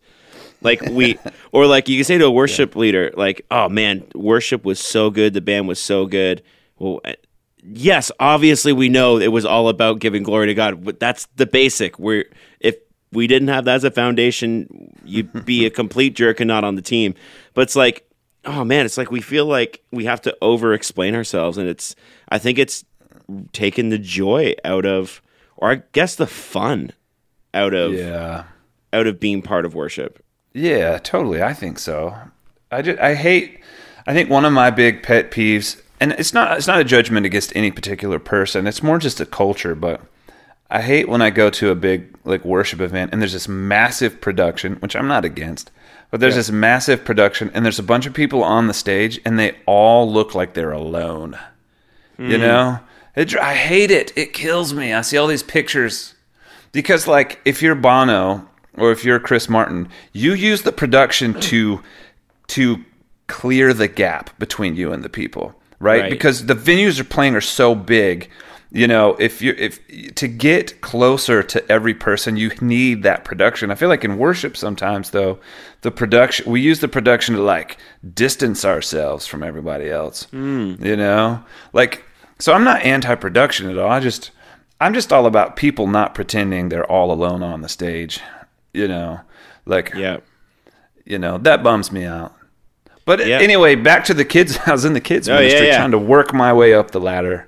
Like 0.61 0.81
we 0.81 1.17
or 1.51 1.65
like 1.67 1.87
you 1.89 1.97
can 1.97 2.05
say 2.05 2.17
to 2.17 2.25
a 2.25 2.31
worship 2.31 2.75
leader, 2.75 3.11
like, 3.15 3.45
oh 3.51 3.67
man, 3.69 4.03
worship 4.13 4.63
was 4.65 4.79
so 4.79 5.09
good, 5.09 5.33
the 5.33 5.41
band 5.41 5.67
was 5.67 5.79
so 5.79 6.05
good. 6.05 6.41
Well, 6.77 7.01
eh, 7.05 7.15
yes, 7.63 8.11
obviously 8.19 8.73
we 8.73 8.89
know 8.89 9.17
it 9.17 9.31
was 9.31 9.45
all 9.45 9.69
about 9.69 9.99
giving 9.99 10.23
glory 10.23 10.47
to 10.47 10.53
God, 10.53 10.83
but 10.83 10.99
that's 10.99 11.25
the 11.35 11.45
basic. 11.45 11.97
We're 11.99 12.25
if 12.59 12.75
we 13.11 13.27
didn't 13.27 13.47
have 13.47 13.65
that 13.65 13.75
as 13.75 13.83
a 13.83 13.91
foundation, 13.91 14.93
you'd 15.03 15.45
be 15.45 15.65
a 15.65 15.69
complete 15.69 16.15
jerk 16.15 16.39
and 16.39 16.47
not 16.47 16.63
on 16.63 16.75
the 16.75 16.81
team. 16.81 17.15
But 17.53 17.61
it's 17.61 17.75
like, 17.75 18.09
oh 18.43 18.63
man, 18.63 18.85
it's 18.85 18.97
like 18.97 19.11
we 19.11 19.21
feel 19.21 19.45
like 19.45 19.83
we 19.91 20.05
have 20.05 20.21
to 20.21 20.37
over 20.41 20.73
explain 20.73 21.15
ourselves, 21.15 21.57
and 21.57 21.67
it's 21.67 21.95
I 22.29 22.37
think 22.37 22.59
it's 22.59 22.83
taken 23.53 23.89
the 23.89 23.97
joy 23.97 24.55
out 24.63 24.85
of, 24.85 25.21
or 25.57 25.71
I 25.71 25.81
guess 25.93 26.15
the 26.15 26.27
fun 26.27 26.91
out 27.53 27.73
of 27.73 27.93
yeah. 27.93 28.43
out 28.93 29.07
of 29.07 29.19
being 29.19 29.41
part 29.41 29.65
of 29.65 29.73
worship. 29.73 30.23
Yeah, 30.53 30.97
totally. 30.99 31.43
I 31.43 31.53
think 31.53 31.79
so. 31.79 32.15
I 32.71 32.81
just, 32.81 32.99
I 32.99 33.15
hate. 33.15 33.59
I 34.07 34.13
think 34.13 34.29
one 34.29 34.45
of 34.45 34.53
my 34.53 34.69
big 34.69 35.03
pet 35.03 35.31
peeves, 35.31 35.81
and 35.99 36.11
it's 36.13 36.33
not 36.33 36.57
it's 36.57 36.67
not 36.67 36.79
a 36.79 36.85
judgment 36.85 37.25
against 37.25 37.55
any 37.55 37.71
particular 37.71 38.19
person. 38.19 38.67
It's 38.67 38.83
more 38.83 38.97
just 38.97 39.19
a 39.19 39.25
culture. 39.25 39.75
But 39.75 40.01
I 40.69 40.81
hate 40.81 41.07
when 41.07 41.21
I 41.21 41.29
go 41.29 41.49
to 41.49 41.69
a 41.69 41.75
big 41.75 42.15
like 42.23 42.43
worship 42.45 42.81
event 42.81 43.11
and 43.11 43.21
there's 43.21 43.33
this 43.33 43.47
massive 43.47 44.21
production, 44.21 44.75
which 44.75 44.95
I'm 44.95 45.07
not 45.07 45.25
against. 45.25 45.71
But 46.11 46.19
there's 46.19 46.35
this 46.35 46.51
massive 46.51 47.03
production, 47.03 47.51
and 47.53 47.65
there's 47.65 47.79
a 47.79 47.83
bunch 47.83 48.05
of 48.05 48.13
people 48.13 48.43
on 48.43 48.67
the 48.67 48.73
stage, 48.73 49.19
and 49.25 49.37
they 49.37 49.57
all 49.65 50.09
look 50.09 50.35
like 50.35 50.53
they're 50.53 50.71
alone. 50.71 51.37
You 52.17 52.35
hmm. 52.35 52.41
know, 52.41 52.79
it, 53.15 53.35
I 53.35 53.55
hate 53.55 53.91
it. 53.91 54.13
It 54.15 54.31
kills 54.31 54.73
me. 54.73 54.93
I 54.93 55.01
see 55.01 55.17
all 55.17 55.27
these 55.27 55.43
pictures 55.43 56.15
because 56.71 57.07
like 57.07 57.39
if 57.45 57.61
you're 57.61 57.75
Bono 57.75 58.47
or 58.73 58.91
if 58.91 59.05
you're 59.05 59.19
Chris 59.19 59.49
Martin, 59.49 59.89
you 60.11 60.33
use 60.33 60.61
the 60.61 60.71
production 60.71 61.39
to 61.41 61.81
to 62.47 62.83
clear 63.27 63.73
the 63.73 63.87
gap 63.87 64.37
between 64.37 64.75
you 64.75 64.91
and 64.91 65.03
the 65.03 65.09
people, 65.09 65.55
right? 65.85 66.01
Right. 66.01 66.09
Because 66.09 66.45
the 66.47 66.55
venues 66.55 66.99
are 66.99 67.03
playing 67.05 67.35
are 67.35 67.41
so 67.41 67.75
big. 67.75 68.29
You 68.71 68.87
know, 68.87 69.15
if 69.19 69.41
you 69.41 69.53
if 69.57 69.79
to 70.15 70.27
get 70.27 70.81
closer 70.81 71.41
to 71.43 71.71
every 71.71 71.93
person, 71.93 72.35
you 72.35 72.51
need 72.59 73.03
that 73.03 73.23
production. 73.23 73.71
I 73.71 73.75
feel 73.75 73.87
like 73.87 74.03
in 74.03 74.17
worship 74.17 74.57
sometimes 74.57 75.11
though, 75.11 75.39
the 75.81 75.91
production 75.91 76.51
we 76.51 76.59
use 76.59 76.79
the 76.79 76.89
production 76.89 77.35
to 77.35 77.41
like 77.41 77.77
distance 78.13 78.65
ourselves 78.65 79.27
from 79.27 79.43
everybody 79.43 79.89
else. 79.89 80.23
Hmm. 80.25 80.75
You 80.83 80.97
know, 80.97 81.41
like 81.71 82.03
so 82.39 82.51
I'm 82.51 82.65
not 82.65 82.81
anti-production 82.81 83.69
at 83.69 83.77
all. 83.77 83.89
I 83.89 84.01
just 84.01 84.31
I'm 84.81 84.93
just 84.93 85.13
all 85.13 85.25
about 85.25 85.55
people 85.55 85.87
not 85.87 86.13
pretending 86.13 86.67
they're 86.67 86.91
all 86.91 87.13
alone 87.13 87.43
on 87.43 87.61
the 87.61 87.69
stage. 87.69 88.19
You 88.73 88.89
know, 88.89 89.21
like 89.65 89.93
Yeah. 89.95 90.17
you 91.05 91.17
know 91.19 91.37
that 91.37 91.63
bums 91.63 91.93
me 91.93 92.03
out. 92.03 92.33
But 93.05 93.25
Yeah. 93.25 93.39
anyway, 93.39 93.75
back 93.75 94.03
to 94.05 94.13
the 94.13 94.25
kids. 94.25 94.57
I 94.65 94.71
was 94.71 94.85
in 94.85 94.93
the 94.93 95.01
kids 95.01 95.29
Oh, 95.29 95.35
ministry 95.35 95.67
yeah. 95.67 95.77
trying 95.77 95.91
to 95.91 95.97
work 95.99 96.33
my 96.33 96.51
way 96.53 96.73
up 96.73 96.91
the 96.91 96.99
ladder. 96.99 97.47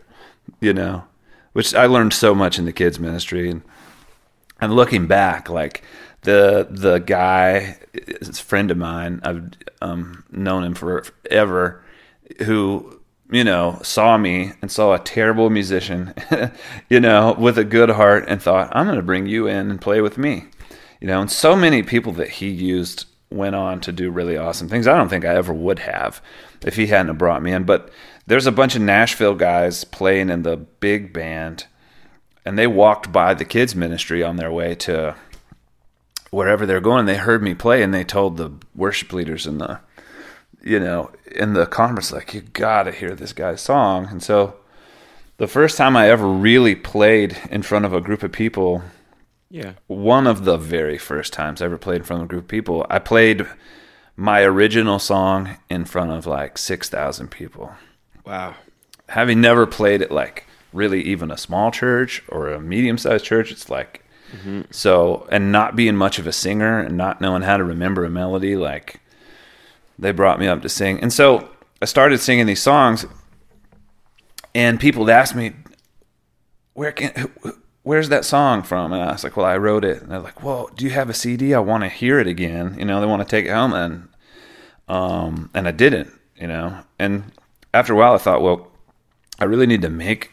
You 0.61 0.73
know, 0.73 1.03
which 1.53 1.75
I 1.75 1.85
learned 1.87 2.13
so 2.13 2.33
much 2.33 2.57
in 2.57 2.65
the 2.65 2.71
kids 2.71 2.99
ministry, 2.99 3.49
and 3.49 3.61
and 4.61 4.73
looking 4.75 5.05
back, 5.07 5.49
like 5.49 5.83
the 6.21 6.67
the 6.69 6.99
guy 6.99 7.77
is 7.93 8.29
a 8.29 8.33
friend 8.43 8.71
of 8.71 8.77
mine. 8.77 9.19
I've 9.23 9.49
um, 9.81 10.23
known 10.31 10.63
him 10.63 10.73
forever, 10.73 11.83
who 12.45 13.01
you 13.29 13.43
know 13.43 13.79
saw 13.83 14.17
me 14.17 14.53
and 14.61 14.71
saw 14.71 14.93
a 14.93 14.99
terrible 14.99 15.49
musician, 15.49 16.13
you 16.89 16.99
know, 16.99 17.35
with 17.37 17.57
a 17.57 17.63
good 17.65 17.89
heart, 17.89 18.25
and 18.27 18.41
thought, 18.41 18.71
"I'm 18.75 18.85
going 18.85 18.95
to 18.97 19.03
bring 19.03 19.25
you 19.27 19.47
in 19.47 19.69
and 19.69 19.81
play 19.81 20.01
with 20.01 20.17
me." 20.17 20.45
You 21.01 21.07
know, 21.07 21.21
and 21.21 21.29
so 21.31 21.55
many 21.55 21.83
people 21.83 22.13
that 22.13 22.29
he 22.29 22.47
used 22.49 23.05
went 23.29 23.55
on 23.55 23.79
to 23.81 23.91
do 23.91 24.09
really 24.09 24.37
awesome 24.37 24.69
things. 24.69 24.87
I 24.87 24.97
don't 24.97 25.09
think 25.09 25.25
I 25.25 25.35
ever 25.35 25.53
would 25.53 25.79
have 25.79 26.21
if 26.61 26.75
he 26.75 26.87
hadn't 26.87 27.07
have 27.07 27.17
brought 27.17 27.43
me 27.43 27.51
in. 27.51 27.63
But 27.63 27.91
there's 28.25 28.47
a 28.47 28.51
bunch 28.51 28.75
of 28.75 28.81
Nashville 28.81 29.35
guys 29.35 29.83
playing 29.83 30.29
in 30.29 30.43
the 30.43 30.57
big 30.57 31.13
band, 31.13 31.65
and 32.45 32.57
they 32.57 32.67
walked 32.67 33.11
by 33.11 33.33
the 33.33 33.45
kids 33.45 33.75
ministry 33.75 34.23
on 34.23 34.37
their 34.37 34.51
way 34.51 34.75
to 34.75 35.15
wherever 36.31 36.65
they're 36.65 36.79
going. 36.79 37.05
They 37.05 37.17
heard 37.17 37.43
me 37.43 37.53
play, 37.53 37.83
and 37.83 37.93
they 37.93 38.03
told 38.03 38.37
the 38.37 38.53
worship 38.75 39.13
leaders 39.13 39.45
in 39.45 39.57
the 39.57 39.79
you 40.63 40.79
know 40.79 41.11
in 41.31 41.53
the 41.53 41.65
conference 41.65 42.11
like 42.11 42.33
you 42.33 42.41
got 42.41 42.83
to 42.83 42.91
hear 42.91 43.15
this 43.15 43.33
guy's 43.33 43.61
song. 43.61 44.07
And 44.07 44.23
so 44.23 44.55
the 45.37 45.47
first 45.47 45.77
time 45.77 45.95
I 45.95 46.09
ever 46.09 46.27
really 46.27 46.75
played 46.75 47.37
in 47.51 47.61
front 47.61 47.85
of 47.85 47.93
a 47.93 48.01
group 48.01 48.23
of 48.23 48.31
people 48.31 48.83
Yeah. 49.49 49.73
one 49.88 50.27
of 50.27 50.43
the 50.43 50.57
very 50.57 50.97
first 50.97 51.31
times 51.31 51.62
I 51.62 51.65
ever 51.65 51.77
played 51.77 51.97
in 51.97 52.03
front 52.03 52.21
of 52.21 52.25
a 52.25 52.29
group 52.29 52.43
of 52.43 52.49
people. 52.49 52.86
I 52.89 52.99
played 52.99 53.45
my 54.15 54.41
original 54.41 54.99
song 54.99 55.57
in 55.69 55.86
front 55.86 56.12
of 56.12 56.25
like 56.25 56.57
6,000 56.57 57.29
people. 57.29 57.71
Wow. 58.25 58.55
Having 59.10 59.39
never 59.39 59.65
played 59.65 60.01
at 60.01 60.12
like 60.12 60.45
really 60.73 61.01
even 61.01 61.31
a 61.31 61.38
small 61.38 61.71
church 61.71 62.23
or 62.27 62.49
a 62.49 62.60
medium 62.60 62.97
sized 62.97 63.23
church, 63.23 63.51
it's 63.51 63.69
like, 63.69 64.03
mm-hmm. 64.36 64.63
so, 64.69 65.27
and 65.31 65.51
not 65.51 65.75
being 65.75 65.95
much 65.95 66.19
of 66.19 66.27
a 66.27 66.33
singer 66.33 66.79
and 66.79 66.97
not 66.97 67.21
knowing 67.21 67.43
how 67.43 67.57
to 67.57 67.63
remember 67.63 68.03
a 68.03 68.10
melody, 68.10 68.55
like, 68.55 68.99
they 69.97 70.12
brought 70.12 70.39
me 70.39 70.47
up 70.47 70.62
to 70.62 70.69
sing. 70.69 70.99
And 70.99 71.12
so 71.12 71.49
I 71.81 71.86
started 71.86 72.19
singing 72.19 72.45
these 72.47 72.62
songs, 72.62 73.05
and 74.53 74.79
people 74.79 75.05
would 75.05 75.12
ask 75.12 75.36
me, 75.36 75.53
where 76.73 76.91
can 76.91 77.29
who- 77.41 77.57
where's 77.88 78.10
that 78.10 78.26
song 78.26 78.63
from? 78.63 78.91
And 78.93 79.02
i 79.02 79.12
was 79.13 79.23
like 79.23 79.38
well 79.38 79.45
i 79.45 79.58
wrote 79.58 79.86
it. 79.86 80.02
And 80.02 80.12
they're 80.12 80.19
like 80.19 80.43
well 80.43 80.69
do 80.76 80.84
you 80.86 80.91
have 80.91 81.10
a 81.10 81.13
cd 81.13 81.54
i 81.54 81.60
want 81.60 81.84
to 81.84 81.89
hear 81.89 82.19
it 82.19 82.28
again. 82.28 82.76
You 82.78 82.86
know 82.86 83.00
they 83.00 83.08
want 83.08 83.21
to 83.21 83.28
take 83.36 83.45
it 83.45 83.52
home. 83.52 83.73
And 83.73 84.10
um 84.88 85.50
and 85.54 85.67
i 85.67 85.71
didn't 85.71 86.12
you 86.39 86.47
know. 86.47 86.80
And 87.00 87.32
after 87.73 87.93
a 87.93 87.95
while 87.95 88.13
i 88.13 88.17
thought 88.17 88.41
well 88.41 88.67
i 89.39 89.45
really 89.45 89.65
need 89.67 89.82
to 89.84 89.89
make 89.89 90.32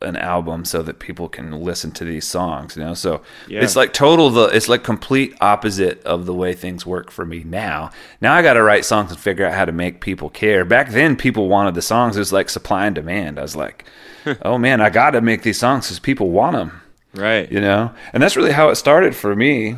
an 0.00 0.16
album 0.16 0.64
so 0.64 0.82
that 0.82 0.98
people 0.98 1.28
can 1.28 1.52
listen 1.62 1.92
to 1.92 2.04
these 2.04 2.26
songs 2.26 2.76
you 2.76 2.82
know. 2.82 2.92
So 2.94 3.22
Yeah. 3.46 3.62
it's 3.62 3.76
like 3.76 3.92
total 3.92 4.30
the 4.30 4.46
it's 4.46 4.68
like 4.68 4.82
complete 4.82 5.32
opposite 5.40 6.02
of 6.04 6.26
the 6.26 6.34
way 6.34 6.54
things 6.54 6.84
work 6.84 7.10
for 7.12 7.24
me 7.24 7.44
now. 7.44 7.90
Now 8.20 8.34
i 8.34 8.42
got 8.42 8.54
to 8.54 8.62
write 8.64 8.84
songs 8.84 9.10
and 9.12 9.20
figure 9.20 9.46
out 9.46 9.54
how 9.54 9.64
to 9.64 9.72
make 9.72 10.00
people 10.00 10.28
care. 10.28 10.64
Back 10.64 10.90
then 10.90 11.16
people 11.16 11.48
wanted 11.48 11.74
the 11.74 11.82
songs. 11.82 12.16
It 12.16 12.20
was 12.20 12.32
like 12.32 12.48
supply 12.50 12.86
and 12.86 12.94
demand. 12.94 13.38
I 13.38 13.42
was 13.42 13.54
like 13.56 13.84
oh 14.42 14.56
man 14.58 14.80
i 14.80 14.88
got 14.90 15.10
to 15.12 15.20
make 15.20 15.42
these 15.42 15.58
songs 15.58 15.86
because 15.86 15.98
people 16.00 16.30
want 16.30 16.54
them 16.56 16.81
Right. 17.14 17.50
you 17.52 17.60
know 17.60 17.92
and 18.12 18.22
that's 18.22 18.36
really 18.36 18.52
how 18.52 18.70
it 18.70 18.76
started 18.76 19.14
for 19.14 19.34
me 19.36 19.76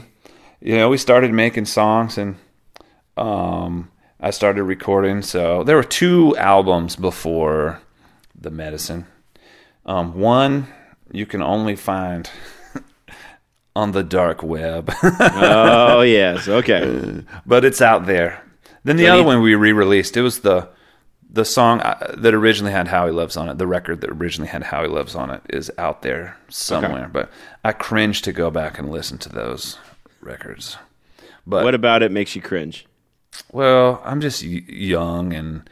you 0.61 0.77
know 0.77 0.89
we 0.89 0.99
started 0.99 1.33
making 1.33 1.65
songs 1.65 2.17
and 2.17 2.37
um 3.17 3.91
i 4.21 4.31
started 4.31 4.63
recording 4.63 5.21
so 5.23 5.65
there 5.65 5.77
were 5.77 5.83
two 5.85 6.37
albums 6.37 6.95
before 6.97 7.81
the 8.41 8.51
medicine 8.51 9.07
um 9.87 10.15
one 10.19 10.67
you 11.13 11.27
can 11.27 11.43
only 11.43 11.75
find 11.77 12.31
on 13.77 13.91
the 13.93 14.03
dark 14.05 14.43
web 14.43 14.93
oh 15.03 16.01
yes. 16.07 16.47
Okay. 16.49 17.23
but 17.45 17.65
it's 17.65 17.83
out 17.83 18.07
there 18.07 18.43
then 18.85 18.97
the 18.97 19.05
So 19.07 19.13
other 19.13 19.21
you- 19.23 19.27
one 19.27 19.43
we 19.43 19.55
re-released 19.57 20.17
it 20.17 20.23
was 20.23 20.41
the 20.41 20.69
the 21.35 21.45
song 21.45 21.81
uh, 21.81 22.15
that 22.17 22.33
originally 22.33 22.73
had 22.73 22.89
How 22.89 23.07
He 23.07 23.13
Loves 23.13 23.37
on 23.37 23.49
it, 23.49 23.59
the 23.59 23.67
record 23.67 24.01
that 24.01 24.11
originally 24.11 24.49
had 24.49 24.63
How 24.63 24.83
He 24.83 24.89
Loves 24.89 25.15
on 25.15 25.31
it, 25.31 25.43
is 25.51 25.71
out 25.79 26.03
there 26.03 26.37
somewhere. 26.49 27.11
But 27.13 27.31
I 27.65 27.73
cringe 27.73 28.23
to 28.23 28.33
go 28.33 28.51
back 28.51 28.79
and 28.79 28.91
listen 28.91 29.19
to 29.19 29.29
those 29.29 29.79
records. 30.21 30.77
But 31.47 31.65
what 31.65 31.75
about 31.75 32.03
it 32.03 32.13
makes 32.13 32.35
you 32.35 32.43
cringe? 32.43 32.87
well, 33.53 34.01
I'm 34.05 34.21
just 34.21 34.43
young 34.43 35.33
and 35.33 35.69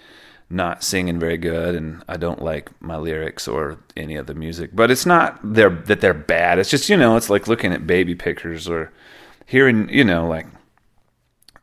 not 0.51 0.83
singing 0.83 1.20
very 1.20 1.38
good, 1.38 1.77
and 1.77 2.03
I 2.09 2.16
don't 2.16 2.42
like 2.42 2.70
my 2.83 2.96
lyrics 2.96 3.46
or 3.46 3.79
any 3.96 4.16
of 4.16 4.27
the 4.27 4.35
music. 4.35 4.70
But 4.75 4.90
it's 4.90 5.07
not 5.07 5.38
they're, 5.42 5.70
that 5.70 6.01
they're 6.01 6.12
bad. 6.12 6.59
It's 6.59 6.70
just 6.70 6.88
you 6.88 6.96
know, 6.96 7.16
it's 7.16 7.31
like 7.31 7.46
looking 7.46 7.72
at 7.72 7.87
baby 7.87 8.14
pictures 8.14 8.68
or 8.68 8.92
hearing 9.46 9.88
you 9.90 10.05
know 10.05 10.27
like 10.27 10.46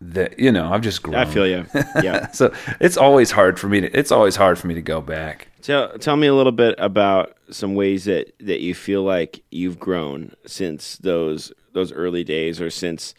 that. 0.02 0.40
You 0.40 0.52
know, 0.52 0.72
I've 0.72 0.82
just 0.82 1.04
grown. 1.04 1.16
I 1.16 1.26
feel 1.26 1.48
you. 1.48 1.66
Yeah. 2.04 2.32
So 2.32 2.54
it's 2.80 2.98
always 2.98 3.32
hard 3.32 3.60
for 3.60 3.68
me 3.68 3.82
to. 3.82 3.98
It's 3.98 4.12
always 4.12 4.36
hard 4.36 4.58
for 4.58 4.68
me 4.68 4.74
to 4.74 4.82
go 4.82 5.02
back. 5.02 5.48
Tell 5.62 5.98
tell 5.98 6.16
me 6.16 6.28
a 6.28 6.34
little 6.34 6.52
bit 6.52 6.76
about 6.78 7.36
some 7.50 7.76
ways 7.76 8.06
that 8.06 8.34
that 8.40 8.62
you 8.62 8.74
feel 8.74 9.04
like 9.04 9.44
you've 9.52 9.80
grown 9.80 10.34
since 10.46 10.98
those 10.98 11.52
those 11.74 11.92
early 11.92 12.24
days, 12.24 12.62
or 12.62 12.70
since 12.70 13.14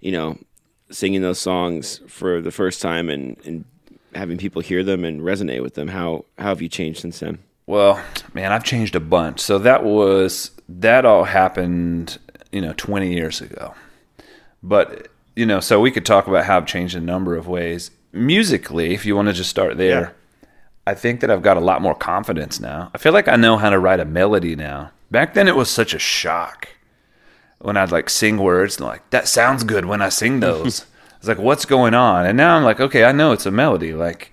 you 0.00 0.12
know 0.12 0.38
singing 0.90 1.22
those 1.22 1.38
songs 1.38 2.00
for 2.06 2.40
the 2.40 2.50
first 2.50 2.82
time 2.82 3.08
and 3.08 3.36
and 3.44 3.64
having 4.14 4.36
people 4.36 4.60
hear 4.60 4.82
them 4.82 5.04
and 5.04 5.22
resonate 5.22 5.62
with 5.62 5.74
them. 5.74 5.88
How 5.88 6.24
how 6.38 6.48
have 6.48 6.62
you 6.62 6.68
changed 6.68 7.00
since 7.00 7.20
then? 7.20 7.38
Well, 7.66 8.02
man, 8.34 8.52
I've 8.52 8.64
changed 8.64 8.94
a 8.96 9.00
bunch. 9.00 9.40
So 9.40 9.58
that 9.60 9.84
was 9.84 10.50
that 10.68 11.04
all 11.04 11.24
happened, 11.24 12.18
you 12.50 12.60
know, 12.60 12.74
20 12.76 13.12
years 13.12 13.40
ago. 13.40 13.74
But, 14.62 15.08
you 15.36 15.46
know, 15.46 15.60
so 15.60 15.80
we 15.80 15.90
could 15.90 16.04
talk 16.06 16.26
about 16.26 16.44
how 16.44 16.56
I've 16.58 16.66
changed 16.66 16.94
a 16.94 17.00
number 17.00 17.36
of 17.36 17.46
ways. 17.48 17.90
Musically, 18.12 18.94
if 18.94 19.04
you 19.06 19.16
want 19.16 19.28
to 19.28 19.32
just 19.34 19.50
start 19.50 19.76
there, 19.76 20.00
Yeah. 20.00 20.10
I 20.84 20.94
think 20.94 21.20
that 21.20 21.30
I've 21.30 21.42
got 21.42 21.56
a 21.56 21.60
lot 21.60 21.80
more 21.80 21.94
confidence 21.94 22.58
now. 22.58 22.90
I 22.92 22.98
feel 22.98 23.12
like 23.12 23.28
I 23.28 23.36
know 23.36 23.56
how 23.56 23.70
to 23.70 23.78
write 23.78 24.00
a 24.00 24.04
melody 24.04 24.56
now. 24.56 24.90
Back 25.12 25.34
then 25.34 25.46
it 25.46 25.54
was 25.54 25.70
such 25.70 25.94
a 25.94 25.98
shock 25.98 26.68
when 27.60 27.76
I'd 27.76 27.92
like 27.92 28.10
sing 28.10 28.38
words 28.38 28.78
and 28.78 28.86
like 28.86 29.08
that 29.10 29.28
sounds 29.28 29.62
good 29.62 29.84
when 29.84 30.02
I 30.02 30.08
sing 30.08 30.40
those. 30.40 30.84
it's 31.18 31.28
like 31.28 31.38
what's 31.38 31.64
going 31.66 31.94
on? 31.94 32.26
And 32.26 32.36
now 32.36 32.56
I'm 32.56 32.64
like, 32.64 32.80
okay, 32.80 33.04
I 33.04 33.12
know 33.12 33.30
it's 33.32 33.46
a 33.46 33.52
melody. 33.52 33.92
Like 33.92 34.32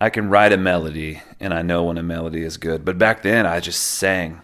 I 0.00 0.08
can 0.08 0.30
write 0.30 0.52
a 0.52 0.56
melody 0.56 1.20
and 1.40 1.52
I 1.52 1.62
know 1.62 1.82
when 1.84 1.98
a 1.98 2.02
melody 2.04 2.42
is 2.42 2.56
good. 2.58 2.84
But 2.84 2.96
back 2.96 3.22
then 3.22 3.44
I 3.44 3.58
just 3.58 3.82
sang. 3.82 4.40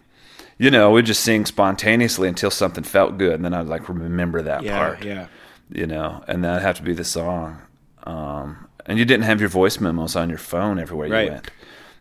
You 0.59 0.71
know, 0.73 0.91
we'd 0.91 1.07
just 1.07 1.23
sing 1.23 1.47
spontaneously 1.47 2.29
until 2.29 2.51
something 2.51 2.83
felt 2.85 3.17
good 3.17 3.35
and 3.35 3.45
then 3.45 3.55
I'd 3.55 3.67
like 3.67 3.89
remember 3.89 4.43
that 4.43 4.65
part 4.67 5.05
yeah. 5.05 5.27
You 5.71 5.87
know, 5.87 6.23
and 6.29 6.45
that'd 6.45 6.63
have 6.63 6.77
to 6.77 6.83
be 6.83 6.93
the 6.95 7.05
song. 7.05 7.59
Um, 8.05 8.69
and 8.87 8.99
you 8.99 9.05
didn't 9.05 9.25
have 9.25 9.41
your 9.41 9.49
voice 9.49 9.81
memos 9.81 10.15
on 10.17 10.29
your 10.29 10.39
phone 10.39 10.79
everywhere 10.79 11.09
Right. 11.09 11.25
you 11.27 11.31
went. 11.33 11.51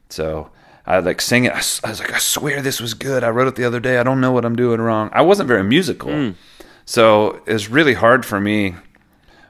So 0.10 0.52
I'd 0.86 1.06
like 1.06 1.22
sing 1.22 1.46
it. 1.46 1.54
I, 1.54 1.62
I 1.86 1.90
was 1.90 2.00
like, 2.00 2.14
I 2.14 2.18
swear 2.20 2.62
this 2.62 2.82
was 2.82 2.94
good. 2.94 3.24
I 3.24 3.30
wrote 3.30 3.48
it 3.48 3.56
the 3.56 3.64
other 3.64 3.80
day. 3.80 3.98
I 4.00 4.04
don't 4.04 4.20
know 4.22 4.32
what 4.32 4.44
I'm 4.46 4.56
doing 4.56 4.82
wrong. 4.82 5.10
I 5.14 5.22
wasn't 5.22 5.48
very 5.48 5.64
musical. 5.64 6.34
So 6.86 7.42
it's 7.48 7.70
really 7.70 7.94
hard 7.94 8.26
for 8.26 8.40
me. 8.42 8.76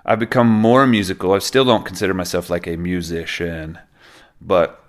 I've 0.06 0.19
become 0.19 0.47
more 0.47 0.86
musical. 0.86 1.34
I 1.34 1.39
still 1.39 1.65
don't 1.65 1.86
consider 1.86 2.13
myself 2.13 2.49
like 2.49 2.67
a 2.67 2.76
musician, 2.76 3.80
but 4.39 4.84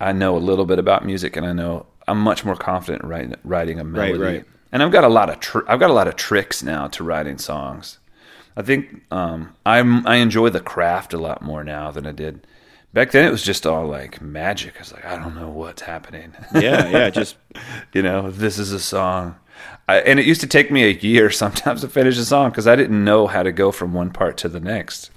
I 0.00 0.12
know 0.12 0.36
a 0.36 0.38
little 0.38 0.66
bit 0.66 0.78
about 0.78 1.04
music 1.04 1.36
and 1.36 1.44
I 1.46 1.52
know 1.52 1.86
I'm 2.06 2.20
much 2.20 2.44
more 2.44 2.54
confident 2.54 3.02
writing, 3.04 3.34
writing 3.42 3.80
a 3.80 3.84
melody. 3.84 4.18
right. 4.18 4.44
And 4.70 4.82
I've 4.82 4.92
got 4.92 5.02
a 5.04 5.08
lot 5.08 5.30
of 5.30 5.40
tr- 5.40 5.66
I've 5.66 5.80
got 5.80 5.90
a 5.90 5.94
lot 5.94 6.08
of 6.08 6.14
tricks 6.16 6.62
now 6.62 6.86
to 6.88 7.02
writing 7.02 7.38
songs. 7.38 7.98
I 8.58 8.62
think 8.62 9.02
um, 9.12 9.54
I'm 9.64 10.04
I 10.04 10.16
enjoy 10.16 10.48
the 10.48 10.58
craft 10.58 11.14
a 11.14 11.16
lot 11.18 11.42
more 11.42 11.62
now 11.62 11.92
than 11.92 12.06
I 12.06 12.12
did 12.12 12.44
back 12.92 13.12
then. 13.12 13.24
It 13.24 13.30
was 13.30 13.44
just 13.44 13.64
all 13.64 13.86
like 13.86 14.20
magic. 14.20 14.74
I 14.74 14.78
was 14.80 14.92
like, 14.92 15.04
I 15.04 15.14
don't 15.16 15.36
know 15.36 15.48
what's 15.48 15.82
happening. 15.82 16.34
Yeah, 16.52 16.88
yeah. 16.88 17.10
Just 17.18 17.36
you 17.92 18.02
know, 18.02 18.32
this 18.32 18.58
is 18.58 18.72
a 18.72 18.80
song. 18.80 19.36
I, 19.88 19.98
and 20.00 20.18
it 20.18 20.26
used 20.26 20.40
to 20.40 20.48
take 20.48 20.72
me 20.72 20.82
a 20.82 20.92
year 20.92 21.30
sometimes 21.44 21.82
to 21.82 21.88
finish 21.88 22.18
a 22.18 22.24
song 22.24 22.50
because 22.50 22.66
I 22.66 22.74
didn't 22.74 23.04
know 23.04 23.28
how 23.28 23.44
to 23.44 23.52
go 23.52 23.70
from 23.70 23.92
one 23.92 24.10
part 24.10 24.36
to 24.38 24.48
the 24.48 24.58
next. 24.58 25.12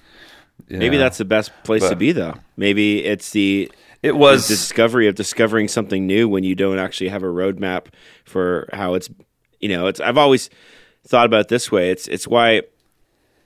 you 0.67 0.77
maybe 0.77 0.97
know? 0.97 1.01
that's 1.01 1.17
the 1.17 1.25
best 1.25 1.51
place 1.63 1.89
to 1.89 1.95
be, 1.95 2.11
though. 2.11 2.35
Maybe 2.57 3.03
it's 3.03 3.31
the 3.31 3.71
it 4.03 4.15
was 4.15 4.47
the 4.47 4.53
discovery 4.53 5.07
of 5.07 5.15
discovering 5.15 5.67
something 5.67 6.05
new 6.05 6.29
when 6.29 6.43
you 6.43 6.53
don't 6.53 6.77
actually 6.77 7.09
have 7.09 7.23
a 7.23 7.27
roadmap 7.27 7.87
for 8.23 8.69
how 8.71 8.93
it's 8.93 9.09
you 9.59 9.69
know 9.69 9.85
it's 9.85 9.99
i've 9.99 10.17
always 10.17 10.49
thought 11.07 11.27
about 11.27 11.41
it 11.41 11.47
this 11.49 11.71
way 11.71 11.91
it's 11.91 12.07
it's 12.07 12.27
why 12.27 12.63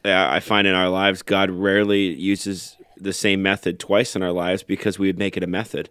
i 0.06 0.40
find 0.40 0.68
in 0.68 0.74
our 0.74 0.90
lives 0.90 1.22
god 1.22 1.50
rarely 1.50 2.14
uses 2.14 2.78
the 2.98 3.14
same 3.14 3.42
method 3.42 3.80
twice 3.80 4.16
in 4.16 4.24
our 4.24 4.32
lives 4.32 4.64
because 4.64 4.98
we 4.98 5.08
would 5.08 5.20
make 5.20 5.36
it 5.36 5.44
a 5.44 5.48
method 5.48 5.90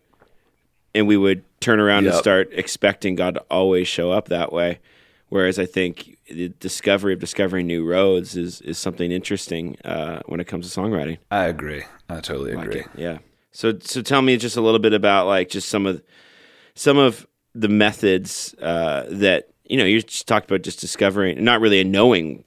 and 0.95 1.07
we 1.07 1.17
would 1.17 1.45
turn 1.61 1.81
around 1.81 2.07
and 2.07 2.15
start 2.15 2.49
expecting 2.53 3.15
god 3.15 3.35
to 3.35 3.41
always 3.51 3.87
show 3.89 4.11
up 4.11 4.29
that 4.29 4.53
way 4.53 4.79
whereas 5.29 5.59
i 5.59 5.67
think 5.67 6.15
the 6.29 6.49
discovery 6.61 7.13
of 7.13 7.19
discovering 7.19 7.67
new 7.67 7.85
roads 7.87 8.37
is 8.37 8.61
is 8.63 8.79
something 8.79 9.11
interesting 9.11 9.77
uh, 9.85 10.21
when 10.27 10.41
it 10.41 10.47
comes 10.47 10.73
to 10.73 10.81
songwriting 10.81 11.19
I 11.31 11.45
agree. 11.45 11.85
I 12.09 12.21
totally 12.21 12.53
agree. 12.53 12.81
it. 12.81 12.87
Yeah. 12.97 13.19
So 13.53 13.79
so 13.81 14.03
tell 14.03 14.23
me 14.23 14.37
just 14.37 14.57
a 14.57 14.61
little 14.61 14.79
bit 14.79 14.93
about 14.93 15.27
like 15.27 15.49
just 15.49 15.69
some 15.69 15.87
of 15.87 16.03
some 16.75 16.99
of 16.99 17.27
the 17.55 17.69
methods 17.69 18.55
uh, 18.61 19.05
that 19.09 19.51
you 19.65 19.77
know 19.77 19.85
you 19.85 20.03
just 20.03 20.27
talked 20.27 20.51
about 20.51 20.63
just 20.63 20.81
discovering 20.81 21.43
not 21.45 21.61
really 21.61 21.81
a 21.81 21.85
knowing 21.85 22.45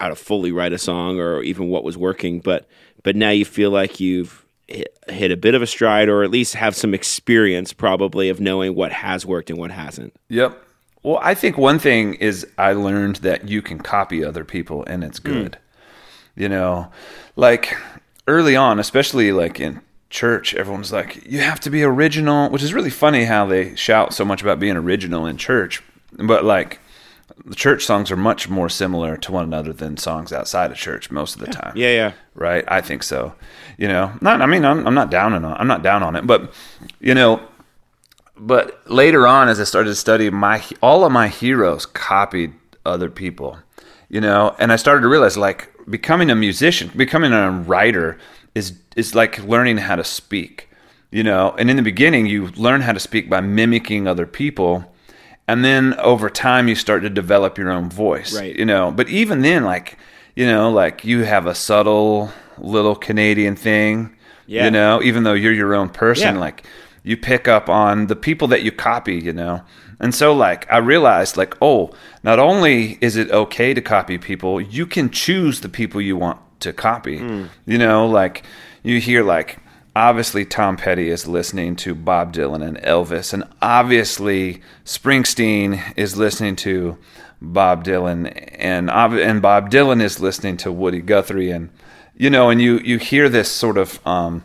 how 0.00 0.08
to 0.08 0.16
fully 0.16 0.50
write 0.50 0.72
a 0.72 0.78
song 0.78 1.20
or 1.20 1.42
even 1.42 1.68
what 1.68 1.84
was 1.84 1.96
working, 1.96 2.40
but 2.40 2.66
but 3.02 3.16
now 3.16 3.30
you 3.30 3.44
feel 3.44 3.70
like 3.70 4.00
you've 4.00 4.44
hit, 4.66 4.96
hit 5.08 5.30
a 5.30 5.36
bit 5.36 5.54
of 5.54 5.62
a 5.62 5.66
stride 5.66 6.08
or 6.08 6.22
at 6.22 6.30
least 6.30 6.54
have 6.54 6.74
some 6.74 6.94
experience 6.94 7.72
probably 7.72 8.30
of 8.30 8.40
knowing 8.40 8.74
what 8.74 8.92
has 8.92 9.26
worked 9.26 9.50
and 9.50 9.58
what 9.58 9.70
hasn't. 9.70 10.14
Yep. 10.28 10.58
Well, 11.02 11.18
I 11.22 11.34
think 11.34 11.56
one 11.56 11.78
thing 11.78 12.14
is 12.14 12.46
I 12.58 12.72
learned 12.72 13.16
that 13.16 13.48
you 13.48 13.62
can 13.62 13.78
copy 13.78 14.24
other 14.24 14.44
people 14.44 14.84
and 14.84 15.04
it's 15.04 15.18
hmm. 15.18 15.32
good. 15.32 15.58
You 16.34 16.48
know, 16.48 16.90
like 17.36 17.76
early 18.26 18.56
on, 18.56 18.78
especially 18.78 19.32
like 19.32 19.60
in 19.60 19.82
church, 20.08 20.54
everyone's 20.54 20.92
like, 20.92 21.26
you 21.26 21.40
have 21.40 21.60
to 21.60 21.70
be 21.70 21.82
original, 21.82 22.48
which 22.48 22.62
is 22.62 22.72
really 22.72 22.90
funny 22.90 23.24
how 23.24 23.44
they 23.44 23.74
shout 23.76 24.14
so 24.14 24.24
much 24.24 24.40
about 24.40 24.60
being 24.60 24.76
original 24.76 25.26
in 25.26 25.36
church. 25.36 25.82
But 26.12 26.44
like, 26.44 26.80
the 27.44 27.54
church 27.54 27.84
songs 27.84 28.10
are 28.10 28.16
much 28.16 28.48
more 28.48 28.68
similar 28.68 29.16
to 29.16 29.32
one 29.32 29.44
another 29.44 29.72
than 29.72 29.96
songs 29.96 30.32
outside 30.32 30.70
of 30.70 30.76
church 30.76 31.10
most 31.10 31.34
of 31.34 31.40
the 31.40 31.46
time 31.52 31.72
Yeah, 31.74 31.90
yeah. 31.90 32.12
right? 32.34 32.64
I 32.68 32.80
think 32.80 33.02
so. 33.02 33.34
You 33.78 33.88
know, 33.88 34.12
not. 34.20 34.42
I 34.42 34.46
mean, 34.46 34.64
I'm, 34.64 34.86
I'm 34.86 34.94
not 34.94 35.10
down 35.10 35.32
on. 35.32 35.44
I'm 35.44 35.66
not 35.66 35.82
down 35.82 36.02
on 36.02 36.16
it, 36.16 36.26
but 36.26 36.52
you 37.00 37.14
know, 37.14 37.40
but 38.36 38.80
later 38.90 39.26
on, 39.26 39.48
as 39.48 39.60
I 39.60 39.64
started 39.64 39.90
to 39.90 39.94
study, 39.94 40.30
my 40.30 40.62
all 40.82 41.04
of 41.04 41.12
my 41.12 41.28
heroes 41.28 41.86
copied 41.86 42.52
other 42.84 43.10
people. 43.10 43.58
You 44.08 44.20
know, 44.20 44.54
and 44.58 44.72
I 44.72 44.76
started 44.76 45.02
to 45.02 45.08
realize 45.08 45.36
like 45.36 45.72
becoming 45.88 46.30
a 46.30 46.34
musician, 46.34 46.90
becoming 46.96 47.32
a 47.32 47.50
writer 47.50 48.18
is 48.54 48.74
is 48.96 49.14
like 49.14 49.42
learning 49.44 49.78
how 49.78 49.96
to 49.96 50.04
speak. 50.04 50.68
You 51.10 51.22
know, 51.22 51.54
and 51.58 51.70
in 51.70 51.76
the 51.76 51.82
beginning, 51.82 52.26
you 52.26 52.48
learn 52.48 52.82
how 52.82 52.92
to 52.92 53.00
speak 53.00 53.28
by 53.30 53.40
mimicking 53.40 54.06
other 54.06 54.26
people. 54.26 54.84
And 55.48 55.64
then 55.64 55.94
over 55.98 56.30
time, 56.30 56.68
you 56.68 56.74
start 56.74 57.02
to 57.02 57.10
develop 57.10 57.58
your 57.58 57.70
own 57.70 57.90
voice. 57.90 58.36
Right. 58.38 58.54
You 58.56 58.64
know, 58.64 58.92
but 58.92 59.08
even 59.08 59.42
then, 59.42 59.64
like, 59.64 59.98
you 60.36 60.46
know, 60.46 60.70
like 60.70 61.04
you 61.04 61.24
have 61.24 61.46
a 61.46 61.54
subtle 61.54 62.30
little 62.58 62.94
Canadian 62.94 63.56
thing. 63.56 64.14
Yeah. 64.46 64.64
You 64.66 64.70
know, 64.70 65.02
even 65.02 65.24
though 65.24 65.32
you're 65.32 65.52
your 65.52 65.74
own 65.74 65.88
person, 65.88 66.34
Yeah. 66.34 66.40
like 66.40 66.64
you 67.02 67.16
pick 67.16 67.48
up 67.48 67.68
on 67.68 68.06
the 68.06 68.16
people 68.16 68.48
that 68.48 68.62
you 68.62 68.70
copy, 68.72 69.16
you 69.16 69.32
know. 69.32 69.62
And 69.98 70.14
so 70.14 70.32
like 70.32 70.70
I 70.72 70.78
realized 70.78 71.36
like, 71.36 71.56
oh, 71.60 71.90
not 72.22 72.38
only 72.38 72.98
is 73.00 73.16
it 73.16 73.30
okay 73.30 73.74
to 73.74 73.80
copy 73.80 74.18
people, 74.18 74.60
you 74.60 74.86
can 74.86 75.10
choose 75.10 75.60
the 75.60 75.68
people 75.68 76.00
you 76.00 76.16
want 76.16 76.38
to 76.60 76.72
copy. 76.72 77.18
Mm. 77.18 77.48
You 77.66 77.78
know, 77.78 78.06
like 78.06 78.42
you 78.82 79.00
hear 79.00 79.22
like 79.22 79.58
obviously 79.96 80.44
Tom 80.44 80.76
Petty 80.76 81.08
is 81.10 81.26
listening 81.26 81.76
to 81.76 81.94
Bob 81.94 82.32
Dylan 82.32 82.66
and 82.66 82.78
Elvis 82.78 83.32
and 83.32 83.44
obviously 83.60 84.62
Springsteen 84.84 85.80
is 85.96 86.16
listening 86.16 86.56
to 86.56 86.96
Bob 87.42 87.84
Dylan 87.84 88.32
and 88.58 88.90
and 88.90 89.42
Bob 89.42 89.70
Dylan 89.70 90.02
is 90.02 90.20
listening 90.20 90.56
to 90.58 90.72
Woody 90.72 91.00
Guthrie 91.00 91.50
and 91.50 91.70
you 92.16 92.30
know 92.30 92.50
and 92.50 92.60
you 92.60 92.78
you 92.78 92.98
hear 92.98 93.28
this 93.28 93.50
sort 93.50 93.78
of 93.78 94.04
um 94.06 94.44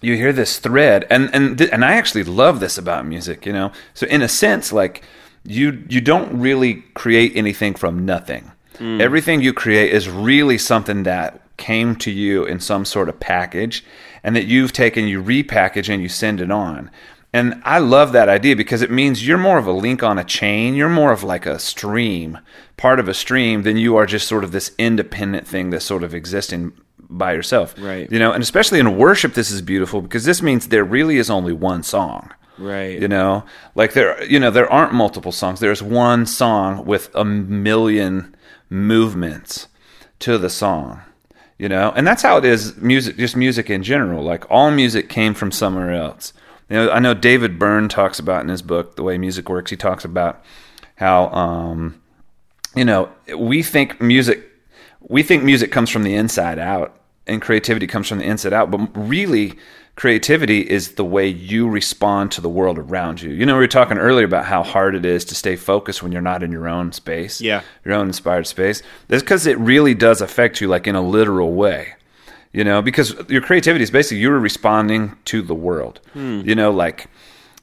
you 0.00 0.16
hear 0.16 0.32
this 0.32 0.58
thread 0.58 1.06
and 1.10 1.34
and 1.34 1.58
th- 1.58 1.70
and 1.72 1.84
I 1.84 1.94
actually 1.94 2.24
love 2.24 2.60
this 2.60 2.76
about 2.78 3.06
music, 3.06 3.46
you 3.46 3.52
know. 3.52 3.72
So 3.94 4.06
in 4.06 4.22
a 4.22 4.28
sense 4.28 4.72
like 4.72 5.02
you 5.44 5.82
you 5.88 6.00
don't 6.00 6.38
really 6.38 6.84
create 6.94 7.32
anything 7.34 7.74
from 7.74 8.04
nothing. 8.04 8.52
Everything 9.00 9.40
you 9.40 9.52
create 9.52 9.92
is 9.92 10.08
really 10.10 10.58
something 10.58 11.04
that 11.04 11.40
came 11.56 11.94
to 11.96 12.10
you 12.10 12.44
in 12.44 12.58
some 12.58 12.84
sort 12.84 13.08
of 13.08 13.20
package 13.20 13.84
and 14.24 14.34
that 14.34 14.46
you've 14.46 14.72
taken 14.72 15.06
you 15.06 15.22
repackage 15.22 15.88
and 15.88 16.02
you 16.02 16.08
send 16.08 16.40
it 16.40 16.50
on. 16.50 16.90
And 17.32 17.60
I 17.64 17.78
love 17.78 18.12
that 18.12 18.28
idea 18.28 18.56
because 18.56 18.80
it 18.80 18.90
means 18.90 19.26
you're 19.26 19.36
more 19.36 19.58
of 19.58 19.66
a 19.66 19.72
link 19.72 20.02
on 20.02 20.18
a 20.18 20.24
chain. 20.24 20.74
You're 20.74 20.88
more 20.88 21.12
of 21.12 21.22
like 21.22 21.46
a 21.46 21.58
stream, 21.58 22.38
part 22.76 23.00
of 23.00 23.08
a 23.08 23.14
stream, 23.14 23.62
than 23.62 23.76
you 23.76 23.96
are 23.96 24.06
just 24.06 24.26
sort 24.28 24.44
of 24.44 24.52
this 24.52 24.72
independent 24.78 25.46
thing 25.46 25.70
that's 25.70 25.84
sort 25.84 26.04
of 26.04 26.14
existing 26.14 26.72
by 26.98 27.32
yourself. 27.32 27.74
Right. 27.76 28.10
You 28.10 28.18
know, 28.18 28.32
and 28.32 28.42
especially 28.42 28.78
in 28.78 28.96
worship, 28.96 29.34
this 29.34 29.50
is 29.50 29.62
beautiful 29.62 30.00
because 30.00 30.24
this 30.24 30.42
means 30.42 30.68
there 30.68 30.84
really 30.84 31.18
is 31.18 31.28
only 31.28 31.52
one 31.52 31.82
song. 31.82 32.32
Right. 32.56 33.00
You 33.00 33.08
know, 33.08 33.44
like 33.74 33.94
there, 33.94 34.22
you 34.24 34.38
know, 34.38 34.52
there 34.52 34.72
aren't 34.72 34.94
multiple 34.94 35.32
songs. 35.32 35.58
There's 35.58 35.82
one 35.82 36.26
song 36.26 36.84
with 36.86 37.10
a 37.16 37.24
million 37.24 38.36
movements 38.70 39.66
to 40.20 40.38
the 40.38 40.50
song. 40.50 41.02
You 41.64 41.70
know, 41.70 41.94
and 41.96 42.06
that's 42.06 42.20
how 42.20 42.36
it 42.36 42.44
is. 42.44 42.76
Music, 42.76 43.16
just 43.16 43.36
music 43.36 43.70
in 43.70 43.82
general. 43.82 44.22
Like 44.22 44.44
all 44.50 44.70
music 44.70 45.08
came 45.08 45.32
from 45.32 45.50
somewhere 45.50 45.94
else. 45.94 46.34
You 46.68 46.76
know, 46.76 46.90
I 46.90 46.98
know 46.98 47.14
David 47.14 47.58
Byrne 47.58 47.88
talks 47.88 48.18
about 48.18 48.42
in 48.42 48.50
his 48.50 48.60
book, 48.60 48.96
The 48.96 49.02
Way 49.02 49.16
Music 49.16 49.48
Works. 49.48 49.70
He 49.70 49.76
talks 49.78 50.04
about 50.04 50.44
how, 50.96 51.28
um, 51.30 52.02
you 52.76 52.84
know, 52.84 53.08
we 53.34 53.62
think 53.62 53.98
music, 53.98 54.46
we 55.00 55.22
think 55.22 55.42
music 55.42 55.72
comes 55.72 55.88
from 55.88 56.02
the 56.02 56.14
inside 56.14 56.58
out, 56.58 57.00
and 57.26 57.40
creativity 57.42 57.86
comes 57.86 58.08
from 58.08 58.18
the 58.18 58.24
inside 58.24 58.52
out. 58.52 58.70
But 58.70 58.90
really, 58.94 59.54
creativity 59.96 60.60
is 60.60 60.92
the 60.96 61.04
way 61.04 61.26
you 61.28 61.68
respond 61.68 62.32
to 62.32 62.40
the 62.40 62.48
world 62.48 62.78
around 62.78 63.22
you. 63.22 63.30
You 63.30 63.46
know, 63.46 63.54
we 63.54 63.60
were 63.60 63.68
talking 63.68 63.96
earlier 63.98 64.26
about 64.26 64.44
how 64.44 64.62
hard 64.62 64.94
it 64.94 65.04
is 65.06 65.24
to 65.26 65.34
stay 65.34 65.56
focused 65.56 66.02
when 66.02 66.12
you're 66.12 66.20
not 66.20 66.42
in 66.42 66.50
your 66.52 66.68
own 66.68 66.92
space, 66.92 67.40
Yeah. 67.40 67.62
your 67.84 67.94
own 67.94 68.08
inspired 68.08 68.46
space. 68.46 68.82
That's 69.08 69.22
because 69.22 69.46
it 69.46 69.58
really 69.58 69.94
does 69.94 70.20
affect 70.20 70.60
you, 70.60 70.68
like 70.68 70.86
in 70.86 70.96
a 70.96 71.02
literal 71.02 71.52
way. 71.52 71.94
You 72.52 72.62
know, 72.64 72.82
because 72.82 73.14
your 73.28 73.40
creativity 73.42 73.82
is 73.82 73.90
basically 73.90 74.18
you're 74.18 74.38
responding 74.38 75.16
to 75.26 75.42
the 75.42 75.54
world. 75.54 76.00
You 76.14 76.54
know, 76.54 76.70
like 76.70 77.08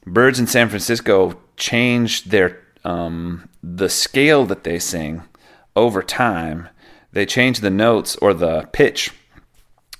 birds 0.06 0.38
in 0.38 0.46
San 0.46 0.68
Francisco 0.68 1.38
changed 1.56 2.30
their 2.30 2.58
um, 2.84 3.48
the 3.62 3.88
scale 3.88 4.44
that 4.46 4.64
they 4.64 4.78
sing 4.78 5.22
over 5.76 6.02
time. 6.02 6.68
They 7.12 7.24
change 7.24 7.60
the 7.60 7.70
notes 7.70 8.16
or 8.16 8.34
the 8.34 8.68
pitch 8.72 9.12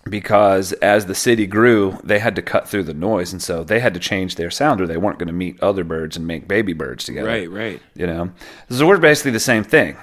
because 0.09 0.73
as 0.75 1.07
the 1.07 1.15
city 1.15 1.47
grew, 1.47 1.99
they 2.03 2.19
had 2.19 2.35
to 2.37 2.43
cut 2.43 2.69
through 2.69 2.85
the 2.85 2.95
noise, 2.95 3.33
and 3.33 3.43
so 3.43 3.63
they 3.63 3.81
had 3.81 3.95
to 3.95 4.01
change 4.01 4.35
their 4.35 4.51
sound, 4.51 4.81
or 4.81 4.87
they 4.87 4.97
weren't 4.97 5.19
going 5.19 5.29
to 5.29 5.33
meet 5.33 5.63
other 5.63 5.85
birds 5.85 6.17
and 6.17 6.27
make 6.27 6.49
baby 6.49 6.73
birds 6.73 7.05
together. 7.05 7.29
Right, 7.29 7.51
right. 7.51 7.81
You 7.95 8.07
know, 8.07 8.33
so 8.69 8.87
we're 8.87 8.99
basically 8.99 9.31
the 9.31 9.41
same 9.41 9.65
thing. 9.65 9.97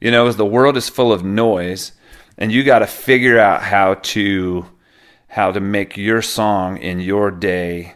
You 0.00 0.10
know, 0.10 0.26
as 0.26 0.36
the 0.36 0.46
world 0.46 0.76
is 0.76 0.88
full 0.88 1.12
of 1.12 1.24
noise, 1.24 1.92
and 2.38 2.52
you 2.52 2.62
got 2.62 2.80
to 2.80 2.86
figure 2.86 3.38
out 3.38 3.62
how 3.62 3.94
to 3.94 4.66
how 5.28 5.50
to 5.50 5.60
make 5.60 5.96
your 5.96 6.20
song 6.20 6.76
in 6.76 7.00
your 7.00 7.30
day 7.30 7.94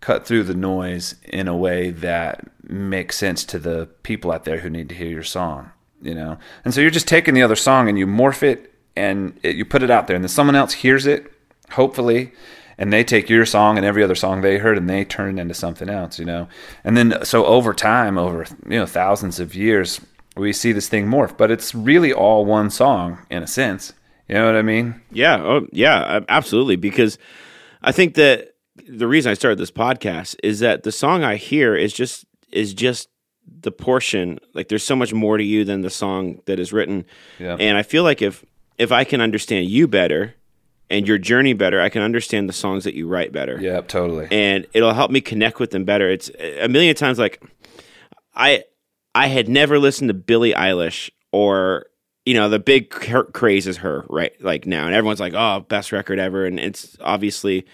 cut 0.00 0.24
through 0.24 0.44
the 0.44 0.54
noise 0.54 1.16
in 1.24 1.48
a 1.48 1.56
way 1.56 1.90
that 1.90 2.44
makes 2.62 3.16
sense 3.16 3.44
to 3.44 3.58
the 3.58 3.88
people 4.04 4.30
out 4.30 4.44
there 4.44 4.58
who 4.58 4.70
need 4.70 4.88
to 4.88 4.94
hear 4.94 5.08
your 5.08 5.24
song. 5.24 5.72
You 6.00 6.14
know, 6.14 6.38
and 6.64 6.72
so 6.72 6.80
you're 6.80 6.90
just 6.90 7.08
taking 7.08 7.34
the 7.34 7.42
other 7.42 7.56
song 7.56 7.88
and 7.88 7.98
you 7.98 8.06
morph 8.06 8.42
it 8.42 8.72
and 8.96 9.38
it, 9.42 9.56
you 9.56 9.64
put 9.64 9.82
it 9.82 9.90
out 9.90 10.06
there, 10.06 10.16
and 10.16 10.24
then 10.24 10.28
someone 10.28 10.56
else 10.56 10.72
hears 10.72 11.06
it, 11.06 11.30
hopefully, 11.70 12.32
and 12.78 12.92
they 12.92 13.04
take 13.04 13.28
your 13.28 13.46
song 13.46 13.76
and 13.76 13.86
every 13.86 14.02
other 14.02 14.14
song 14.14 14.40
they 14.40 14.58
heard 14.58 14.76
and 14.76 14.88
they 14.88 15.04
turn 15.04 15.38
it 15.38 15.42
into 15.42 15.54
something 15.54 15.88
else, 15.88 16.18
you 16.18 16.24
know. 16.24 16.48
And 16.84 16.96
then 16.96 17.24
so 17.24 17.46
over 17.46 17.72
time, 17.72 18.18
over 18.18 18.46
you 18.64 18.78
know 18.78 18.86
thousands 18.86 19.40
of 19.40 19.54
years, 19.54 20.00
we 20.36 20.52
see 20.52 20.72
this 20.72 20.88
thing 20.88 21.06
morph, 21.06 21.36
but 21.36 21.50
it's 21.50 21.74
really 21.74 22.12
all 22.12 22.44
one 22.44 22.70
song 22.70 23.18
in 23.30 23.42
a 23.42 23.46
sense. 23.46 23.92
You 24.28 24.34
know 24.34 24.46
what 24.46 24.56
I 24.56 24.62
mean? 24.62 25.00
Yeah, 25.10 25.36
oh, 25.36 25.66
yeah, 25.72 26.20
absolutely. 26.28 26.76
Because 26.76 27.16
I 27.82 27.92
think 27.92 28.14
that 28.14 28.54
the 28.88 29.06
reason 29.06 29.30
I 29.30 29.34
started 29.34 29.58
this 29.58 29.70
podcast 29.70 30.36
is 30.42 30.60
that 30.60 30.82
the 30.82 30.92
song 30.92 31.22
I 31.22 31.36
hear 31.36 31.74
is 31.76 31.92
just 31.92 32.26
is 32.52 32.74
just 32.74 33.08
the 33.48 33.70
portion. 33.70 34.38
Like, 34.52 34.68
there's 34.68 34.82
so 34.82 34.96
much 34.96 35.14
more 35.14 35.38
to 35.38 35.44
you 35.44 35.64
than 35.64 35.82
the 35.82 35.90
song 35.90 36.40
that 36.46 36.58
is 36.58 36.72
written. 36.72 37.04
Yeah. 37.38 37.56
And 37.58 37.78
I 37.78 37.82
feel 37.82 38.02
like 38.02 38.20
if 38.20 38.44
if 38.78 38.92
I 38.92 39.04
can 39.04 39.20
understand 39.20 39.68
you 39.68 39.88
better 39.88 40.34
and 40.90 41.06
your 41.06 41.18
journey 41.18 41.52
better, 41.52 41.80
I 41.80 41.88
can 41.88 42.02
understand 42.02 42.48
the 42.48 42.52
songs 42.52 42.84
that 42.84 42.94
you 42.94 43.08
write 43.08 43.32
better. 43.32 43.58
Yeah, 43.60 43.80
totally. 43.80 44.28
and 44.30 44.66
it'll 44.72 44.94
help 44.94 45.10
me 45.10 45.20
connect 45.20 45.58
with 45.58 45.70
them 45.70 45.84
better. 45.84 46.08
It's 46.10 46.30
a 46.60 46.68
million 46.68 46.94
times 46.94 47.18
like 47.18 47.42
I 48.34 48.64
I 49.14 49.28
had 49.28 49.48
never 49.48 49.78
listened 49.78 50.08
to 50.08 50.14
Billie 50.14 50.52
Eilish 50.52 51.10
or 51.32 51.86
you 52.24 52.34
know 52.34 52.48
the 52.48 52.58
big 52.58 52.90
craze 52.90 53.66
is 53.66 53.78
her 53.78 54.04
right 54.08 54.32
like 54.42 54.66
now, 54.66 54.86
and 54.86 54.94
everyone's 54.94 55.20
like, 55.20 55.34
oh, 55.34 55.60
best 55.68 55.92
record 55.92 56.18
ever, 56.18 56.44
and 56.44 56.58
it's 56.60 56.96
obviously 57.00 57.66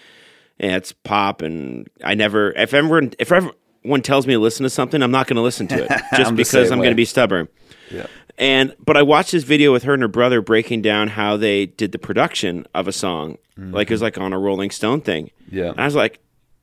yeah, 0.59 0.77
it's 0.77 0.91
pop, 0.91 1.41
and 1.41 1.89
I 2.03 2.13
never 2.13 2.51
if 2.51 2.73
everyone 2.73 3.13
if 3.19 3.31
everyone 3.31 4.01
tells 4.01 4.27
me 4.27 4.33
to 4.33 4.39
listen 4.39 4.63
to 4.63 4.69
something, 4.69 5.01
I'm 5.01 5.11
not 5.11 5.27
going 5.27 5.35
to 5.35 5.41
listen 5.41 5.67
to 5.69 5.83
it 5.83 6.01
just 6.17 6.35
because 6.35 6.71
I'm 6.71 6.79
going 6.79 6.91
to 6.91 6.95
be 6.95 7.05
stubborn. 7.05 7.47
Yeah. 7.91 8.07
And 8.37 8.75
but 8.83 8.97
I 8.97 9.03
watched 9.03 9.31
this 9.31 9.43
video 9.43 9.71
with 9.71 9.83
her 9.83 9.93
and 9.93 10.01
her 10.01 10.07
brother 10.07 10.41
breaking 10.41 10.81
down 10.81 11.09
how 11.09 11.37
they 11.37 11.67
did 11.67 11.91
the 11.91 11.99
production 11.99 12.65
of 12.73 12.87
a 12.87 12.91
song, 12.91 13.37
like 13.57 13.89
it 13.91 13.93
was 13.93 14.01
like 14.01 14.17
on 14.17 14.33
a 14.33 14.39
Rolling 14.39 14.71
Stone 14.71 15.01
thing. 15.01 15.29
Yeah. 15.51 15.69
and 15.69 15.79
I 15.79 15.85
was 15.85 15.95
like, 15.95 16.19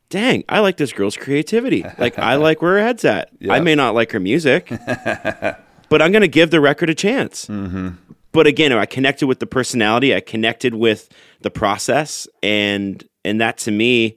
"Dang, 0.08 0.42
I 0.48 0.58
like 0.60 0.76
this 0.78 0.92
girl's 0.92 1.16
creativity. 1.16 1.84
Like 1.96 2.18
I 2.18 2.34
like 2.36 2.60
where 2.60 2.72
her 2.72 2.80
head's 2.80 3.04
at. 3.04 3.30
Yeah. 3.38 3.52
I 3.52 3.60
may 3.60 3.76
not 3.76 3.94
like 3.94 4.10
her 4.12 4.20
music, 4.20 4.68
but 5.88 6.02
I'm 6.02 6.10
going 6.10 6.22
to 6.22 6.28
give 6.28 6.50
the 6.50 6.60
record 6.60 6.90
a 6.90 6.94
chance." 6.94 7.46
Mm-hmm. 7.46 7.90
But 8.32 8.46
again, 8.46 8.72
I 8.72 8.86
connected 8.86 9.26
with 9.26 9.40
the 9.40 9.46
personality. 9.46 10.14
I 10.14 10.20
connected 10.20 10.74
with 10.74 11.08
the 11.40 11.50
process, 11.50 12.28
and 12.42 13.04
and 13.24 13.40
that 13.40 13.58
to 13.58 13.70
me 13.70 14.16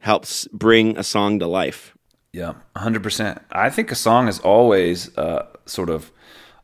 helps 0.00 0.46
bring 0.48 0.96
a 0.96 1.02
song 1.02 1.38
to 1.38 1.46
life. 1.46 1.96
Yeah, 2.32 2.54
hundred 2.76 3.02
percent. 3.02 3.40
I 3.52 3.70
think 3.70 3.90
a 3.90 3.94
song 3.94 4.28
is 4.28 4.38
always 4.40 5.16
uh, 5.18 5.46
sort 5.66 5.90
of 5.90 6.12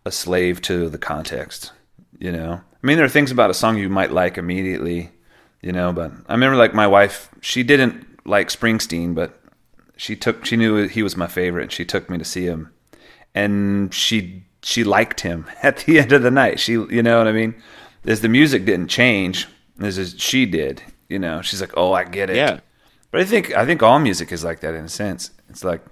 a 0.07 0.13
slave 0.13 0.63
to 0.63 0.89
the 0.89 0.99
context. 0.99 1.73
You 2.19 2.33
know, 2.33 2.63
I 2.87 2.87
mean, 2.87 2.97
there 2.97 3.05
are 3.05 3.11
things 3.11 3.33
about 3.33 3.51
a 3.51 3.55
song 3.55 3.77
you 3.77 3.91
might 3.91 4.13
like 4.13 4.39
immediately, 4.39 5.11
you 5.61 5.73
know, 5.73 5.93
but 5.93 6.13
I 6.29 6.33
remember 6.33 6.57
like 6.57 6.73
my 6.73 6.87
wife, 6.87 7.29
she 7.43 7.63
didn't 7.63 8.07
like 8.25 8.49
Springsteen, 8.49 9.15
but 9.15 9.39
she 9.97 10.17
took, 10.17 10.47
she 10.47 10.57
knew 10.57 10.87
he 10.87 11.03
was 11.03 11.17
my 11.17 11.27
favorite. 11.27 11.65
And 11.65 11.73
she 11.73 11.85
took 11.85 12.09
me 12.09 12.17
to 12.17 12.25
see 12.25 12.45
him 12.45 12.73
and 13.35 13.93
she, 13.93 14.45
she 14.63 14.85
liked 14.85 15.21
him 15.21 15.47
at 15.63 15.79
the 15.79 15.99
end 15.99 16.13
of 16.13 16.23
the 16.23 16.31
night. 16.31 16.61
She, 16.61 16.73
you 16.73 17.03
know 17.03 17.19
what 17.19 17.29
I 17.29 17.33
mean? 17.33 17.55
As 18.07 18.21
the 18.21 18.29
music 18.29 18.65
didn't 18.65 18.89
change, 18.89 19.49
as 19.81 20.15
she 20.17 20.47
did, 20.47 20.83
you 21.09 21.19
know, 21.19 21.43
she's 21.43 21.61
like, 21.61 21.77
oh, 21.77 21.93
I 21.93 22.05
get 22.05 22.31
it. 22.31 22.37
Yeah. 22.37 22.61
But 23.11 23.21
I 23.21 23.25
think, 23.25 23.53
I 23.55 23.67
think 23.67 23.83
all 23.83 23.99
music 23.99 24.31
is 24.33 24.45
like 24.45 24.61
that 24.61 24.75
in 24.75 24.85
a 24.85 24.89
sense. 24.89 25.33
It's 25.51 25.65
like, 25.65 25.85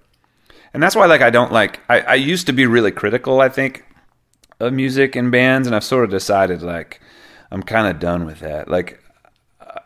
and 0.72 0.82
that's 0.82 0.96
why 0.96 1.06
like 1.06 1.22
I 1.22 1.30
don't 1.30 1.52
like, 1.52 1.80
I, 1.88 2.00
I 2.00 2.14
used 2.14 2.46
to 2.46 2.52
be 2.52 2.66
really 2.66 2.92
critical, 2.92 3.40
I 3.40 3.48
think, 3.48 3.83
of 4.64 4.72
music 4.72 5.16
and 5.16 5.30
bands, 5.30 5.66
and 5.66 5.74
I've 5.76 5.84
sort 5.84 6.04
of 6.04 6.10
decided 6.10 6.62
like 6.62 7.00
I'm 7.50 7.62
kind 7.62 7.86
of 7.88 8.00
done 8.00 8.26
with 8.26 8.40
that. 8.40 8.68
Like 8.68 9.02
uh, 9.60 9.80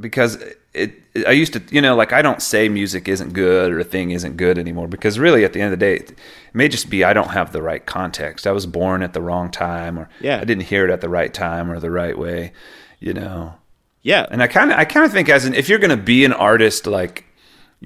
because 0.00 0.36
it, 0.36 1.00
it, 1.14 1.26
I 1.28 1.30
used 1.30 1.52
to, 1.52 1.62
you 1.70 1.80
know, 1.80 1.94
like 1.94 2.12
I 2.12 2.20
don't 2.22 2.42
say 2.42 2.68
music 2.68 3.06
isn't 3.08 3.32
good 3.32 3.72
or 3.72 3.78
a 3.78 3.84
thing 3.84 4.10
isn't 4.10 4.36
good 4.36 4.58
anymore 4.58 4.88
because 4.88 5.18
really 5.18 5.44
at 5.44 5.52
the 5.52 5.60
end 5.60 5.72
of 5.72 5.78
the 5.78 5.84
day, 5.86 5.94
it 5.96 6.18
may 6.52 6.68
just 6.68 6.90
be 6.90 7.04
I 7.04 7.12
don't 7.12 7.30
have 7.30 7.52
the 7.52 7.62
right 7.62 7.84
context. 7.86 8.46
I 8.46 8.52
was 8.52 8.66
born 8.66 9.02
at 9.02 9.12
the 9.12 9.22
wrong 9.22 9.50
time, 9.50 9.98
or 9.98 10.08
Yeah. 10.20 10.40
I 10.40 10.44
didn't 10.44 10.64
hear 10.64 10.84
it 10.84 10.90
at 10.90 11.00
the 11.00 11.08
right 11.08 11.32
time 11.32 11.70
or 11.70 11.78
the 11.78 11.92
right 11.92 12.18
way, 12.18 12.52
you 12.98 13.12
know. 13.14 13.54
Yeah. 14.02 14.26
And 14.30 14.42
I 14.42 14.48
kind 14.48 14.72
of, 14.72 14.78
I 14.78 14.84
kind 14.84 15.06
of 15.06 15.12
think 15.12 15.28
as 15.28 15.44
an, 15.44 15.54
if 15.54 15.68
you're 15.68 15.78
going 15.78 15.96
to 15.96 15.96
be 15.96 16.24
an 16.24 16.32
artist, 16.32 16.86
like 16.86 17.24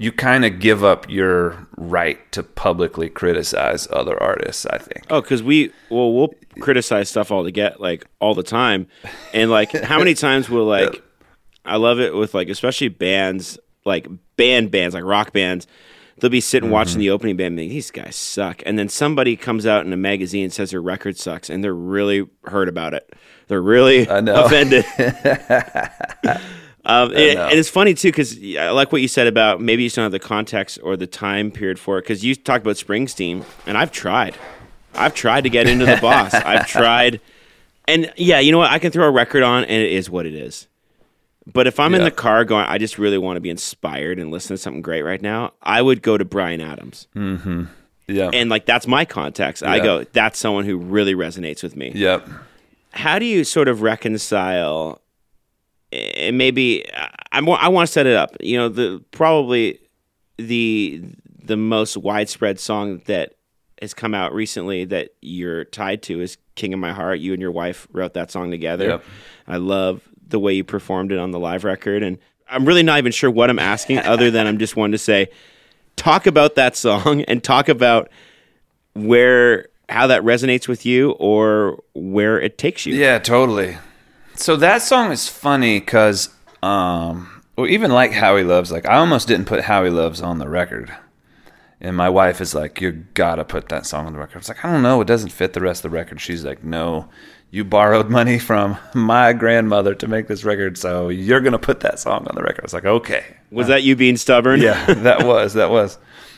you 0.01 0.11
kind 0.13 0.45
of 0.45 0.59
give 0.59 0.83
up 0.83 1.09
your 1.09 1.67
right 1.75 2.19
to 2.31 2.41
publicly 2.41 3.09
criticize 3.09 3.85
other 3.91 4.21
artists. 4.21 4.65
I 4.65 4.77
think. 4.77 5.05
Oh, 5.09 5.21
because 5.21 5.43
we 5.43 5.71
well 5.89 6.13
we'll 6.13 6.33
criticize 6.61 7.09
stuff 7.09 7.31
all 7.31 7.43
to 7.43 7.51
get 7.51 7.81
like 7.81 8.05
all 8.19 8.33
the 8.33 8.43
time, 8.43 8.87
and 9.33 9.51
like 9.51 9.71
how 9.73 9.99
many 9.99 10.13
times 10.27 10.49
will 10.49 10.65
like 10.65 11.03
I 11.65 11.75
love 11.75 11.99
it 11.99 12.15
with 12.15 12.33
like 12.33 12.47
especially 12.49 12.87
bands 12.87 13.59
like 13.85 14.07
band 14.37 14.71
bands 14.71 14.95
like 14.95 15.03
rock 15.03 15.33
bands. 15.33 15.67
They'll 16.19 16.29
be 16.29 16.41
sitting 16.41 16.69
watching 16.69 16.93
Mm-hmm. 16.95 16.99
the 16.99 17.09
opening 17.11 17.37
band, 17.37 17.59
and 17.59 17.71
these 17.71 17.91
guys 17.91 18.15
suck, 18.15 18.61
and 18.65 18.77
then 18.77 18.89
somebody 18.89 19.37
comes 19.37 19.65
out 19.65 19.85
in 19.85 19.93
a 19.93 19.97
magazine 19.97 20.43
and 20.45 20.53
says 20.53 20.71
their 20.71 20.81
record 20.81 21.17
sucks, 21.17 21.49
and 21.49 21.63
they're 21.63 21.73
really 21.73 22.27
hurt 22.45 22.67
about 22.67 22.93
it. 22.93 23.13
They're 23.47 23.61
really 23.61 24.05
offended. 24.09 24.83
Um, 26.85 27.11
and, 27.11 27.37
and 27.39 27.59
it's 27.59 27.69
funny 27.69 27.93
too 27.93 28.09
because 28.09 28.37
I 28.57 28.69
like 28.71 28.91
what 28.91 29.01
you 29.01 29.07
said 29.07 29.27
about 29.27 29.61
maybe 29.61 29.83
you 29.83 29.89
don't 29.89 30.03
have 30.03 30.11
the 30.11 30.19
context 30.19 30.79
or 30.81 30.95
the 30.95 31.07
time 31.07 31.51
period 31.51 31.77
for 31.79 31.97
it. 31.97 32.03
Because 32.03 32.23
you 32.23 32.35
talked 32.35 32.63
about 32.63 32.75
Springsteen, 32.77 33.43
and 33.65 33.77
I've 33.77 33.91
tried. 33.91 34.35
I've 34.95 35.13
tried 35.13 35.41
to 35.41 35.49
get 35.49 35.67
into 35.67 35.85
the 35.85 35.97
boss. 36.01 36.33
I've 36.33 36.67
tried, 36.67 37.21
and 37.87 38.11
yeah, 38.17 38.39
you 38.39 38.51
know 38.51 38.57
what? 38.57 38.71
I 38.71 38.79
can 38.79 38.91
throw 38.91 39.07
a 39.07 39.11
record 39.11 39.43
on, 39.43 39.63
and 39.63 39.71
it 39.83 39.91
is 39.91 40.09
what 40.09 40.25
it 40.25 40.33
is. 40.33 40.67
But 41.51 41.67
if 41.67 41.79
I'm 41.79 41.95
in 41.95 42.03
the 42.03 42.11
car 42.11 42.45
going, 42.45 42.65
I 42.65 42.77
just 42.77 42.99
really 42.99 43.17
want 43.17 43.37
to 43.37 43.41
be 43.41 43.49
inspired 43.49 44.19
and 44.19 44.29
listen 44.29 44.55
to 44.55 44.57
something 44.57 44.81
great 44.83 45.01
right 45.01 45.21
now, 45.21 45.53
I 45.63 45.81
would 45.81 46.01
go 46.03 46.15
to 46.17 46.23
Bryan 46.23 46.61
Adams, 46.61 47.07
Yeah. 48.07 48.29
and 48.33 48.49
like 48.49 48.65
that's 48.65 48.85
my 48.87 49.03
context. 49.05 49.63
I 49.63 49.79
go, 49.79 50.03
that's 50.03 50.37
someone 50.37 50.65
who 50.65 50.77
really 50.77 51.15
resonates 51.15 51.63
with 51.63 51.75
me 51.75 51.91
yep. 51.95 52.27
how 52.91 53.17
do 53.19 53.25
you 53.25 53.43
sort 53.43 53.67
of 53.67 53.81
reconcile 53.81 55.01
and 55.91 56.37
maybe 56.37 56.85
I, 57.31 57.39
I 57.39 57.67
want 57.69 57.87
to 57.87 57.91
set 57.91 58.05
it 58.07 58.15
up 58.15 58.35
you 58.39 58.57
know 58.57 58.69
the 58.69 59.03
probably 59.11 59.79
the 60.37 61.01
the 61.43 61.57
most 61.57 61.97
widespread 61.97 62.59
song 62.59 63.01
that 63.05 63.33
has 63.81 63.93
come 63.93 64.13
out 64.13 64.33
recently 64.33 64.85
that 64.85 65.09
you're 65.21 65.65
tied 65.65 66.03
to 66.03 66.21
is 66.21 66.37
king 66.55 66.73
of 66.73 66.79
my 66.79 66.91
heart 66.93 67.19
you 67.19 67.33
and 67.33 67.41
your 67.41 67.51
wife 67.51 67.87
wrote 67.91 68.13
that 68.13 68.29
song 68.31 68.51
together 68.51 68.87
Yep. 68.87 69.03
i 69.47 69.57
love 69.57 70.01
the 70.27 70.39
way 70.39 70.53
you 70.53 70.63
performed 70.63 71.11
it 71.11 71.17
on 71.17 71.31
the 71.31 71.39
live 71.39 71.63
record 71.63 72.03
and 72.03 72.17
i'm 72.49 72.65
really 72.65 72.83
not 72.83 72.97
even 72.99 73.11
sure 73.11 73.31
what 73.31 73.49
i'm 73.49 73.59
asking 73.59 73.97
other 73.99 74.29
than 74.29 74.45
i'm 74.47 74.59
just 74.59 74.75
wanting 74.75 74.91
to 74.91 74.97
say 74.97 75.27
talk 75.95 76.27
about 76.27 76.55
that 76.55 76.75
song 76.75 77.21
and 77.27 77.43
talk 77.43 77.67
about 77.69 78.09
where 78.93 79.67
how 79.87 80.05
that 80.07 80.21
resonates 80.23 80.67
with 80.67 80.85
you 80.85 81.11
or 81.13 81.81
where 81.95 82.39
it 82.39 82.57
takes 82.59 82.85
you 82.85 82.93
Yeah, 82.95 83.17
totally. 83.17 83.75
So 84.39 84.55
that 84.55 84.81
song 84.81 85.11
is 85.11 85.27
funny 85.27 85.81
because, 85.81 86.29
um, 86.63 87.43
well, 87.57 87.67
even 87.67 87.91
like 87.91 88.13
How 88.13 88.37
He 88.37 88.43
Loves, 88.45 88.71
like 88.71 88.85
I 88.85 88.95
almost 88.95 89.27
didn't 89.27 89.47
put 89.47 89.65
How 89.65 89.83
He 89.83 89.89
Loves 89.89 90.21
on 90.21 90.39
the 90.39 90.47
record. 90.47 90.95
And 91.81 91.97
my 91.97 92.07
wife 92.07 92.39
is 92.39 92.55
like, 92.55 92.79
"You 92.79 93.03
gotta 93.15 93.43
put 93.43 93.67
that 93.67 93.85
song 93.85 94.05
on 94.05 94.13
the 94.13 94.19
record." 94.19 94.35
I 94.35 94.39
was 94.39 94.47
like, 94.47 94.63
"I 94.63 94.71
don't 94.71 94.81
know, 94.81 95.01
it 95.01 95.07
doesn't 95.07 95.33
fit 95.33 95.51
the 95.51 95.59
rest 95.59 95.83
of 95.83 95.91
the 95.91 95.95
record." 95.97 96.21
She's 96.21 96.45
like, 96.45 96.63
"No, 96.63 97.09
you 97.51 97.65
borrowed 97.65 98.09
money 98.09 98.39
from 98.39 98.77
my 98.93 99.33
grandmother 99.33 99.93
to 99.95 100.07
make 100.07 100.27
this 100.29 100.45
record, 100.45 100.77
so 100.77 101.09
you're 101.09 101.41
gonna 101.41 101.59
put 101.59 101.81
that 101.81 101.99
song 101.99 102.25
on 102.25 102.33
the 102.33 102.41
record." 102.41 102.61
I 102.61 102.65
was 102.65 102.73
like, 102.73 102.85
"Okay." 102.85 103.25
Was 103.51 103.67
that 103.67 103.83
you 103.83 103.97
being 103.97 104.15
stubborn? 104.15 104.61
yeah, 104.61 104.85
that 104.93 105.25
was 105.25 105.53
that 105.55 105.69
was. 105.69 105.97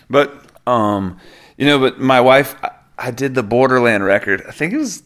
But 0.10 0.34
um, 0.66 1.20
you 1.56 1.68
know, 1.68 1.78
but 1.78 2.00
my 2.00 2.20
wife, 2.20 2.56
I, 2.64 2.72
I 2.98 3.12
did 3.12 3.36
the 3.36 3.44
Borderland 3.44 4.04
record. 4.04 4.44
I 4.48 4.52
think 4.52 4.74
it 4.74 4.78
was 4.78 5.04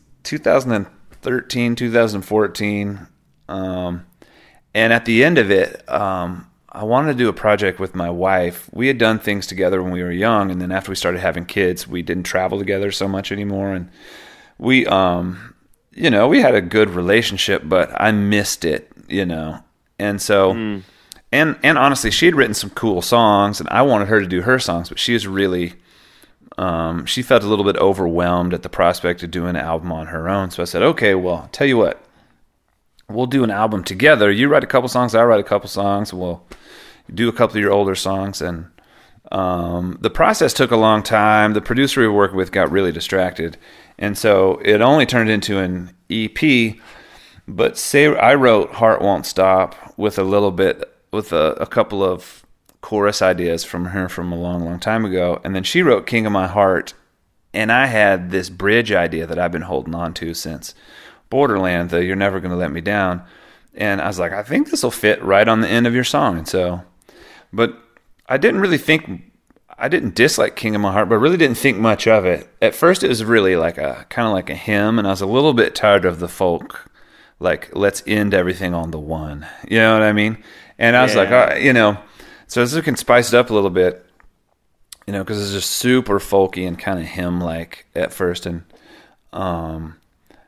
2013, 1.26 1.76
2014. 1.76 3.08
Um, 3.48 4.06
and 4.74 4.94
at 4.94 5.06
the 5.06 5.24
end 5.24 5.38
of 5.38 5.52
it, 5.52 5.88
um, 5.90 6.50
I 6.70 6.84
wanted 6.84 7.14
to 7.14 7.18
do 7.18 7.30
a 7.30 7.34
project 7.34 7.80
with 7.80 7.96
my 7.96 8.10
wife. 8.10 8.70
We 8.74 8.88
had 8.88 8.98
done 8.98 9.20
things 9.20 9.48
together 9.48 9.82
when 9.82 9.92
we 9.92 10.04
were 10.04 10.12
young, 10.12 10.52
and 10.52 10.62
then 10.62 10.72
after 10.72 10.92
we 10.92 10.96
started 10.96 11.20
having 11.20 11.46
kids, 11.46 11.88
we 11.88 12.02
didn't 12.02 12.24
travel 12.24 12.58
together 12.58 12.92
so 12.92 13.08
much 13.08 13.32
anymore, 13.32 13.74
and 13.74 13.90
we 14.58 14.86
um 14.88 15.56
you 15.94 16.10
know 16.10 16.28
we 16.28 16.42
had 16.42 16.56
a 16.56 16.62
good 16.62 16.90
relationship 16.90 17.62
but 17.66 17.90
i 18.00 18.12
missed 18.12 18.64
it 18.66 18.92
you 19.08 19.26
know 19.26 19.60
and 20.00 20.22
so 20.22 20.52
and 21.32 21.58
and 21.64 21.78
honestly 21.78 22.12
she 22.12 22.26
had 22.26 22.36
written 22.36 22.54
some 22.54 22.70
cool 22.72 23.02
songs 23.02 23.60
and 23.60 23.70
i 23.70 23.82
wanted 23.82 24.08
her 24.08 24.22
to 24.22 24.28
do 24.28 24.42
her 24.42 24.60
songs 24.60 24.90
but 24.90 25.00
she 25.00 25.14
was 25.14 25.28
really 25.28 25.74
um 26.58 27.06
she 27.06 27.22
felt 27.22 27.44
a 27.44 27.48
little 27.48 27.66
bit 27.66 27.78
overwhelmed 27.78 28.54
at 28.54 28.64
the 28.64 28.70
prospect 28.70 29.24
of 29.24 29.32
doing 29.32 29.50
an 29.50 29.56
album 29.58 29.92
on 29.92 30.08
her 30.08 30.30
own 30.30 30.50
so 30.50 30.62
i 30.62 30.66
said 30.66 30.82
okay 30.82 31.16
well 31.16 31.50
tell 31.52 31.68
you 31.68 31.78
what 31.78 32.02
we'll 33.10 33.26
do 33.26 33.44
an 33.44 33.52
album 33.52 33.84
together 33.84 34.32
you 34.32 34.48
write 34.48 34.64
a 34.64 34.68
couple 34.68 34.88
songs 34.88 35.14
i 35.14 35.24
write 35.24 35.40
a 35.40 35.44
couple 35.44 35.68
songs 35.68 36.14
we'll 36.14 36.46
do 37.14 37.30
a 37.30 37.34
couple 37.34 37.58
of 37.58 37.62
your 37.62 37.72
older 37.72 37.96
songs 37.96 38.42
and 38.42 38.66
um, 39.32 39.98
the 40.02 40.10
process 40.10 40.54
took 40.54 40.72
a 40.72 40.78
long 40.78 41.02
time. 41.04 41.54
The 41.54 41.62
producer 41.62 42.02
we 42.02 42.08
were 42.08 42.14
working 42.14 42.38
with 42.38 42.52
got 42.52 42.72
really 42.72 42.92
distracted, 42.92 43.58
and 43.98 44.18
so 44.18 44.62
it 44.64 44.82
only 44.82 45.06
turned 45.06 45.30
into 45.30 45.58
an 45.58 45.92
EP. 46.10 46.76
But 47.48 47.78
say 47.78 48.08
I 48.16 48.36
wrote 48.36 48.74
"Heart 48.74 49.02
Won't 49.02 49.26
Stop" 49.26 49.76
with 49.98 50.20
a 50.20 50.24
little 50.24 50.52
bit, 50.52 50.84
with 51.12 51.34
a, 51.34 51.54
a 51.54 51.66
couple 51.66 52.04
of 52.04 52.45
chorus 52.86 53.20
ideas 53.20 53.64
from 53.64 53.86
her 53.86 54.08
from 54.08 54.32
a 54.32 54.36
long, 54.38 54.64
long 54.64 54.80
time 54.80 55.04
ago, 55.06 55.42
and 55.44 55.56
then 55.56 55.64
she 55.64 55.82
wrote 55.82 56.06
"King 56.06 56.28
of 56.28 56.32
My 56.32 56.46
Heart," 56.46 56.94
and 57.52 57.72
I 57.72 57.88
had 57.88 58.30
this 58.30 58.50
bridge 58.52 58.92
idea 58.92 59.26
that 59.26 59.40
I've 59.40 59.52
been 59.52 59.64
holding 59.64 59.96
on 59.96 60.14
to 60.16 60.36
since 60.36 60.76
Borderland, 61.32 61.90
the 61.90 62.06
"You're 62.06 62.16
Never 62.16 62.40
Gonna 62.40 62.56
Let 62.56 62.72
Me 62.72 62.82
Down," 62.82 63.24
and 63.74 64.00
I 64.02 64.06
was 64.08 64.20
like, 64.20 64.32
I 64.34 64.44
think 64.44 64.70
this 64.70 64.84
will 64.84 64.92
fit 64.92 65.20
right 65.24 65.48
on 65.48 65.62
the 65.62 65.68
end 65.68 65.88
of 65.88 65.96
your 65.96 66.04
song, 66.04 66.38
and 66.38 66.48
so 66.48 66.84
but 67.52 67.76
I 68.30 68.38
didn't 68.38 68.62
really 68.62 68.78
think 68.78 69.32
I 69.80 69.88
didn't 69.90 70.14
dislike 70.16 70.56
King 70.56 70.76
of 70.76 70.82
My 70.82 70.92
Heart, 70.94 71.10
but 71.10 71.16
I 71.16 71.20
really 71.20 71.38
didn't 71.38 71.58
think 71.58 71.78
much 71.80 72.08
of 72.08 72.24
it. 72.24 72.48
At 72.62 72.76
first, 72.76 73.04
it 73.04 73.10
was 73.10 73.26
really 73.26 73.56
like 73.56 73.78
a 73.80 74.06
kind 74.10 74.28
of 74.28 74.34
like 74.34 74.50
a 74.52 74.56
hymn, 74.56 75.00
and 75.00 75.08
I 75.08 75.12
was 75.12 75.22
a 75.22 75.26
little 75.26 75.54
bit 75.54 75.74
tired 75.74 76.06
of 76.06 76.20
the 76.20 76.28
folk, 76.30 76.86
like 77.40 77.76
let's 77.76 78.04
end 78.06 78.36
everything 78.36 78.76
on 78.76 78.92
the 78.92 79.00
one. 79.00 79.48
You 79.68 79.80
know 79.80 79.94
what 79.94 80.04
I 80.04 80.14
mean? 80.14 80.38
And 80.78 80.96
I 80.96 81.02
was 81.04 81.16
like, 81.16 81.30
Yeah. 81.30 81.54
uh, 81.54 81.56
you 81.56 81.74
know, 81.74 81.98
so 82.48 82.66
this 82.66 82.84
can 82.84 82.96
spice 82.96 83.34
it 83.34 83.38
up 83.38 83.50
a 83.50 83.54
little 83.54 83.70
bit, 83.70 84.06
you 85.08 85.14
know, 85.14 85.24
because 85.24 85.42
it's 85.42 85.52
just 85.52 85.76
super 85.78 86.20
folky 86.20 86.68
and 86.68 86.78
kind 86.78 87.00
of 87.00 87.06
hymn 87.06 87.40
like 87.42 87.86
at 87.96 88.14
first, 88.14 88.46
and 88.46 88.64
um, 89.34 89.98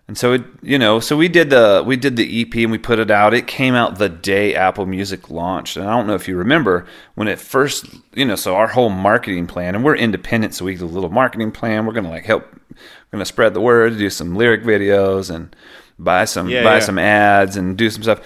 and 0.08 0.18
so 0.18 0.34
it, 0.34 0.44
you 0.62 0.80
know, 0.80 1.00
so 1.00 1.18
we 1.18 1.28
did 1.28 1.50
the 1.50 1.84
we 1.86 1.98
did 1.98 2.16
the 2.16 2.42
EP 2.42 2.56
and 2.56 2.72
we 2.72 2.78
put 2.78 3.00
it 3.00 3.12
out. 3.12 3.34
It 3.34 3.46
came 3.46 3.74
out 3.74 3.98
the 3.98 4.08
day 4.10 4.56
Apple 4.56 4.86
Music 4.86 5.30
launched, 5.30 5.76
and 5.76 5.86
I 5.88 5.92
don't 5.98 6.08
know 6.08 6.16
if 6.16 6.28
you 6.28 6.38
remember 6.38 6.86
when 7.16 7.28
it 7.28 7.40
first, 7.40 7.86
you 8.14 8.24
know, 8.26 8.36
so 8.36 8.56
our 8.56 8.68
whole 8.68 8.90
marketing 8.90 9.48
plan, 9.48 9.76
and 9.76 9.84
we're 9.84 9.96
independent, 9.96 10.54
so 10.54 10.66
we 10.66 10.76
do 10.76 10.86
a 10.86 10.88
little 10.88 11.10
marketing 11.10 11.52
plan. 11.52 11.86
We're 11.86 11.94
gonna 11.94 12.10
like 12.10 12.26
help, 12.26 12.46
we're 12.52 12.78
gonna 13.12 13.26
spread 13.26 13.54
the 13.54 13.62
word, 13.62 13.98
do 13.98 14.10
some 14.10 14.36
lyric 14.36 14.64
videos, 14.64 15.34
and 15.34 15.54
buy 16.00 16.24
some 16.26 16.48
Yeah, 16.48 16.64
buy 16.64 16.76
yeah. 16.76 16.80
some 16.80 17.00
ads 17.00 17.58
and 17.58 17.78
do 17.78 17.90
some 17.90 18.04
stuff. 18.04 18.22